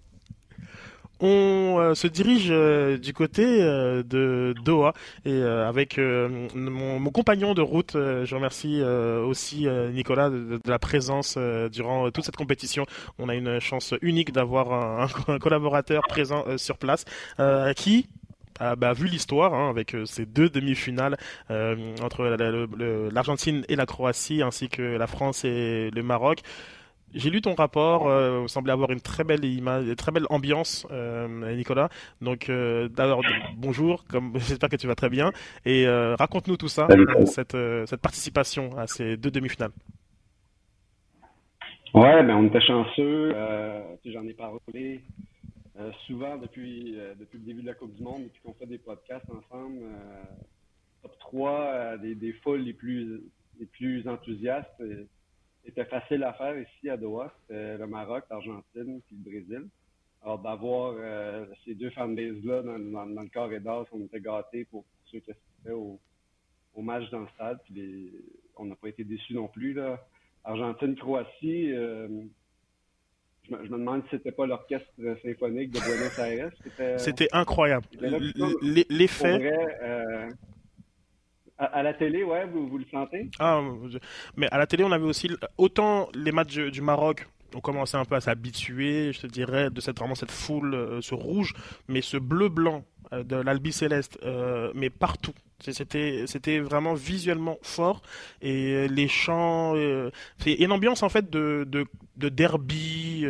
On 1.21 1.77
euh, 1.79 1.93
se 1.93 2.07
dirige 2.07 2.47
euh, 2.49 2.97
du 2.97 3.13
côté 3.13 3.45
euh, 3.45 4.01
de 4.01 4.55
Doha 4.65 4.93
et 5.23 5.41
avec 5.41 5.97
mon, 5.97 7.09
compagnon 7.11 7.53
de 7.53 7.61
route, 7.61 7.93
je 7.93 8.35
remercie 8.35 8.81
aussi 8.81 9.67
Nicolas 9.93 10.29
de, 10.29 10.59
la 10.65 10.79
présence 10.79 11.37
durant 11.71 12.09
toute 12.11 12.23
cette 12.23 12.35
compétition. 12.35 12.85
On 13.19 13.29
a 13.29 13.35
une 13.35 13.59
chance 13.59 13.93
unique 14.01 14.31
d'avoir 14.31 14.73
un, 15.01 15.37
collaborateur 15.39 16.03
présent 16.07 16.45
sur 16.57 16.77
place 16.77 17.05
qui 17.75 18.07
a 18.61 18.75
bah, 18.75 18.93
vu 18.93 19.07
l'histoire 19.07 19.53
hein, 19.53 19.69
avec 19.69 19.95
euh, 19.95 20.05
ces 20.05 20.25
deux 20.25 20.49
demi-finales 20.49 21.17
entre 22.01 22.23
l'Argentine 23.11 23.63
et 23.67 23.75
la 23.75 23.85
Croatie, 23.85 24.41
ainsi 24.41 24.69
que 24.69 24.81
la 24.81 25.07
France 25.07 25.43
et 25.43 25.89
le 25.93 26.03
Maroc. 26.03 26.41
J'ai 27.13 27.29
lu 27.29 27.41
ton 27.41 27.55
rapport, 27.55 28.07
euh, 28.07 28.39
vous 28.39 28.47
semblez 28.47 28.71
avoir 28.71 28.91
une 28.91 29.01
très 29.01 29.23
belle 29.23 29.43
image, 29.43 29.85
une 29.85 29.95
très 29.95 30.11
belle 30.11 30.27
ambiance, 30.29 30.87
euh, 30.91 31.55
Nicolas. 31.55 31.89
Donc, 32.21 32.49
euh, 32.49 32.87
d'abord, 32.87 33.21
bonjour, 33.57 34.05
comme 34.05 34.33
j'espère 34.35 34.69
que 34.69 34.77
tu 34.77 34.87
vas 34.87 34.95
très 34.95 35.09
bien, 35.09 35.31
et 35.65 35.85
euh, 35.87 36.15
raconte-nous 36.15 36.55
tout 36.55 36.69
ça, 36.69 36.87
cette, 37.25 37.57
cette 37.85 38.01
participation 38.01 38.77
à 38.77 38.87
ces 38.87 39.17
deux 39.17 39.31
demi-finales. 39.31 39.71
Ouais, 41.93 42.23
ben 42.23 42.35
on 42.35 42.47
était 42.47 42.61
chanceux, 42.61 43.35
j'en 44.05 44.25
ai 44.25 44.33
parlé 44.33 45.01
souvent 46.07 46.37
depuis 46.37 46.95
depuis 47.19 47.39
le 47.39 47.43
début 47.45 47.61
de 47.61 47.67
la 47.67 47.73
Coupe 47.73 47.93
du 47.93 48.03
Monde, 48.03 48.23
depuis 48.23 48.41
qu'on 48.41 48.53
fait 48.53 48.67
des 48.67 48.77
podcasts 48.77 49.25
ensemble. 49.29 49.81
top 51.01 51.19
3 51.19 51.97
des, 51.97 52.15
des 52.15 52.31
foules 52.33 52.61
les 52.61 52.73
plus 52.73 53.21
les 53.59 53.65
plus 53.65 54.07
enthousiastes. 54.07 54.79
Et, 54.79 55.05
était 55.65 55.85
facile 55.85 56.23
à 56.23 56.33
faire 56.33 56.57
ici 56.57 56.89
à 56.89 56.97
Doha. 56.97 57.31
C'était 57.41 57.77
le 57.77 57.87
Maroc, 57.87 58.23
l'Argentine 58.29 59.01
puis 59.07 59.15
le 59.23 59.31
Brésil. 59.31 59.67
Alors 60.23 60.39
d'avoir 60.39 60.95
euh, 60.97 61.45
ces 61.65 61.73
deux 61.73 61.89
fanbases-là 61.91 62.61
dans, 62.61 62.79
dans, 62.79 63.07
dans, 63.07 63.21
le 63.23 63.29
corridor, 63.29 63.87
on 63.91 64.01
était 64.01 64.19
gâtés 64.19 64.65
pour, 64.65 64.83
pour 64.83 65.09
ceux 65.11 65.19
qui 65.19 65.31
assistaient 65.31 65.71
au, 65.71 65.99
au 66.75 66.81
match 66.81 67.09
dans 67.09 67.21
le 67.21 67.27
stade. 67.35 67.59
Puis 67.65 67.73
les, 67.73 68.13
on 68.57 68.65
n'a 68.65 68.75
pas 68.75 68.89
été 68.89 69.03
déçus 69.03 69.33
non 69.33 69.47
plus. 69.47 69.73
Là. 69.73 69.99
Argentine-Croatie, 70.43 71.73
euh, 71.73 72.07
je, 73.43 73.55
me, 73.55 73.65
je, 73.65 73.71
me 73.71 73.77
demande 73.79 74.03
si 74.03 74.09
c'était 74.11 74.31
pas 74.31 74.45
l'orchestre 74.45 74.87
symphonique 75.23 75.71
de 75.71 75.79
Buenos 75.79 76.19
Aires. 76.19 76.51
C'était 76.99 77.27
incroyable. 77.31 77.85
L'effet. 78.89 79.39
À, 81.61 81.83
la 81.83 81.93
télé, 81.93 82.23
ouais, 82.23 82.47
vous, 82.47 82.67
vous 82.67 82.79
le 82.79 82.85
sentez? 82.91 83.29
Ah, 83.37 83.61
mais 84.35 84.47
à 84.51 84.57
la 84.57 84.65
télé, 84.65 84.83
on 84.83 84.91
avait 84.91 85.05
aussi 85.05 85.29
autant 85.59 86.09
les 86.15 86.31
matchs 86.31 86.57
du, 86.57 86.81
Maroc 86.81 87.27
on 87.53 87.59
commençait 87.59 87.97
un 87.97 88.05
peu 88.05 88.15
à 88.15 88.21
s'habituer, 88.21 89.11
je 89.11 89.19
te 89.19 89.27
dirais, 89.27 89.69
de 89.69 89.81
cette 89.81 89.99
vraiment 89.99 90.15
cette 90.15 90.31
foule, 90.31 90.73
euh, 90.73 91.01
ce 91.01 91.13
rouge, 91.13 91.53
mais 91.89 92.01
ce 92.01 92.15
bleu 92.15 92.47
blanc 92.47 92.85
euh, 93.11 93.23
de 93.23 93.35
l'Albi 93.35 93.73
Céleste, 93.73 94.17
euh, 94.23 94.71
mais 94.73 94.89
partout. 94.89 95.33
C'était, 95.59 96.59
vraiment 96.59 96.93
visuellement 96.95 97.57
fort 97.61 98.01
et 98.41 98.87
les 98.87 99.07
chants, 99.07 99.75
c'est 100.39 100.53
une 100.53 100.71
ambiance 100.71 101.03
en 101.03 101.09
fait 101.09 101.29
de, 101.29 101.67
de, 101.69 101.85
de 102.17 102.29
derby, 102.29 103.27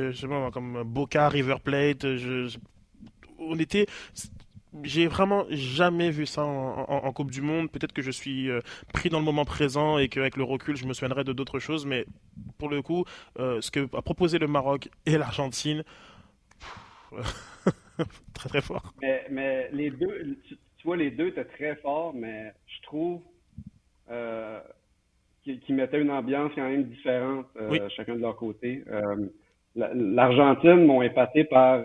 comme 0.53 0.84
Boca, 0.86 1.27
River 1.27 1.57
Plate. 1.61 2.05
on 3.38 3.59
était, 3.59 3.86
j'ai 4.84 5.07
vraiment 5.07 5.45
jamais 5.49 6.11
vu 6.11 6.26
ça 6.26 6.43
en, 6.43 7.11
Coupe 7.11 7.32
du 7.32 7.41
Monde. 7.41 7.69
Peut-être 7.69 7.91
que 7.91 8.01
je 8.01 8.11
suis 8.11 8.49
euh, 8.49 8.61
pris 8.93 9.09
dans 9.09 9.19
le 9.19 9.26
moment 9.26 9.43
présent 9.43 9.97
et 9.97 10.07
qu'avec 10.07 10.38
le 10.38 10.43
recul, 10.43 10.78
je 10.78 10.86
me 10.86 10.93
souviendrai 10.93 11.24
de 11.24 11.34
d'autres 11.34 11.59
choses. 11.59 11.86
Mais 11.86 12.05
pour 12.57 12.69
le 12.69 12.82
coup, 12.82 13.03
euh, 13.39 13.59
ce 13.61 13.69
que 13.69 13.82
a 13.95 14.01
proposé 14.01 14.39
le 14.39 14.47
Maroc 14.47 14.89
et 15.05 15.17
l'Argentine, 15.17 15.84
très 18.34 18.49
très 18.49 18.61
fort. 18.61 18.93
Mais, 19.01 19.69
les 19.74 19.91
deux, 19.91 20.38
tu, 20.47 20.57
vois, 20.86 20.95
les 20.95 21.11
deux 21.11 21.28
étaient 21.28 21.45
très 21.45 21.76
forts, 21.76 22.13
mais 22.13 22.53
je 22.67 22.82
trouve 22.84 23.22
euh, 24.09 24.59
qu'ils 25.43 25.76
mettaient 25.76 26.01
une 26.01 26.11
ambiance 26.11 26.51
quand 26.55 26.69
même 26.69 26.86
différente, 26.86 27.47
chacun 27.95 28.15
de 28.15 28.22
leur 28.22 28.38
côté. 28.38 28.86
L'Argentine 29.76 30.86
m'ont 30.86 31.01
épaté 31.01 31.43
par 31.43 31.84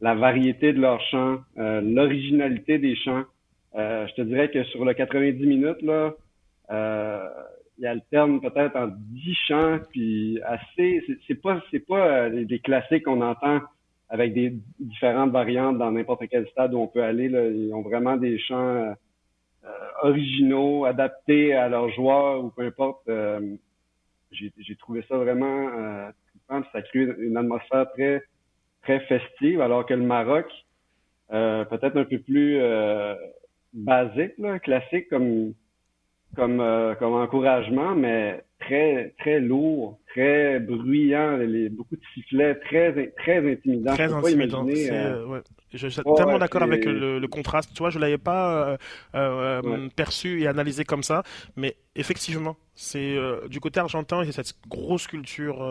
la 0.00 0.14
variété 0.14 0.72
de 0.72 0.80
leurs 0.80 1.00
chants, 1.02 1.38
euh, 1.58 1.80
l'originalité 1.80 2.78
des 2.78 2.96
chants. 2.96 3.24
Euh, 3.74 4.06
je 4.06 4.14
te 4.14 4.22
dirais 4.22 4.50
que 4.50 4.62
sur 4.64 4.84
le 4.84 4.94
90 4.94 5.46
minutes, 5.46 5.82
là, 5.82 6.14
euh, 6.70 7.28
il 7.78 7.86
alterne 7.86 8.40
peut-être 8.40 8.76
en 8.76 8.88
10 8.88 9.34
chants, 9.48 9.78
puis 9.90 10.40
assez. 10.44 11.02
C'est 11.26 11.40
pas 11.40 11.60
c'est 11.70 11.84
pas 11.84 12.30
des 12.30 12.60
classiques 12.60 13.04
qu'on 13.04 13.20
entend 13.20 13.60
avec 14.08 14.32
des 14.32 14.54
différentes 14.78 15.32
variantes 15.32 15.78
dans 15.78 15.90
n'importe 15.90 16.22
quel 16.30 16.46
stade 16.48 16.72
où 16.74 16.78
on 16.78 16.86
peut 16.86 17.02
aller. 17.02 17.28
Là. 17.28 17.46
Ils 17.46 17.72
ont 17.74 17.82
vraiment 17.82 18.16
des 18.16 18.38
chants 18.38 18.94
originaux, 20.02 20.84
adaptés 20.84 21.54
à 21.54 21.68
leurs 21.68 21.90
joueurs 21.90 22.44
ou 22.44 22.50
peu 22.50 22.62
importe. 22.62 23.10
J'ai 24.30 24.76
trouvé 24.76 25.04
ça 25.08 25.16
vraiment 25.16 25.68
euh, 25.74 26.10
ça 26.72 26.82
crée 26.82 27.08
une 27.18 27.36
atmosphère 27.36 27.90
très 27.92 28.22
très 28.84 29.00
festive, 29.00 29.60
alors 29.60 29.84
que 29.86 29.94
le 29.94 30.02
Maroc, 30.02 30.46
euh, 31.32 31.64
peut-être 31.64 31.96
un 31.96 32.04
peu 32.04 32.18
plus 32.18 32.58
euh, 32.60 33.14
basique, 33.72 34.32
là, 34.38 34.58
classique 34.58 35.08
comme 35.08 35.54
comme 36.36 36.60
euh, 36.60 36.94
comme 36.96 37.14
encouragement, 37.14 37.94
mais 37.94 38.42
très 38.60 39.14
très 39.20 39.40
lourd, 39.40 39.98
très 40.08 40.58
bruyant, 40.58 41.36
les, 41.36 41.68
beaucoup 41.68 41.96
de 41.96 42.02
sifflets, 42.12 42.56
très 42.56 43.12
très 43.18 43.52
intimidant. 43.52 43.94
Très 43.94 44.12
intimidant. 44.12 44.66
Euh, 44.68 45.40
je 45.72 45.88
suis 45.88 46.02
tellement 46.16 46.38
d'accord 46.38 46.62
avec 46.62 46.84
le, 46.84 47.26
contraste. 47.26 47.72
Tu 47.72 47.78
vois, 47.78 47.90
je 47.90 47.98
l'avais 47.98 48.18
pas 48.18 48.76
perçu 49.96 50.42
et 50.42 50.46
analysé 50.46 50.84
comme 50.84 51.02
ça, 51.02 51.22
mais 51.56 51.76
effectivement, 51.94 52.56
c'est 52.74 53.16
du 53.48 53.60
côté 53.60 53.80
argentin, 53.80 54.22
il 54.22 54.26
y 54.26 54.30
a 54.30 54.32
cette 54.32 54.54
grosse 54.68 55.06
culture 55.06 55.62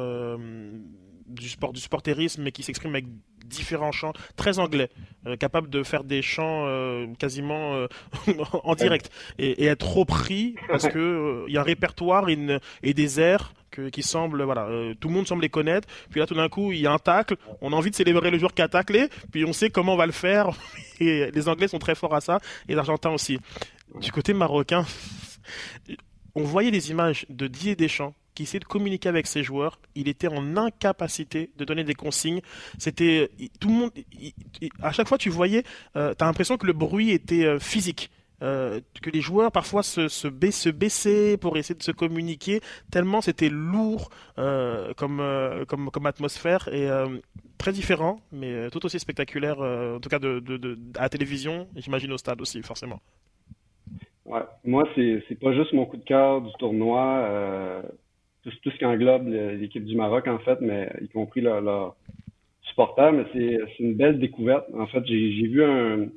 du 1.27 1.49
sport, 1.49 1.73
du 1.73 1.81
sportérisme, 1.81 2.43
mais 2.43 2.51
qui 2.51 2.63
s'exprime 2.63 2.91
avec 2.91 3.05
différents 3.45 3.91
chants, 3.91 4.13
très 4.35 4.59
anglais, 4.59 4.89
euh, 5.27 5.35
capable 5.35 5.69
de 5.69 5.83
faire 5.83 6.03
des 6.03 6.21
chants 6.21 6.65
euh, 6.67 7.07
quasiment 7.19 7.75
euh, 7.75 7.87
en 8.63 8.75
direct 8.75 9.11
et, 9.37 9.65
être 9.65 9.85
trop 9.85 10.05
pris 10.05 10.55
parce 10.67 10.87
que 10.87 11.45
il 11.47 11.53
y 11.53 11.57
a 11.57 11.61
un 11.61 11.63
répertoire 11.63 12.27
et, 12.29 12.93
des 12.93 13.19
airs 13.19 13.53
qui 13.91 14.03
semblent, 14.03 14.43
voilà, 14.43 14.67
tout 14.99 15.07
le 15.07 15.13
monde 15.15 15.27
semble 15.27 15.41
les 15.41 15.49
connaître. 15.49 15.87
Puis 16.11 16.19
là, 16.19 16.27
tout 16.27 16.35
d'un 16.35 16.47
coup, 16.47 16.71
il 16.71 16.79
y 16.79 16.85
a 16.85 16.91
un 16.91 16.99
tacle, 16.99 17.37
on 17.59 17.73
a 17.73 17.75
envie 17.75 17.89
de 17.89 17.95
célébrer 17.95 18.29
le 18.29 18.37
joueur 18.37 18.53
qui 18.53 18.61
a 18.61 18.67
taclé, 18.67 19.09
puis 19.31 19.45
on 19.45 19.53
sait 19.53 19.71
comment 19.71 19.95
on 19.95 19.97
va 19.97 20.05
le 20.05 20.11
faire. 20.11 20.49
Et 20.99 21.31
les 21.31 21.49
Anglais 21.49 21.67
sont 21.67 21.79
très 21.79 21.95
forts 21.95 22.13
à 22.13 22.21
ça, 22.21 22.37
et 22.69 22.73
les 22.73 22.77
Argentins 22.77 23.09
aussi. 23.09 23.39
Du 23.99 24.11
côté 24.11 24.33
marocain, 24.33 24.85
on 26.35 26.43
voyait 26.43 26.69
des 26.69 26.91
images 26.91 27.25
de 27.29 27.47
Didier 27.47 27.75
Deschamps 27.75 28.13
qui 28.33 28.43
essayait 28.43 28.59
de 28.59 28.65
communiquer 28.65 29.09
avec 29.09 29.27
ses 29.27 29.43
joueurs. 29.43 29.79
Il 29.95 30.07
était 30.07 30.27
en 30.27 30.57
incapacité 30.57 31.51
de 31.57 31.65
donner 31.65 31.83
des 31.83 31.93
consignes. 31.93 32.41
C'était 32.77 33.29
tout 33.59 33.67
le 33.69 33.73
monde. 33.73 33.91
à 34.81 34.91
chaque 34.91 35.07
fois, 35.07 35.17
tu 35.17 35.29
voyais, 35.29 35.63
euh, 35.95 36.13
tu 36.17 36.23
as 36.23 36.27
l'impression 36.27 36.57
que 36.57 36.67
le 36.67 36.73
bruit 36.73 37.11
était 37.11 37.45
euh, 37.45 37.59
physique. 37.59 38.09
Euh, 38.41 38.81
que 39.01 39.09
les 39.09 39.21
joueurs 39.21 39.53
parfois 39.53 39.83
se, 39.83 40.27
baissaient 40.27 41.37
pour 41.37 41.55
essayer 41.55 41.75
de 41.75 41.83
se 41.83 41.91
communiquer, 41.91 42.59
tellement 42.91 43.21
c'était 43.21 43.47
lourd 43.47 44.09
comme, 44.35 45.23
comme, 45.67 46.05
atmosphère 46.05 46.67
et 46.67 46.89
très 47.57 47.71
différent, 47.71 48.19
mais 48.33 48.69
tout 48.69 48.85
aussi 48.85 48.99
spectaculaire, 48.99 49.59
en 49.59 49.99
tout 50.01 50.09
cas 50.09 50.19
à 50.97 51.03
la 51.03 51.09
télévision, 51.09 51.69
j'imagine 51.77 52.11
au 52.11 52.17
stade 52.17 52.41
aussi, 52.41 52.61
forcément. 52.63 52.99
Ouais. 54.25 54.41
Moi, 54.65 54.83
c'est 54.95 55.39
pas 55.39 55.53
juste 55.53 55.71
mon 55.71 55.85
coup 55.85 55.97
de 55.97 56.03
cœur 56.03 56.41
du 56.41 56.51
tournoi 56.59 57.83
tout, 58.43 58.51
tout 58.61 58.71
ce 58.71 58.77
qui 58.77 58.85
englobe 58.85 59.27
l'équipe 59.27 59.85
du 59.85 59.95
Maroc, 59.95 60.27
en 60.27 60.39
fait, 60.39 60.59
mais 60.61 60.91
y 61.01 61.07
compris 61.09 61.41
leurs 61.41 61.61
leur 61.61 61.95
supporters. 62.61 63.13
Mais 63.13 63.25
c'est 63.33 63.79
une 63.79 63.95
belle 63.95 64.19
découverte. 64.19 64.67
En 64.77 64.87
fait, 64.87 65.05
j'ai 65.05 65.47
vu 65.47 65.63
un. 65.63 66.07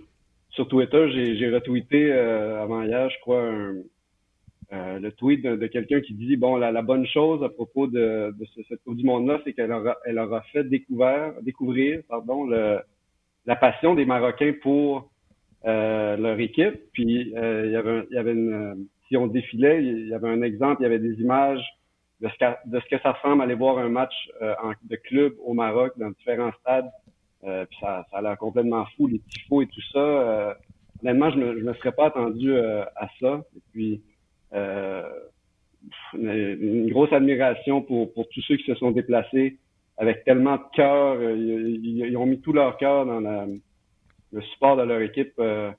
Sur 0.50 0.68
Twitter, 0.68 1.10
j'ai 1.10 1.50
retweeté 1.50 2.10
euh, 2.10 2.62
avant 2.62 2.82
hier, 2.82 3.10
je 3.10 3.20
crois, 3.20 3.42
euh, 3.42 4.98
le 4.98 5.12
tweet 5.12 5.42
de, 5.42 5.66
quelqu'un 5.66 6.00
qui 6.00 6.14
dit 6.14 6.36
bon 6.38 6.56
la, 6.56 6.72
la, 6.72 6.80
bonne 6.80 7.06
chose 7.06 7.44
à 7.44 7.50
propos 7.50 7.86
de, 7.86 8.34
de 8.38 8.46
cette 8.66 8.82
Coupe 8.82 8.96
du 8.96 9.04
Monde-là, 9.04 9.40
c'est 9.44 9.52
qu'elle 9.52 9.70
aura, 9.70 9.98
elle 10.06 10.18
aura 10.18 10.40
fait 10.52 10.64
découvrir, 10.64 11.34
découvrir 11.42 12.00
pardon, 12.08 12.46
le, 12.46 12.78
la 13.44 13.56
passion 13.56 13.94
des 13.94 14.06
Marocains 14.06 14.54
pour 14.62 15.10
euh, 15.66 16.16
leur 16.16 16.40
équipe. 16.40 16.80
Puis 16.94 17.04
il 17.04 17.70
y 17.70 17.76
avait, 17.76 18.06
il 18.10 18.14
y 18.14 18.18
avait 18.18 18.32
une, 18.32 18.86
si 19.08 19.16
on 19.18 19.26
défilait, 19.26 19.84
il 19.84 20.08
y 20.08 20.14
avait 20.14 20.28
un 20.28 20.40
exemple, 20.40 20.80
il 20.80 20.84
y 20.84 20.86
avait 20.86 20.98
des 20.98 21.20
images 21.20 21.75
de 22.20 22.28
ce, 22.28 22.68
de 22.70 22.80
ce 22.80 22.86
que 22.86 23.00
ça 23.02 23.12
ressemble 23.12 23.42
aller 23.42 23.54
voir 23.54 23.78
un 23.78 23.88
match 23.88 24.14
euh, 24.42 24.54
de 24.84 24.96
club 24.96 25.34
au 25.44 25.54
Maroc 25.54 25.92
dans 25.96 26.10
différents 26.10 26.52
stades. 26.60 26.90
Euh, 27.44 27.64
puis 27.66 27.78
ça, 27.80 28.04
ça 28.10 28.18
a 28.18 28.22
l'air 28.22 28.38
complètement 28.38 28.86
fou, 28.96 29.06
les 29.06 29.20
tifos 29.20 29.62
et 29.62 29.66
tout 29.66 29.82
ça. 29.92 29.98
Euh, 29.98 30.54
honnêtement, 31.02 31.30
je 31.30 31.38
me, 31.38 31.58
je 31.58 31.64
me 31.64 31.74
serais 31.74 31.92
pas 31.92 32.06
attendu 32.06 32.52
euh, 32.52 32.84
à 32.96 33.08
ça. 33.20 33.42
Et 33.56 33.60
puis, 33.72 34.02
une 36.14 36.90
grosse 36.90 37.12
admiration 37.12 37.82
pour, 37.82 38.12
pour 38.12 38.28
tous 38.30 38.40
ceux 38.42 38.56
qui 38.56 38.64
se 38.64 38.74
sont 38.76 38.90
déplacés 38.90 39.58
avec 39.98 40.24
tellement 40.24 40.56
de 40.56 40.64
cœur. 40.74 41.22
Ils, 41.22 42.16
ont 42.16 42.26
mis 42.26 42.40
tout 42.40 42.52
leur 42.52 42.76
cœur 42.78 43.06
dans 43.06 43.20
la, 43.20 43.46
le 44.32 44.42
support 44.42 44.76
de 44.76 44.82
leur 44.82 45.00
équipe. 45.00 45.32
Euh, 45.38 45.70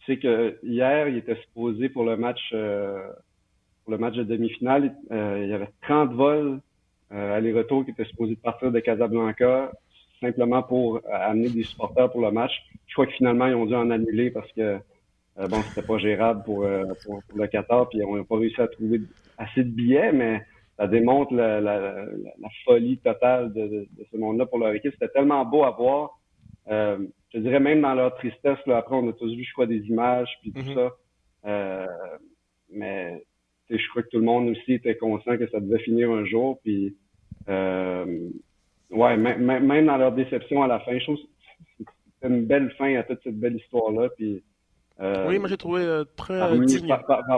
tu 0.00 0.14
sais 0.14 0.18
que 0.18 0.58
hier, 0.62 1.08
ils 1.08 1.18
étaient 1.18 1.36
supposés 1.36 1.88
pour 1.88 2.04
le 2.04 2.16
match 2.16 2.40
le 3.88 3.98
match 3.98 4.14
de 4.14 4.24
demi-finale, 4.24 4.94
euh, 5.10 5.40
il 5.42 5.50
y 5.50 5.52
avait 5.52 5.70
30 5.82 6.12
vols 6.12 6.60
euh, 7.12 7.36
aller-retour 7.36 7.84
qui 7.84 7.90
étaient 7.90 8.04
supposés 8.04 8.36
partir 8.36 8.70
de 8.70 8.80
Casablanca 8.80 9.72
simplement 10.20 10.62
pour 10.62 10.96
euh, 10.96 11.00
amener 11.10 11.48
des 11.48 11.64
supporters 11.64 12.10
pour 12.10 12.20
le 12.20 12.30
match. 12.30 12.52
Je 12.86 12.92
crois 12.94 13.06
que 13.06 13.12
finalement, 13.12 13.46
ils 13.46 13.54
ont 13.54 13.66
dû 13.66 13.74
en 13.74 13.90
annuler 13.90 14.30
parce 14.30 14.50
que 14.52 14.78
euh, 15.38 15.48
bon, 15.48 15.62
c'était 15.62 15.86
pas 15.86 15.98
gérable 15.98 16.42
pour, 16.44 16.66
pour, 17.04 17.22
le 17.34 17.46
Qatar, 17.46 17.88
puis 17.88 18.02
on 18.04 18.16
n'a 18.16 18.24
pas 18.24 18.36
réussi 18.36 18.60
à 18.60 18.68
trouver 18.68 19.00
assez 19.38 19.64
de 19.64 19.70
billets, 19.70 20.12
mais 20.12 20.42
ça 20.80 20.86
démontre 20.86 21.34
la, 21.34 21.60
la, 21.60 21.78
la, 21.80 22.48
folie 22.64 22.98
totale 22.98 23.52
de, 23.52 23.66
de, 23.66 24.06
ce 24.10 24.16
monde-là 24.16 24.46
pour 24.46 24.58
leur 24.58 24.72
équipe. 24.72 24.92
C'était 24.92 25.12
tellement 25.12 25.44
beau 25.44 25.62
à 25.64 25.70
voir. 25.70 26.18
Euh, 26.70 26.98
je 27.34 27.38
dirais 27.38 27.60
même 27.60 27.82
dans 27.82 27.94
leur 27.94 28.14
tristesse, 28.14 28.58
là, 28.66 28.78
après 28.78 28.96
on 28.96 29.08
a 29.08 29.12
tous 29.12 29.34
vu, 29.34 29.44
je 29.44 29.52
crois, 29.52 29.66
des 29.66 29.80
images 29.86 30.28
puis 30.40 30.52
tout 30.52 30.60
mm-hmm. 30.60 30.74
ça. 30.74 30.90
Euh, 31.46 31.86
mais 32.70 33.22
je 33.78 33.88
crois 33.90 34.02
que 34.02 34.08
tout 34.08 34.18
le 34.18 34.24
monde 34.24 34.48
aussi 34.48 34.74
était 34.74 34.96
conscient 34.96 35.36
que 35.36 35.48
ça 35.50 35.60
devait 35.60 35.78
finir 35.80 36.10
un 36.10 36.24
jour. 36.24 36.58
Puis, 36.62 36.96
euh, 37.48 38.28
ouais, 38.90 39.16
même 39.16 39.86
dans 39.86 39.96
leur 39.96 40.12
déception 40.12 40.62
à 40.62 40.66
la 40.66 40.80
fin, 40.80 40.98
je 40.98 41.04
trouve 41.04 41.16
que 41.16 41.22
c'était 41.78 42.34
une 42.34 42.44
belle 42.46 42.70
fin 42.78 42.94
à 42.96 43.02
toute 43.02 43.22
cette 43.22 43.38
belle 43.38 43.56
histoire-là. 43.56 44.08
Puis, 44.16 44.42
euh, 45.00 45.26
oui, 45.28 45.38
moi 45.38 45.48
j'ai 45.48 45.56
trouvé 45.56 45.82
euh, 45.82 46.04
très 46.16 46.38
parmi, 46.38 46.66
digne. 46.66 46.94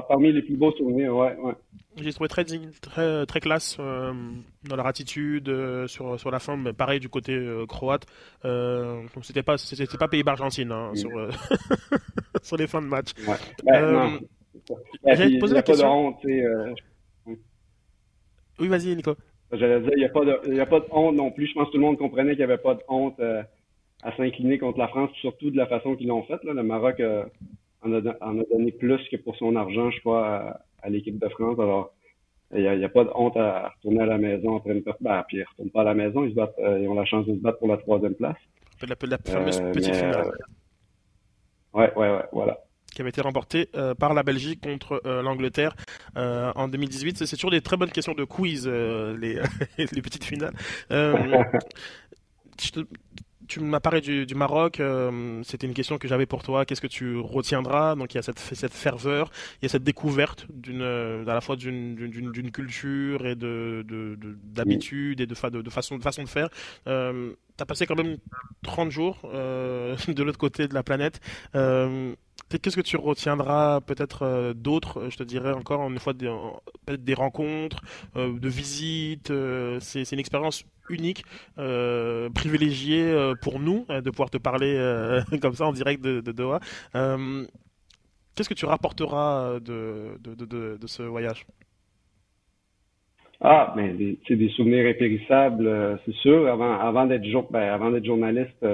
parmi 0.09 0.33
les 0.33 0.43
plus 0.43 0.57
beaux 0.57 0.73
souvenirs, 0.73 1.15
ouais, 1.15 1.37
ouais. 1.37 1.55
J'ai 1.97 2.13
trouvé 2.13 2.29
très 2.29 2.43
digne, 2.43 2.71
très, 2.81 3.25
très 3.27 3.39
classe 3.39 3.77
euh, 3.79 4.13
dans 4.65 4.77
leur 4.77 4.87
attitude 4.87 5.49
sur, 5.87 6.19
sur 6.19 6.31
la 6.33 6.41
fin, 6.41 6.57
mais 6.57 6.73
pareil 6.73 6.99
du 6.99 7.09
côté 7.09 7.39
croate. 7.69 8.07
donc 8.43 9.25
c'était 9.25 9.45
pas 9.45 9.59
c'était 9.59 9.99
pas 9.99 10.09
pays 10.09 10.25
Argentine 10.27 10.73
hein, 10.73 10.91
sur 10.95 11.11
sur 12.43 12.57
les 12.57 12.67
fins 12.67 12.83
de 12.83 12.87
match. 12.87 13.11
Ouais. 13.29 13.37
Ben, 13.65 14.19
J'allais 15.05 15.35
te 15.35 15.41
poser 15.41 15.55
la 15.55 15.63
question. 15.63 16.17
Euh, 16.25 16.75
oui, 18.59 18.69
vas-y, 18.69 18.95
Nico. 18.95 19.15
J'allais 19.53 19.81
dire, 19.81 19.91
il 19.97 19.99
n'y 19.99 20.05
a, 20.05 20.09
pas 20.09 20.25
de, 20.25 20.61
a 20.61 20.67
pas 20.67 20.81
de 20.81 20.87
honte 20.91 21.17
non 21.17 21.31
plus. 21.31 21.47
Je 21.47 21.55
pense 21.55 21.67
que 21.67 21.73
tout 21.73 21.79
le 21.79 21.85
monde 21.85 21.99
comprenait 21.99 22.31
qu'il 22.31 22.39
n'y 22.39 22.53
avait 22.53 22.63
pas 22.63 22.75
de 22.75 22.83
honte 22.89 23.19
euh, 23.21 23.43
à 24.03 24.17
s'incliner 24.17 24.59
contre 24.59 24.79
la 24.79 24.89
France, 24.89 25.11
surtout 25.21 25.51
de 25.51 25.57
la 25.57 25.67
façon 25.67 25.95
qu'ils 25.97 26.09
l'ont 26.09 26.23
faite. 26.25 26.43
Le 26.45 26.63
Maroc 26.63 27.01
euh, 27.01 27.25
en, 27.83 27.93
a, 27.93 28.01
donné 28.51 28.73
plus 28.73 29.01
que 29.11 29.17
pour 29.17 29.37
son 29.37 29.57
argent, 29.57 29.91
je 29.91 30.01
crois, 30.01 30.61
à, 30.83 30.91
l'équipe 30.91 31.19
de 31.19 31.29
France. 31.29 31.59
Alors, 31.59 31.93
il 32.55 32.63
n'y 32.63 32.85
a, 32.85 32.89
pas 32.89 33.05
de 33.05 33.11
honte 33.15 33.37
à 33.37 33.73
retourner 33.77 34.03
à 34.03 34.07
la 34.07 34.19
maison 34.19 34.57
après 34.57 34.73
une 34.73 34.83
ben, 35.01 35.25
puis 35.27 35.39
ils 35.39 35.41
ne 35.41 35.47
retournent 35.47 35.71
pas 35.71 35.81
à 35.81 35.85
la 35.85 35.95
maison, 35.95 36.25
ils, 36.25 36.31
se 36.31 36.35
battent, 36.35 36.55
ils 36.59 36.89
ont 36.89 36.95
la 36.95 37.07
chance 37.07 37.27
de 37.27 37.35
se 37.35 37.41
battre 37.41 37.59
pour 37.59 37.69
la 37.69 37.79
troisième 37.79 38.15
place. 38.15 38.37
La, 38.83 38.95
la 39.09 39.19
fameuse 39.19 39.61
petite 39.73 39.95
finale. 39.95 40.33
ouais, 41.73 41.93
ouais, 41.95 42.11
ouais, 42.11 42.25
voilà 42.33 42.59
qui 42.95 43.01
avait 43.01 43.11
été 43.11 43.21
remporté 43.21 43.69
euh, 43.75 43.95
par 43.95 44.15
la 44.15 44.23
Belgique 44.23 44.61
contre 44.61 45.03
euh, 45.07 45.23
l'Angleterre 45.23 45.75
euh, 46.17 46.53
en 46.55 46.69
2018. 46.69 47.27
C'est 47.27 47.37
toujours 47.37 47.51
des 47.51 47.61
très 47.61 47.77
bonnes 47.77 47.91
questions 47.91 48.15
de 48.15 48.25
quiz, 48.25 48.67
les, 48.69 49.41
petites 49.79 50.25
finales. 50.25 50.55
tu 53.49 53.61
m'as 53.61 53.81
parlé 53.81 54.01
du, 54.01 54.35
Maroc, 54.35 54.81
c'était 55.43 55.67
une 55.67 55.75
question 55.75 55.99
que 55.99 56.09
j'avais 56.09 56.27
pour 56.27 56.43
toi. 56.43 56.65
Qu'est-ce 56.65 56.81
que 56.81 56.87
tu 56.87 57.19
retiendras? 57.19 57.97
Donc 57.97 58.15
il 58.15 58.17
y 58.17 58.21
a 58.21 58.23
cette, 58.23 58.39
cette 58.39 58.73
ferveur, 58.73 59.31
il 59.61 59.65
y 59.65 59.67
a 59.67 59.69
cette 59.69 59.85
découverte 59.85 60.47
à 60.71 61.35
la 61.35 61.41
fois 61.41 61.57
d'une 61.57 62.51
culture 62.53 63.27
et 63.27 63.35
de, 63.35 63.85
d'habitude 64.45 65.21
et 65.21 65.27
de, 65.27 65.35
de, 65.35 65.71
façon, 65.71 65.99
de 65.99 66.03
façon 66.03 66.23
de 66.23 66.29
faire. 66.29 66.49
Tu 66.85 66.91
as 67.63 67.67
passé 67.67 67.87
quand 67.87 67.97
même 67.97 68.17
30 68.63 68.91
jours 68.91 69.19
de 69.25 70.23
l'autre 70.23 70.39
côté 70.39 70.69
de 70.69 70.75
la 70.75 70.83
planète. 70.83 71.21
Qu'est-ce 72.61 72.77
que 72.77 72.83
tu 72.83 72.97
retiendras 72.97 73.81
peut-être 73.81 74.23
euh, 74.23 74.53
d'autres, 74.55 75.09
je 75.11 75.17
te 75.17 75.23
dirais 75.23 75.53
encore 75.53 75.89
une 75.89 75.99
fois, 75.99 76.13
peut-être 76.13 77.05
des 77.05 77.15
rencontres, 77.15 77.81
euh, 78.17 78.39
de 78.39 78.49
visites. 78.49 79.31
Euh, 79.31 79.79
c'est, 79.81 80.11
une 80.13 80.19
expérience 80.19 80.65
unique, 80.91 81.25
privilégiée 82.35 83.15
pour 83.41 83.61
nous 83.61 83.87
de 83.89 84.11
pouvoir 84.11 84.31
te 84.31 84.37
parler 84.37 84.77
comme 85.41 85.55
ça 85.55 85.65
en 85.65 85.73
direct 85.73 86.03
de, 86.03 86.21
Doha. 86.33 86.61
Qu'est-ce 86.93 88.49
que 88.49 88.55
tu 88.55 88.67
rapporteras 88.67 89.61
de, 89.61 90.19
ce 90.87 91.03
voyage? 91.03 91.47
Ah, 93.41 93.73
mais 93.75 94.17
c'est 94.29 94.37
des 94.37 94.51
souvenirs 94.51 94.87
impérissables, 94.91 96.01
c'est 96.05 96.15
sûr. 96.17 96.47
Avant, 96.49 97.07
ben, 97.07 97.07
d'être 97.07 98.05
journaliste, 98.05 98.67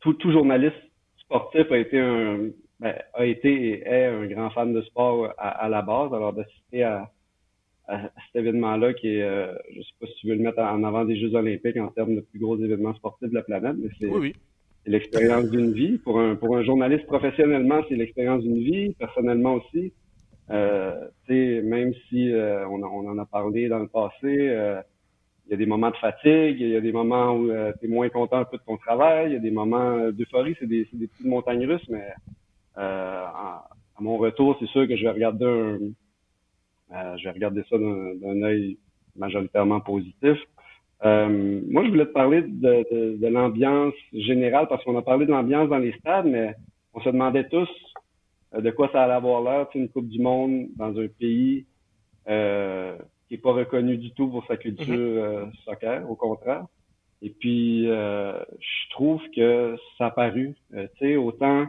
tout 0.00 0.32
journaliste 0.32 0.89
sportif 1.30 1.70
a 1.70 1.78
été 1.78 1.98
un 1.98 2.48
ben, 2.80 2.94
a 3.14 3.24
été 3.26 3.52
et 3.52 3.82
est 3.82 4.06
un 4.06 4.26
grand 4.26 4.50
fan 4.50 4.72
de 4.72 4.82
sport 4.82 5.32
à, 5.38 5.68
la 5.68 5.82
base. 5.82 6.12
Alors 6.12 6.32
d'assister 6.32 6.82
à, 6.82 7.10
à, 7.86 8.02
cet 8.02 8.42
événement-là 8.42 8.94
qui 8.94 9.08
est, 9.08 9.22
euh, 9.22 9.52
je 9.74 9.80
sais 9.82 9.94
pas 10.00 10.06
si 10.06 10.14
tu 10.14 10.28
veux 10.28 10.34
le 10.34 10.42
mettre 10.42 10.58
en 10.60 10.82
avant 10.82 11.04
des 11.04 11.16
Jeux 11.20 11.34
Olympiques 11.34 11.76
en 11.76 11.88
termes 11.88 12.16
de 12.16 12.20
plus 12.20 12.40
gros 12.40 12.58
événements 12.58 12.94
sportifs 12.94 13.28
de 13.28 13.34
la 13.34 13.42
planète, 13.42 13.76
mais 13.78 13.90
c'est 14.00 14.08
oui, 14.08 14.34
l'expérience 14.86 15.50
d'une 15.50 15.72
vie. 15.72 15.98
Pour 15.98 16.18
un 16.18 16.34
pour 16.34 16.56
un 16.56 16.64
journaliste 16.64 17.06
professionnellement, 17.06 17.82
c'est 17.88 17.96
l'expérience 17.96 18.42
d'une 18.42 18.58
vie. 18.58 18.94
Personnellement 18.94 19.54
aussi, 19.54 19.92
euh, 20.50 21.06
même 21.28 21.92
si 22.08 22.32
euh, 22.32 22.66
on, 22.66 22.82
on, 22.82 23.08
en 23.08 23.18
a 23.18 23.26
parlé 23.26 23.68
dans 23.68 23.78
le 23.78 23.88
passé. 23.88 24.80
Euh, 25.50 25.54
il 25.54 25.54
y 25.54 25.54
a 25.54 25.56
des 25.56 25.66
moments 25.66 25.90
de 25.90 25.96
fatigue, 25.96 26.60
il 26.60 26.68
y 26.68 26.76
a 26.76 26.80
des 26.80 26.92
moments 26.92 27.32
où 27.32 27.50
euh, 27.50 27.72
tu 27.80 27.86
es 27.86 27.88
moins 27.88 28.08
content 28.08 28.38
un 28.38 28.44
peu 28.44 28.56
de 28.56 28.62
ton 28.62 28.76
travail, 28.76 29.30
il 29.30 29.32
y 29.32 29.36
a 29.36 29.40
des 29.40 29.50
moments 29.50 29.98
euh, 29.98 30.12
d'euphorie, 30.12 30.56
c'est 30.58 30.66
des, 30.66 30.84
petites 30.84 31.24
montagnes 31.24 31.66
russes, 31.66 31.88
mais 31.88 32.08
euh, 32.78 33.24
à, 33.24 33.68
mon 33.98 34.16
retour, 34.16 34.56
c'est 34.58 34.68
sûr 34.68 34.88
que 34.88 34.96
je 34.96 35.02
vais 35.02 35.10
regarder 35.10 35.44
un, 36.90 37.16
je 37.16 37.24
vais 37.24 37.30
regarder 37.30 37.62
ça 37.68 37.76
d'un 37.76 38.42
œil 38.42 38.78
majoritairement 39.14 39.80
positif. 39.80 40.38
moi, 41.02 41.84
je 41.84 41.90
voulais 41.90 42.06
te 42.06 42.12
parler 42.12 42.42
de, 42.42 43.16
de, 43.18 43.26
l'ambiance 43.26 43.94
générale 44.14 44.68
parce 44.68 44.82
qu'on 44.84 44.96
a 44.96 45.02
parlé 45.02 45.26
de 45.26 45.32
l'ambiance 45.32 45.68
dans 45.68 45.78
les 45.78 45.92
stades, 45.98 46.26
mais 46.26 46.54
on 46.94 47.00
se 47.02 47.10
demandait 47.10 47.48
tous 47.48 47.68
de 48.56 48.70
quoi 48.70 48.88
ça 48.90 49.02
allait 49.02 49.12
avoir 49.12 49.42
l'air, 49.42 49.66
une 49.74 49.90
Coupe 49.90 50.08
du 50.08 50.18
Monde 50.18 50.68
dans 50.76 50.98
un 50.98 51.08
pays 51.08 51.66
euh, 52.28 52.96
qui 53.30 53.36
est 53.36 53.38
pas 53.38 53.52
reconnu 53.52 53.96
du 53.96 54.10
tout 54.10 54.26
pour 54.28 54.44
sa 54.46 54.56
culture 54.56 54.84
euh, 54.98 55.46
soccer, 55.64 56.02
au 56.10 56.16
contraire. 56.16 56.66
Et 57.22 57.30
puis, 57.30 57.88
euh, 57.88 58.36
je 58.58 58.90
trouve 58.90 59.22
que 59.36 59.76
ça 59.96 60.06
a 60.06 60.10
paru. 60.10 60.56
Euh, 60.74 60.88
tu 60.98 61.06
sais, 61.06 61.16
autant, 61.16 61.68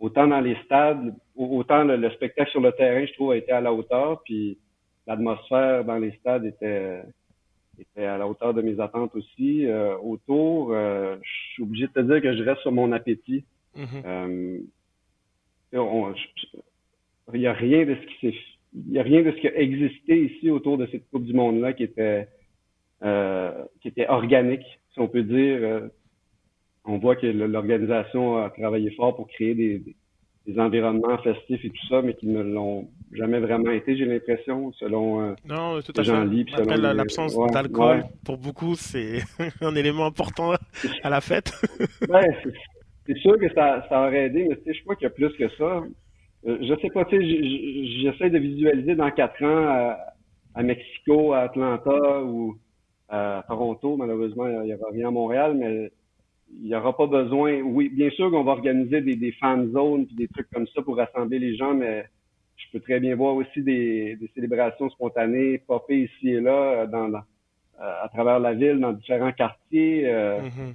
autant 0.00 0.26
dans 0.26 0.40
les 0.40 0.56
stades, 0.64 1.14
autant 1.36 1.84
le, 1.84 2.10
spectacle 2.12 2.50
sur 2.52 2.62
le 2.62 2.72
terrain, 2.72 3.04
je 3.04 3.12
trouve, 3.12 3.32
a 3.32 3.36
été 3.36 3.52
à 3.52 3.60
la 3.60 3.74
hauteur. 3.74 4.22
Puis 4.24 4.56
l'atmosphère 5.06 5.84
dans 5.84 5.98
les 5.98 6.12
stades 6.12 6.46
était, 6.46 7.02
était 7.78 8.06
à 8.06 8.16
la 8.16 8.26
hauteur 8.26 8.54
de 8.54 8.62
mes 8.62 8.80
attentes 8.80 9.14
aussi. 9.14 9.66
autour, 10.02 10.72
je 10.72 11.30
suis 11.52 11.62
obligé 11.64 11.86
de 11.86 11.92
te 11.92 12.00
dire 12.00 12.22
que 12.22 12.34
je 12.34 12.42
reste 12.44 12.62
sur 12.62 12.72
mon 12.72 12.92
appétit. 12.92 13.44
Mhm. 13.76 14.68
Il 17.34 17.40
n'y 17.40 17.46
a 17.46 17.52
rien 17.52 17.84
de 17.84 17.94
ce 17.94 18.06
qui 18.06 18.14
s'est 18.20 18.38
il 18.74 18.92
n'y 18.92 18.98
a 18.98 19.02
rien 19.02 19.22
de 19.22 19.30
ce 19.30 19.36
qui 19.36 19.48
a 19.48 19.56
existé 19.56 20.24
ici 20.24 20.50
autour 20.50 20.78
de 20.78 20.86
cette 20.86 21.08
Coupe 21.10 21.24
du 21.24 21.32
Monde-là 21.32 21.72
qui 21.72 21.84
était 21.84 22.28
euh, 23.04 23.52
qui 23.80 23.88
était 23.88 24.06
organique, 24.08 24.64
si 24.92 25.00
on 25.00 25.08
peut 25.08 25.22
dire. 25.22 25.58
Euh, 25.60 25.88
on 26.84 26.98
voit 26.98 27.16
que 27.16 27.26
l'organisation 27.26 28.42
a 28.42 28.50
travaillé 28.50 28.90
fort 28.92 29.16
pour 29.16 29.28
créer 29.28 29.54
des, 29.54 29.82
des, 30.46 30.58
environnements 30.58 31.16
festifs 31.18 31.64
et 31.64 31.70
tout 31.70 31.86
ça, 31.88 32.02
mais 32.02 32.14
qui 32.14 32.26
ne 32.26 32.42
l'ont 32.42 32.88
jamais 33.12 33.40
vraiment 33.40 33.70
été, 33.70 33.96
j'ai 33.96 34.04
l'impression, 34.04 34.72
selon 34.74 35.22
euh, 35.22 35.34
non, 35.46 35.80
tout 35.80 35.92
à 35.96 36.04
fait. 36.04 36.76
L'absence 36.76 37.36
d'alcool, 37.52 38.04
pour 38.24 38.38
beaucoup, 38.38 38.74
c'est 38.74 39.20
un 39.60 39.74
élément 39.74 40.06
important 40.06 40.52
à 41.02 41.10
la 41.10 41.20
fête. 41.20 41.52
ouais, 42.08 42.36
c'est 43.06 43.16
sûr 43.18 43.38
que 43.38 43.52
ça, 43.54 43.86
ça 43.88 44.06
aurait 44.06 44.26
aidé, 44.26 44.46
mais 44.48 44.56
tu 44.56 44.64
sais, 44.64 44.74
je 44.74 44.82
crois 44.82 44.96
qu'il 44.96 45.04
y 45.04 45.06
a 45.06 45.10
plus 45.10 45.32
que 45.36 45.48
ça. 45.56 45.82
Euh, 46.46 46.58
je 46.60 46.74
sais 46.80 46.90
pas, 46.90 47.04
tu 47.04 47.16
sais, 47.16 48.02
j'essaie 48.02 48.30
de 48.30 48.38
visualiser 48.38 48.94
dans 48.94 49.10
quatre 49.10 49.42
ans 49.44 49.96
à, 50.54 50.62
Mexico, 50.62 51.32
à 51.32 51.40
Atlanta 51.40 52.22
ou 52.22 52.56
à 53.08 53.44
Toronto. 53.48 53.96
Malheureusement, 53.96 54.46
il 54.46 54.66
n'y 54.66 54.74
aura 54.74 54.90
rien 54.92 55.08
à 55.08 55.10
Montréal, 55.10 55.54
mais 55.54 55.90
il 56.52 56.66
n'y 56.66 56.74
aura 56.74 56.96
pas 56.96 57.06
besoin. 57.06 57.60
Oui, 57.62 57.88
bien 57.88 58.10
sûr 58.10 58.30
qu'on 58.30 58.44
va 58.44 58.52
organiser 58.52 59.00
des, 59.00 59.16
des 59.16 59.32
fan 59.32 59.72
zones 59.72 60.06
puis 60.06 60.16
des 60.16 60.28
trucs 60.28 60.50
comme 60.50 60.66
ça 60.68 60.82
pour 60.82 60.96
rassembler 60.96 61.38
les 61.38 61.56
gens, 61.56 61.74
mais 61.74 62.04
je 62.56 62.64
peux 62.72 62.80
très 62.80 63.00
bien 63.00 63.16
voir 63.16 63.34
aussi 63.34 63.62
des, 63.62 64.16
des 64.16 64.30
célébrations 64.34 64.88
spontanées 64.90 65.58
popper 65.58 66.04
ici 66.04 66.28
et 66.28 66.40
là 66.40 66.86
dans, 66.86 67.12
euh, 67.80 68.04
à 68.04 68.08
travers 68.08 68.38
la 68.38 68.54
ville, 68.54 68.78
dans 68.78 68.92
différents 68.92 69.32
quartiers. 69.32 70.06
Euh, 70.06 70.42
mm-hmm. 70.42 70.74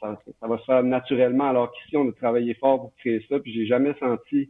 ça, 0.00 0.20
ça, 0.40 0.46
va 0.46 0.58
se 0.58 0.64
faire 0.64 0.82
naturellement, 0.84 1.48
alors 1.48 1.72
qu'ici, 1.72 1.96
on 1.96 2.08
a 2.08 2.12
travaillé 2.12 2.54
fort 2.54 2.80
pour 2.80 2.94
créer 2.96 3.24
ça, 3.28 3.40
puis 3.40 3.52
j'ai 3.52 3.66
jamais 3.66 3.94
senti 3.98 4.42
euh, 4.42 4.46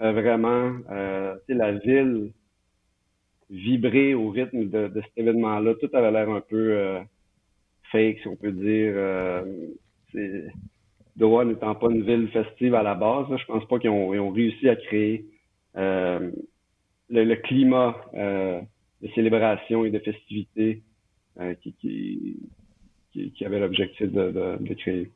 vraiment, 0.00 0.72
euh, 0.90 1.34
la 1.48 1.72
ville 1.72 2.32
vibrer 3.50 4.14
au 4.14 4.30
rythme 4.30 4.68
de, 4.68 4.88
de 4.88 5.00
cet 5.02 5.12
événement-là. 5.16 5.74
Tout 5.74 5.90
avait 5.92 6.10
l'air 6.10 6.30
un 6.30 6.40
peu 6.40 6.72
euh, 6.72 7.00
fake, 7.92 8.20
si 8.22 8.28
on 8.28 8.36
peut 8.36 8.52
dire. 8.52 8.92
Euh, 8.96 9.44
Doha 11.16 11.44
n'étant 11.44 11.74
pas 11.74 11.90
une 11.90 12.02
ville 12.02 12.28
festive 12.28 12.74
à 12.74 12.82
la 12.82 12.94
base, 12.94 13.26
je 13.36 13.44
pense 13.44 13.66
pas 13.68 13.78
qu'ils 13.78 13.90
ont, 13.90 14.10
ont, 14.10 14.30
réussi 14.30 14.68
à 14.68 14.76
créer 14.76 15.26
euh, 15.76 16.30
le, 17.10 17.34
climat 17.34 17.96
de 18.14 19.08
célébration 19.14 19.84
et 19.84 19.90
de 19.90 19.98
festivité 19.98 20.82
qui, 21.60 21.74
qui, 21.74 23.32
qui, 23.32 23.44
avait 23.44 23.60
l'objectif 23.60 24.10
de, 24.10 24.30
de, 24.30 24.56
de 24.64 24.74
créer. 24.74 25.10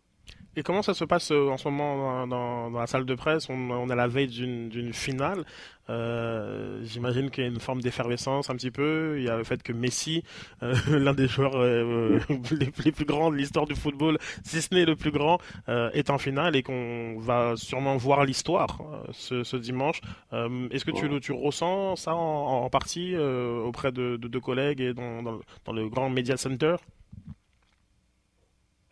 Et 0.56 0.62
comment 0.62 0.82
ça 0.82 0.94
se 0.94 1.04
passe 1.04 1.32
euh, 1.32 1.48
en 1.48 1.56
ce 1.56 1.68
moment 1.68 2.26
dans, 2.28 2.70
dans 2.70 2.78
la 2.78 2.86
salle 2.86 3.04
de 3.04 3.14
presse? 3.14 3.48
On, 3.50 3.70
on, 3.70 3.88
est 3.88 3.92
à 3.92 3.96
la 3.96 4.06
veille 4.06 4.28
d'une 4.28 4.92
finale. 4.92 5.44
Euh, 5.90 6.80
J'imagine 6.84 7.30
qu'il 7.30 7.44
y 7.44 7.46
a 7.46 7.50
une 7.50 7.60
forme 7.60 7.80
d'effervescence 7.80 8.50
un 8.50 8.54
petit 8.54 8.70
peu. 8.70 9.16
Il 9.18 9.24
y 9.24 9.28
a 9.28 9.36
le 9.36 9.44
fait 9.44 9.62
que 9.62 9.72
Messi, 9.72 10.22
euh, 10.62 10.74
l'un 10.88 11.12
des 11.12 11.28
joueurs 11.28 11.56
euh, 11.56 12.20
les, 12.52 12.70
les, 12.84 12.92
plus 12.92 13.04
grands 13.04 13.30
de 13.30 13.36
l'histoire 13.36 13.66
du 13.66 13.74
football, 13.74 14.18
si 14.44 14.62
ce 14.62 14.74
n'est 14.74 14.84
le 14.84 14.96
plus 14.96 15.10
grand, 15.10 15.38
est 15.68 16.10
en 16.10 16.18
finale 16.18 16.56
et 16.56 16.62
qu'on 16.62 17.18
va 17.18 17.54
sûrement 17.56 17.96
voir 17.96 18.24
l'histoire 18.24 18.78
ce, 19.12 19.42
ce, 19.44 19.56
dimanche. 19.56 20.00
Est-ce 20.32 20.84
que 20.84 20.90
tu, 20.90 21.20
tu, 21.20 21.32
ressens 21.32 21.96
ça 21.96 22.14
en, 22.14 22.64
en 22.64 22.70
partie 22.70 23.16
auprès 23.16 23.92
de, 23.92 24.16
de, 24.16 24.28
de, 24.28 24.38
collègues 24.38 24.80
et 24.80 24.94
dans 24.94 25.72
le 25.72 25.88
grand 25.88 26.10
Media 26.10 26.36
Center? 26.36 26.76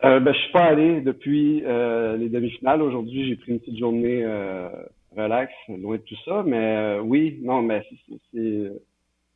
Euh, 0.03 0.19
ben, 0.19 0.33
je 0.33 0.39
suis 0.39 0.51
pas 0.51 0.65
allé 0.65 1.01
depuis 1.01 1.63
euh, 1.65 2.17
les 2.17 2.29
demi-finales. 2.29 2.81
Aujourd'hui, 2.81 3.27
j'ai 3.27 3.35
pris 3.35 3.51
une 3.51 3.59
petite 3.59 3.77
journée 3.77 4.23
euh, 4.23 4.69
relax, 5.15 5.53
loin 5.69 5.97
de 5.97 6.01
tout 6.01 6.17
ça. 6.25 6.43
Mais 6.45 6.57
euh, 6.57 7.01
oui, 7.01 7.39
non, 7.41 7.61
mais 7.61 7.85
c'est 8.33 8.71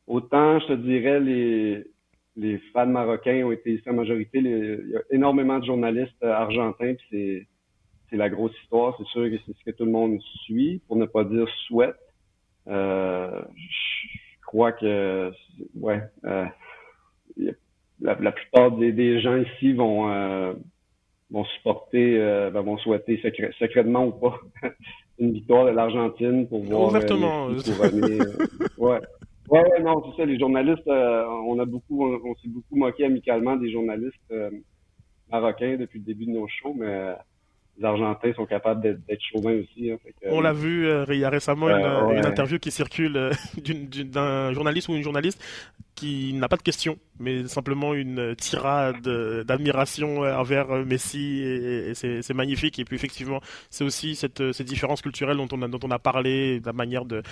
autant, 0.06 0.58
je 0.60 0.66
te 0.66 0.72
dirais, 0.74 1.20
les 1.20 1.84
les 2.36 2.58
fans 2.72 2.86
marocains 2.86 3.44
ont 3.44 3.50
été 3.50 3.82
en 3.88 3.94
majorité. 3.94 4.38
il 4.38 4.90
y 4.90 4.96
a 4.96 5.00
énormément 5.10 5.58
de 5.58 5.64
journalistes 5.64 6.22
argentins, 6.22 6.94
c'est 7.10 7.46
c'est 8.10 8.16
la 8.16 8.30
grosse 8.30 8.56
histoire. 8.62 8.94
C'est 8.98 9.06
sûr 9.08 9.30
que 9.30 9.36
c'est 9.44 9.56
ce 9.56 9.64
que 9.64 9.70
tout 9.76 9.84
le 9.84 9.90
monde 9.90 10.20
suit, 10.44 10.80
pour 10.86 10.96
ne 10.96 11.06
pas 11.06 11.24
dire 11.24 11.48
souhaite. 11.66 11.96
Euh, 12.66 13.42
je 13.56 14.46
crois 14.46 14.72
que 14.72 15.30
ouais. 15.74 16.02
Euh, 16.24 16.46
la, 18.00 18.16
la 18.20 18.32
plupart 18.32 18.72
des, 18.72 18.92
des, 18.92 19.20
gens 19.20 19.36
ici 19.36 19.72
vont 19.72 20.10
euh, 20.10 20.54
vont 21.30 21.44
supporter, 21.44 22.18
euh, 22.18 22.50
ben, 22.50 22.62
vont 22.62 22.78
souhaiter 22.78 23.20
secrètement 23.58 24.06
ou 24.06 24.12
pas 24.12 24.38
une 25.18 25.32
victoire 25.32 25.66
de 25.66 25.70
l'Argentine 25.70 26.48
pour 26.48 26.62
voir 26.62 26.88
ouvertement. 26.88 27.50
Euh, 27.50 27.58
ouais. 28.78 29.00
Ouais, 29.50 29.80
non, 29.82 30.02
c'est 30.04 30.22
ça. 30.22 30.26
Les 30.26 30.38
journalistes, 30.38 30.86
on 30.86 31.58
a 31.58 31.64
beaucoup, 31.64 32.04
on, 32.04 32.34
s'est 32.36 32.48
beaucoup 32.48 32.76
moqué 32.76 33.06
amicalement 33.06 33.56
des 33.56 33.72
journalistes 33.72 34.32
marocains 35.32 35.76
depuis 35.76 36.00
le 36.00 36.04
début 36.04 36.26
de 36.26 36.32
nos 36.32 36.46
shows, 36.48 36.74
mais 36.78 37.14
les 37.78 37.84
Argentins 37.84 38.32
sont 38.34 38.46
capables 38.46 38.82
d'être 38.82 39.22
chauvins 39.32 39.54
aussi. 39.54 39.90
Hein, 39.90 39.98
On 40.26 40.40
l'a 40.40 40.52
vu, 40.52 40.86
euh, 40.86 41.04
il 41.08 41.18
y 41.18 41.24
a 41.24 41.30
récemment 41.30 41.68
une, 41.68 42.26
interview 42.26 42.58
qui 42.58 42.70
circule 42.70 43.16
euh, 43.16 43.30
d'un 44.04 44.52
journaliste 44.52 44.88
ou 44.88 44.94
une 44.94 45.02
journaliste 45.02 45.42
qui 45.98 46.32
n'a 46.32 46.48
pas 46.48 46.56
de 46.56 46.62
questions, 46.62 46.96
mais 47.18 47.48
simplement 47.48 47.92
une 47.92 48.36
tirade 48.36 49.02
d'admiration 49.44 50.20
envers 50.20 50.68
Messi 50.86 51.42
et, 51.42 51.92
c'est 51.94 52.34
magnifique. 52.34 52.78
Et 52.78 52.84
puis 52.84 52.94
effectivement, 52.94 53.40
c'est 53.68 53.82
aussi 53.82 54.14
cette, 54.14 54.52
cette 54.52 54.66
différence 54.68 55.02
culturelle 55.02 55.38
dont 55.38 55.48
on 55.50 55.90
a, 55.90 55.98
parlé, 55.98 56.60
la 56.64 56.72
manière 56.72 57.04
de, 57.04 57.22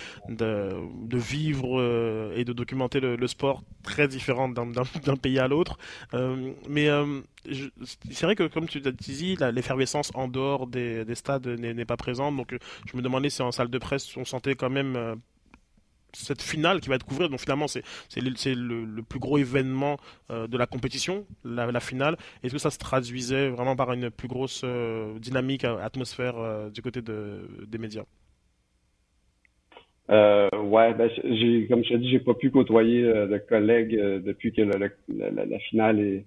vivre 1.12 1.80
euh, 1.80 2.34
et 2.36 2.44
de 2.44 2.52
documenter 2.52 2.98
le, 2.98 3.14
le 3.14 3.26
sport 3.28 3.62
très 3.84 4.08
différente 4.08 4.52
d'un 4.54 5.16
pays 5.16 5.38
à 5.38 5.46
l'autre. 5.46 5.78
Euh, 6.14 6.52
mais 6.68 6.88
euh, 6.88 7.20
c'est 8.10 8.26
vrai 8.26 8.34
que 8.34 8.48
comme 8.48 8.66
tu 8.66 8.80
l'as 8.80 8.90
dit, 8.90 9.36
l'effervescence 9.52 10.10
en 10.14 10.26
dehors 10.26 10.66
des, 10.66 11.04
des 11.04 11.14
stades 11.14 11.46
n'est 11.46 11.84
pas 11.84 11.96
présente. 11.96 12.36
Donc 12.36 12.56
je 12.90 12.96
me 12.96 13.02
demandais 13.02 13.30
si 13.30 13.42
en 13.42 13.52
salle 13.52 13.70
de 13.70 13.78
presse 13.78 14.16
on 14.16 14.24
sentait 14.24 14.56
quand 14.56 14.70
même 14.70 15.20
cette 16.16 16.42
finale 16.42 16.80
qui 16.80 16.88
va 16.88 16.96
être 16.96 17.04
couverte. 17.04 17.30
Donc 17.30 17.40
finalement, 17.40 17.66
c'est 17.68 17.82
le, 18.16 18.84
le, 18.84 19.02
plus 19.02 19.18
gros 19.18 19.38
événement 19.38 19.96
euh, 20.30 20.46
de 20.46 20.56
la 20.56 20.66
compétition, 20.66 21.26
la, 21.44 21.80
finale. 21.80 22.16
Est-ce 22.42 22.52
que 22.52 22.58
ça 22.58 22.70
se 22.70 22.78
traduisait 22.78 23.48
vraiment 23.48 23.76
par 23.76 23.92
une 23.92 24.10
plus 24.10 24.28
grosse 24.28 24.62
euh, 24.64 25.18
dynamique, 25.18 25.64
euh, 25.64 25.78
atmosphère 25.78 26.34
du 26.72 26.82
côté 26.82 27.02
de, 27.02 27.40
des 27.66 27.78
médias? 27.78 28.04
Ouais, 30.08 30.94
ben, 30.94 31.10
comme 31.68 31.84
je 31.84 31.88
t'ai 31.88 31.98
dit, 31.98 32.10
j'ai 32.10 32.20
pas 32.20 32.34
pu 32.34 32.50
côtoyer 32.50 33.02
de 33.02 33.38
collègues 33.38 33.96
depuis 34.24 34.52
que 34.52 34.62
la, 34.62 35.58
finale 35.70 36.00
est, 36.00 36.24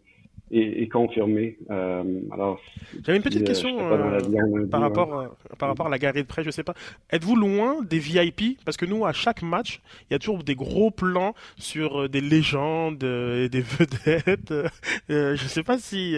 est, 0.52 0.92
confirmé. 0.92 1.58
Euh, 1.70 2.04
alors, 2.32 2.60
j'avais 3.04 3.18
une 3.18 3.24
petite 3.24 3.44
euh, 3.44 3.46
question 3.46 3.78
euh, 3.80 4.68
par 4.68 4.82
rapport 4.82 5.36
par 5.58 5.70
rapport 5.70 5.88
à 5.88 5.90
la 5.90 6.00
galerie 6.00 6.24
de 6.24 6.28
presse. 6.28 6.46
Je 6.46 6.52
sais 6.52 6.64
pas. 6.64 6.74
Êtes-vous 7.12 7.36
loin 7.36 7.82
des 7.84 8.00
VIP 8.00 8.60
Parce 8.66 8.78
que 8.78 8.86
nous, 8.86 9.06
à 9.06 9.14
chaque 9.14 9.42
match, 9.42 9.82
il 10.10 10.14
y 10.14 10.16
a 10.16 10.20
toujours 10.20 10.44
des 10.44 10.56
gros 10.56 10.92
plans 10.92 11.34
sur 11.58 12.10
des 12.10 12.22
légendes 12.22 13.04
et 13.04 13.50
des 13.50 13.62
vedettes. 13.62 14.54
je 15.10 15.48
sais 15.48 15.64
pas 15.64 15.78
si 15.78 16.16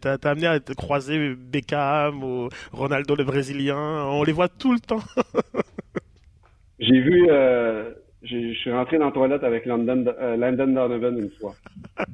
t'as 0.00 0.16
as 0.22 0.28
amené 0.28 0.46
à 0.46 0.60
croiser 0.60 1.34
Beckham 1.34 2.22
ou 2.22 2.48
Ronaldo 2.72 3.14
le 3.16 3.24
Brésilien. 3.24 4.04
On 4.06 4.22
les 4.22 4.32
voit 4.32 4.48
tout 4.48 4.72
le 4.72 4.80
temps. 4.80 5.02
J'ai 6.78 7.00
vu 7.00 7.28
je 8.24 8.54
suis 8.54 8.72
rentré 8.72 8.98
dans 8.98 9.06
la 9.06 9.12
toilette 9.12 9.44
avec 9.44 9.66
London, 9.66 10.04
euh, 10.06 10.36
Landon 10.36 10.66
Donovan 10.66 11.18
une 11.18 11.30
fois. 11.30 11.54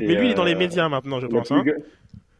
Mais 0.00 0.14
lui, 0.14 0.28
il 0.28 0.30
est 0.30 0.34
dans 0.34 0.44
les 0.44 0.54
euh, 0.54 0.58
médias 0.58 0.88
maintenant, 0.88 1.20
je 1.20 1.26
pense. 1.26 1.50
Hein? 1.50 1.64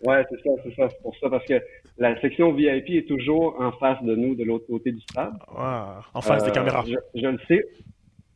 Ouais, 0.03 0.25
c'est 0.31 0.41
ça, 0.43 0.51
c'est 0.63 0.75
ça. 0.75 0.89
C'est 0.91 1.03
pour 1.03 1.17
ça, 1.19 1.29
parce 1.29 1.45
que 1.47 1.61
la 1.99 2.21
section 2.21 2.53
VIP 2.53 2.91
est 2.91 3.09
toujours 3.09 3.61
en 3.61 3.73
face 3.73 4.03
de 4.03 4.15
nous, 4.15 4.35
de 4.35 4.45
l'autre 4.45 4.67
côté 4.67 4.93
du 4.93 5.01
stade. 5.01 5.35
en 5.49 6.21
face 6.21 6.45
des 6.45 6.51
euh, 6.51 6.53
caméras. 6.53 6.85
Je, 6.87 7.27
le 7.27 7.39
sais. 7.49 7.67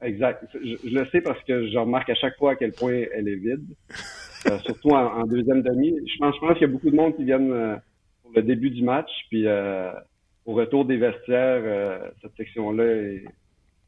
Exact. 0.03 0.45
Je, 0.55 0.95
le 0.95 1.07
sais 1.13 1.21
parce 1.21 1.43
que 1.45 1.69
je 1.69 1.79
remarque 1.79 2.11
à 2.11 2.15
chaque 2.15 2.37
fois 2.37 2.53
à 2.53 2.57
quel 2.57 2.73
point 2.73 3.05
elle 3.15 3.29
est 3.29 3.37
vide. 3.37 3.67
surtout 4.65 4.91
en, 4.91 5.25
deuxième 5.27 5.63
demi. 5.63 5.95
Je 6.07 6.19
pense, 6.19 6.35
je 6.35 6.41
pense 6.41 6.53
qu'il 6.55 6.63
y 6.63 6.71
a 6.71 6.73
beaucoup 6.73 6.91
de 6.91 6.97
monde 6.97 7.15
qui 7.15 7.25
viennent 7.25 7.81
pour 8.23 8.33
le 8.35 8.43
début 8.43 8.71
du 8.71 8.83
match. 8.83 9.11
Puis 9.29 9.47
au 9.47 10.55
retour 10.55 10.87
des 10.87 10.97
vestiaires, 10.97 12.11
cette 12.23 12.35
section-là 12.37 12.85
est 12.85 13.25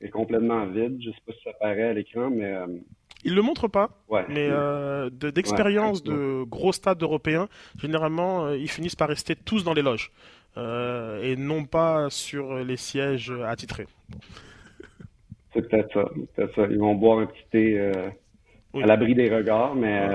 est 0.02 0.10
complètement 0.10 0.66
vide. 0.66 0.98
Je 1.00 1.10
sais 1.10 1.22
pas 1.26 1.32
si 1.32 1.42
ça 1.44 1.52
paraît 1.52 1.88
à 1.88 1.92
l'écran, 1.92 2.30
mais. 2.30 2.52
Euh, 2.52 2.66
il 3.24 3.36
le 3.36 3.42
montre 3.42 3.68
pas, 3.68 3.90
mais 4.28 4.48
euh, 4.50 5.08
d'expérience 5.10 6.02
de, 6.02 6.42
gros 6.42 6.72
stades 6.72 7.00
européens, 7.02 7.48
généralement, 7.78 8.46
euh, 8.46 8.56
ils 8.56 8.68
finissent 8.68 8.96
par 8.96 9.08
rester 9.08 9.36
tous 9.36 9.62
dans 9.62 9.74
les 9.74 9.82
loges 9.82 10.10
et 10.56 11.36
non 11.38 11.64
pas 11.64 12.10
sur 12.10 12.56
les 12.56 12.76
sièges 12.76 13.32
attitrés. 13.46 13.86
C'est 15.54 15.68
peut-être 15.68 15.92
ça, 15.94 16.10
peut 16.34 16.50
ça. 16.56 16.66
Ils 16.68 16.80
vont 16.80 16.96
boire 16.96 17.20
un 17.20 17.26
petit 17.26 17.44
thé 17.52 17.78
à 18.74 18.86
l'abri 18.86 19.14
des 19.14 19.32
regards, 19.32 19.76
mais 19.76 20.08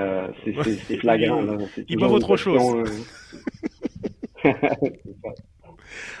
c'est 0.44 0.98
flagrant. 0.98 1.42
Ils 1.88 1.96
boivent 1.96 2.12
autre 2.12 2.36
chose. 2.36 3.06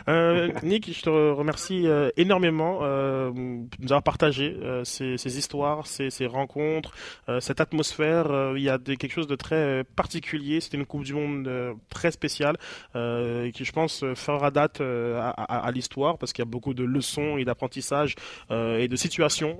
Euh, 0.08 0.50
Nick, 0.62 0.92
je 0.92 1.02
te 1.02 1.10
remercie 1.10 1.86
euh, 1.86 2.10
énormément 2.16 2.80
euh, 2.82 3.30
de 3.30 3.36
nous 3.80 3.92
avoir 3.92 4.02
partagé 4.02 4.56
ces, 4.84 5.38
histoires, 5.38 5.86
ces, 5.86 6.26
rencontres, 6.26 6.92
cette 7.40 7.60
atmosphère. 7.60 8.52
il 8.56 8.62
y 8.62 8.68
a 8.68 8.78
quelque 8.78 9.12
chose 9.12 9.26
de 9.26 9.36
très 9.36 9.84
particulier. 9.96 10.60
C'était 10.60 10.76
une 10.76 10.86
Coupe 10.86 11.04
du 11.04 11.14
Monde 11.14 11.76
très 11.90 12.10
spéciale 12.10 12.56
qui, 12.94 13.64
je 13.64 13.72
pense, 13.72 14.04
fera 14.14 14.50
date 14.50 14.80
à, 14.80 15.70
l'histoire 15.72 16.18
parce 16.18 16.32
qu'il 16.32 16.42
y 16.42 16.48
a 16.48 16.50
beaucoup 16.50 16.74
de 16.74 16.84
leçons 16.84 17.38
et 17.38 17.44
d'apprentissage 17.44 18.14
et 18.50 18.88
de 18.88 18.96
situations 18.96 19.58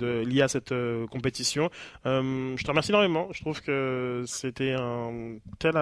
liées 0.00 0.42
à 0.42 0.48
cette 0.48 0.74
compétition. 1.10 1.70
je 2.04 2.62
te 2.62 2.68
remercie 2.68 2.90
énormément. 2.90 3.28
Je 3.32 3.40
trouve 3.40 3.60
que 3.62 4.24
c'était 4.26 4.72
un 4.72 5.36
tel 5.58 5.76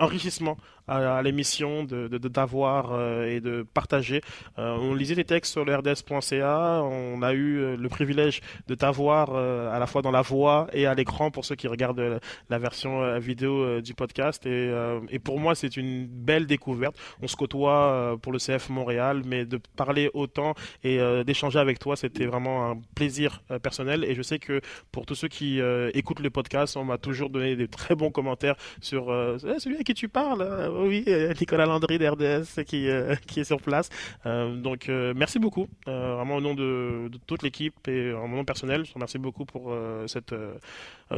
enrichissement 0.00 0.56
à, 0.88 1.22
l'émission 1.22 1.84
de 1.84 2.08
d'avoir 2.28 2.92
euh, 2.92 3.26
et 3.26 3.40
de 3.40 3.66
partager. 3.74 4.20
Euh, 4.58 4.76
on 4.76 4.94
lisait 4.94 5.14
des 5.14 5.24
textes 5.24 5.52
sur 5.52 5.64
le 5.64 5.74
rds.ca, 5.74 6.82
on 6.82 7.22
a 7.22 7.32
eu 7.32 7.58
euh, 7.58 7.76
le 7.76 7.88
privilège 7.88 8.40
de 8.66 8.74
t'avoir 8.74 9.34
à 9.34 9.78
la 9.78 9.86
fois 9.86 10.02
dans 10.02 10.10
la 10.10 10.22
voix 10.22 10.68
et 10.72 10.86
à 10.86 10.94
l'écran 10.94 11.30
pour 11.30 11.44
ceux 11.44 11.54
qui 11.54 11.68
regardent 11.68 12.20
la 12.48 12.58
version 12.58 13.18
vidéo 13.18 13.80
du 13.80 13.94
podcast. 13.94 14.46
Et, 14.46 14.72
et 15.10 15.18
pour 15.18 15.38
moi, 15.38 15.54
c'est 15.54 15.76
une 15.76 16.06
belle 16.06 16.46
découverte. 16.46 16.96
On 17.22 17.28
se 17.28 17.36
côtoie 17.36 18.16
pour 18.22 18.32
le 18.32 18.38
CF 18.38 18.68
Montréal, 18.70 19.22
mais 19.24 19.44
de 19.44 19.60
parler 19.76 20.10
autant 20.14 20.54
et 20.84 20.98
d'échanger 21.24 21.58
avec 21.58 21.78
toi, 21.78 21.96
c'était 21.96 22.26
vraiment 22.26 22.70
un 22.70 22.80
plaisir 22.94 23.42
personnel. 23.62 24.04
Et 24.04 24.14
je 24.14 24.22
sais 24.22 24.38
que 24.38 24.60
pour 24.92 25.06
tous 25.06 25.14
ceux 25.14 25.28
qui 25.28 25.60
écoutent 25.94 26.20
le 26.20 26.30
podcast, 26.30 26.76
on 26.76 26.84
m'a 26.84 26.98
toujours 26.98 27.30
donné 27.30 27.56
des 27.56 27.68
très 27.68 27.94
bons 27.94 28.10
commentaires 28.10 28.56
sur 28.80 29.12
eh, 29.12 29.58
celui 29.58 29.76
à 29.76 29.82
qui 29.82 29.94
tu 29.94 30.08
parles 30.08 30.42
oui, 30.86 31.04
euh, 31.08 31.32
Nicolas 31.40 31.66
Landry 31.66 31.98
d'RDS 31.98 32.62
qui, 32.64 32.88
euh, 32.88 33.14
qui 33.26 33.40
est 33.40 33.44
sur 33.44 33.60
place. 33.60 33.90
Euh, 34.26 34.54
donc 34.56 34.88
merci 34.88 35.38
beaucoup, 35.38 35.66
vraiment 35.86 36.36
au 36.36 36.40
nom 36.40 36.54
de, 36.54 37.10
toute 37.26 37.42
l'équipe 37.42 37.74
et 37.88 38.12
en 38.12 38.28
mon 38.28 38.36
nom 38.38 38.44
personnel, 38.44 38.84
je 38.84 38.90
vous 38.90 38.94
remercie 38.94 39.18
beaucoup 39.18 39.44
pour 39.44 39.74
cette 40.06 40.34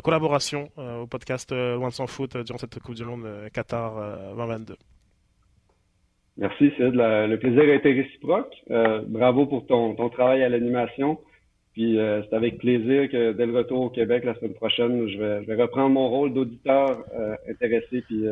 collaboration 0.03 0.69
au 0.77 1.07
podcast 1.07 1.53
Loin 1.53 1.91
sans 1.91 2.07
foot 2.07 2.37
durant 2.37 2.59
cette 2.59 2.79
Coupe 2.81 2.95
du 2.95 3.05
Monde 3.05 3.27
Qatar 3.53 3.95
2022. 4.37 4.75
Merci, 6.39 6.73
le 6.79 7.37
plaisir 7.37 7.63
a 7.63 7.75
été 7.75 7.93
réciproque. 7.93 8.55
bravo 9.07 9.47
pour 9.47 9.67
ton, 9.67 9.95
ton 9.95 10.09
travail 10.09 10.43
à 10.43 10.49
l'animation. 10.49 11.19
Puis 11.73 11.97
c'est 11.99 12.35
avec 12.35 12.59
plaisir 12.59 13.09
que 13.11 13.33
dès 13.33 13.47
le 13.47 13.57
retour 13.57 13.83
au 13.83 13.91
Québec 13.91 14.25
la 14.25 14.35
semaine 14.35 14.55
prochaine, 14.55 15.09
je 15.09 15.19
vais, 15.19 15.43
je 15.43 15.47
vais 15.49 15.63
reprendre 15.63 15.91
mon 15.91 16.09
rôle 16.09 16.33
d'auditeur 16.33 17.05
intéressé 17.49 18.03
puis 18.09 18.25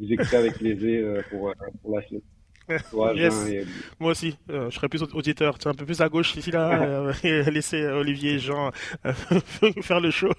vous 0.00 0.12
écouter 0.12 0.36
avec 0.36 0.54
plaisir 0.54 1.06
euh, 1.06 1.22
pour, 1.30 1.50
euh, 1.50 1.54
pour 1.82 1.96
la 1.96 2.02
suite. 2.06 2.24
Moi 4.00 4.10
aussi, 4.10 4.36
euh, 4.50 4.70
je 4.70 4.74
serais 4.74 4.88
plus 4.88 5.02
auditeur, 5.02 5.56
un 5.64 5.74
peu 5.74 5.84
plus 5.84 6.00
à 6.00 6.08
gauche 6.08 6.36
ici 6.36 6.50
là, 6.50 7.12
et 7.24 7.42
laisser 7.50 7.84
Olivier 7.86 8.34
et 8.34 8.38
Jean 8.38 8.70
faire 9.82 10.00
le 10.00 10.10
show. 10.10 10.30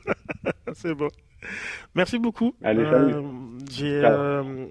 C'est 0.74 0.94
bon. 0.94 1.10
Merci 1.96 2.20
beaucoup. 2.20 2.54
Allez. 2.64 2.84
Euh, 3.82 4.66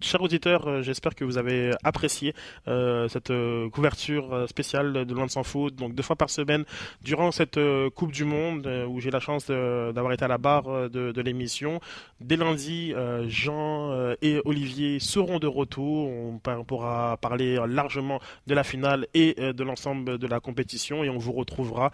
chers 0.00 0.22
auditeurs, 0.22 0.66
euh, 0.68 0.82
j'espère 0.82 1.14
que 1.14 1.24
vous 1.24 1.38
avez 1.38 1.72
apprécié 1.82 2.34
euh, 2.68 3.08
cette 3.08 3.32
couverture 3.70 4.48
spéciale 4.48 5.04
de 5.04 5.14
Loin 5.14 5.26
de 5.26 5.30
s'en 5.30 5.42
foot. 5.42 5.74
Donc 5.74 5.94
deux 5.94 6.02
fois 6.02 6.16
par 6.16 6.30
semaine 6.30 6.64
durant 7.02 7.30
cette 7.30 7.58
Coupe 7.94 8.12
du 8.12 8.24
Monde 8.24 8.66
où 8.88 9.00
j'ai 9.00 9.10
la 9.10 9.20
chance 9.20 9.46
d'avoir 9.48 10.12
été 10.12 10.24
à 10.24 10.28
la 10.28 10.38
barre 10.38 10.90
de, 10.90 11.20
l'émission. 11.20 11.80
Dès 12.20 12.36
lundi, 12.36 12.92
Jean 13.26 14.14
et 14.20 14.40
Olivier 14.44 14.98
seront 14.98 15.38
de 15.38 15.46
retour. 15.46 16.08
On 16.08 16.38
pourra 16.38 17.03
parler 17.20 17.58
largement 17.68 18.20
de 18.46 18.54
la 18.54 18.64
finale 18.64 19.06
et 19.14 19.34
de 19.34 19.64
l'ensemble 19.64 20.18
de 20.18 20.26
la 20.26 20.40
compétition 20.40 21.04
et 21.04 21.10
on 21.10 21.18
vous 21.18 21.32
retrouvera 21.32 21.90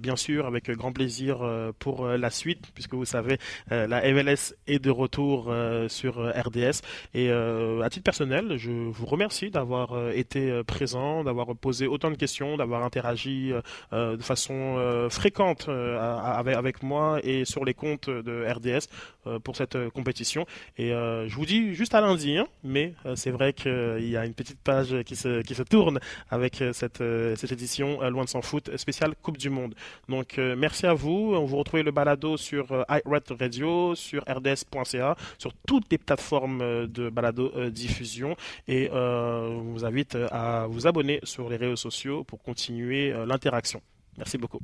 bien 0.00 0.16
sûr 0.16 0.46
avec 0.46 0.70
grand 0.70 0.92
plaisir 0.92 1.38
pour 1.78 2.06
la 2.06 2.30
suite 2.30 2.70
puisque 2.74 2.94
vous 2.94 3.04
savez 3.04 3.38
la 3.70 4.02
MLS 4.12 4.54
est 4.66 4.78
de 4.78 4.90
retour 4.90 5.52
sur 5.88 6.18
euh, 6.18 6.30
RDS. 6.30 6.80
Et 7.14 7.28
euh, 7.30 7.82
à 7.82 7.90
titre 7.90 8.04
personnel, 8.04 8.56
je 8.56 8.70
vous 8.70 9.06
remercie 9.06 9.50
d'avoir 9.50 9.92
euh, 9.92 10.12
été 10.12 10.62
présent, 10.64 11.24
d'avoir 11.24 11.54
posé 11.56 11.86
autant 11.86 12.10
de 12.10 12.16
questions, 12.16 12.56
d'avoir 12.56 12.84
interagi 12.84 13.52
de 13.92 14.22
façon 14.22 15.08
fréquente 15.10 15.68
avec, 15.68 16.82
moi 16.82 17.20
et 17.22 17.44
sur 17.44 17.64
les 17.64 17.74
comptes 17.74 18.08
de 18.08 18.46
RDS 18.48 19.38
pour 19.42 19.56
cette 19.56 19.88
compétition. 19.90 20.46
Et 20.78 20.90
je 20.90 21.34
vous 21.34 21.46
dis 21.46 21.74
juste 21.74 21.94
à 21.94 22.00
lundi, 22.00 22.36
hein, 22.36 22.46
mais 22.62 22.94
c'est 23.14 23.30
vrai 23.30 23.52
qu'il 23.52 24.08
y 24.08 24.16
a 24.16 24.24
une 24.24 24.34
petite 24.34 24.49
page 24.56 25.02
qui 25.04 25.16
se, 25.16 25.42
qui 25.42 25.54
se 25.54 25.62
tourne 25.62 25.98
avec 26.30 26.62
cette, 26.72 27.02
cette 27.36 27.52
édition 27.52 28.00
Loin 28.10 28.24
de 28.24 28.28
s'en 28.28 28.42
foot 28.42 28.76
spéciale 28.76 29.14
Coupe 29.22 29.38
du 29.38 29.50
Monde. 29.50 29.74
Donc 30.08 30.38
merci 30.38 30.86
à 30.86 30.94
vous. 30.94 31.34
On 31.34 31.44
vous 31.44 31.56
retrouve 31.56 31.80
le 31.80 31.90
balado 31.90 32.36
sur 32.36 32.84
iRed 32.88 33.24
Radio, 33.38 33.94
sur 33.94 34.22
rds.ca, 34.28 35.16
sur 35.38 35.52
toutes 35.66 35.90
les 35.90 35.98
plateformes 35.98 36.86
de 36.86 37.10
balado 37.10 37.70
diffusion 37.70 38.36
et 38.68 38.90
on 38.92 39.72
vous 39.72 39.84
invite 39.84 40.16
à 40.30 40.66
vous 40.68 40.86
abonner 40.86 41.20
sur 41.24 41.48
les 41.48 41.56
réseaux 41.56 41.76
sociaux 41.76 42.24
pour 42.24 42.42
continuer 42.42 43.12
l'interaction. 43.26 43.80
Merci 44.18 44.38
beaucoup. 44.38 44.60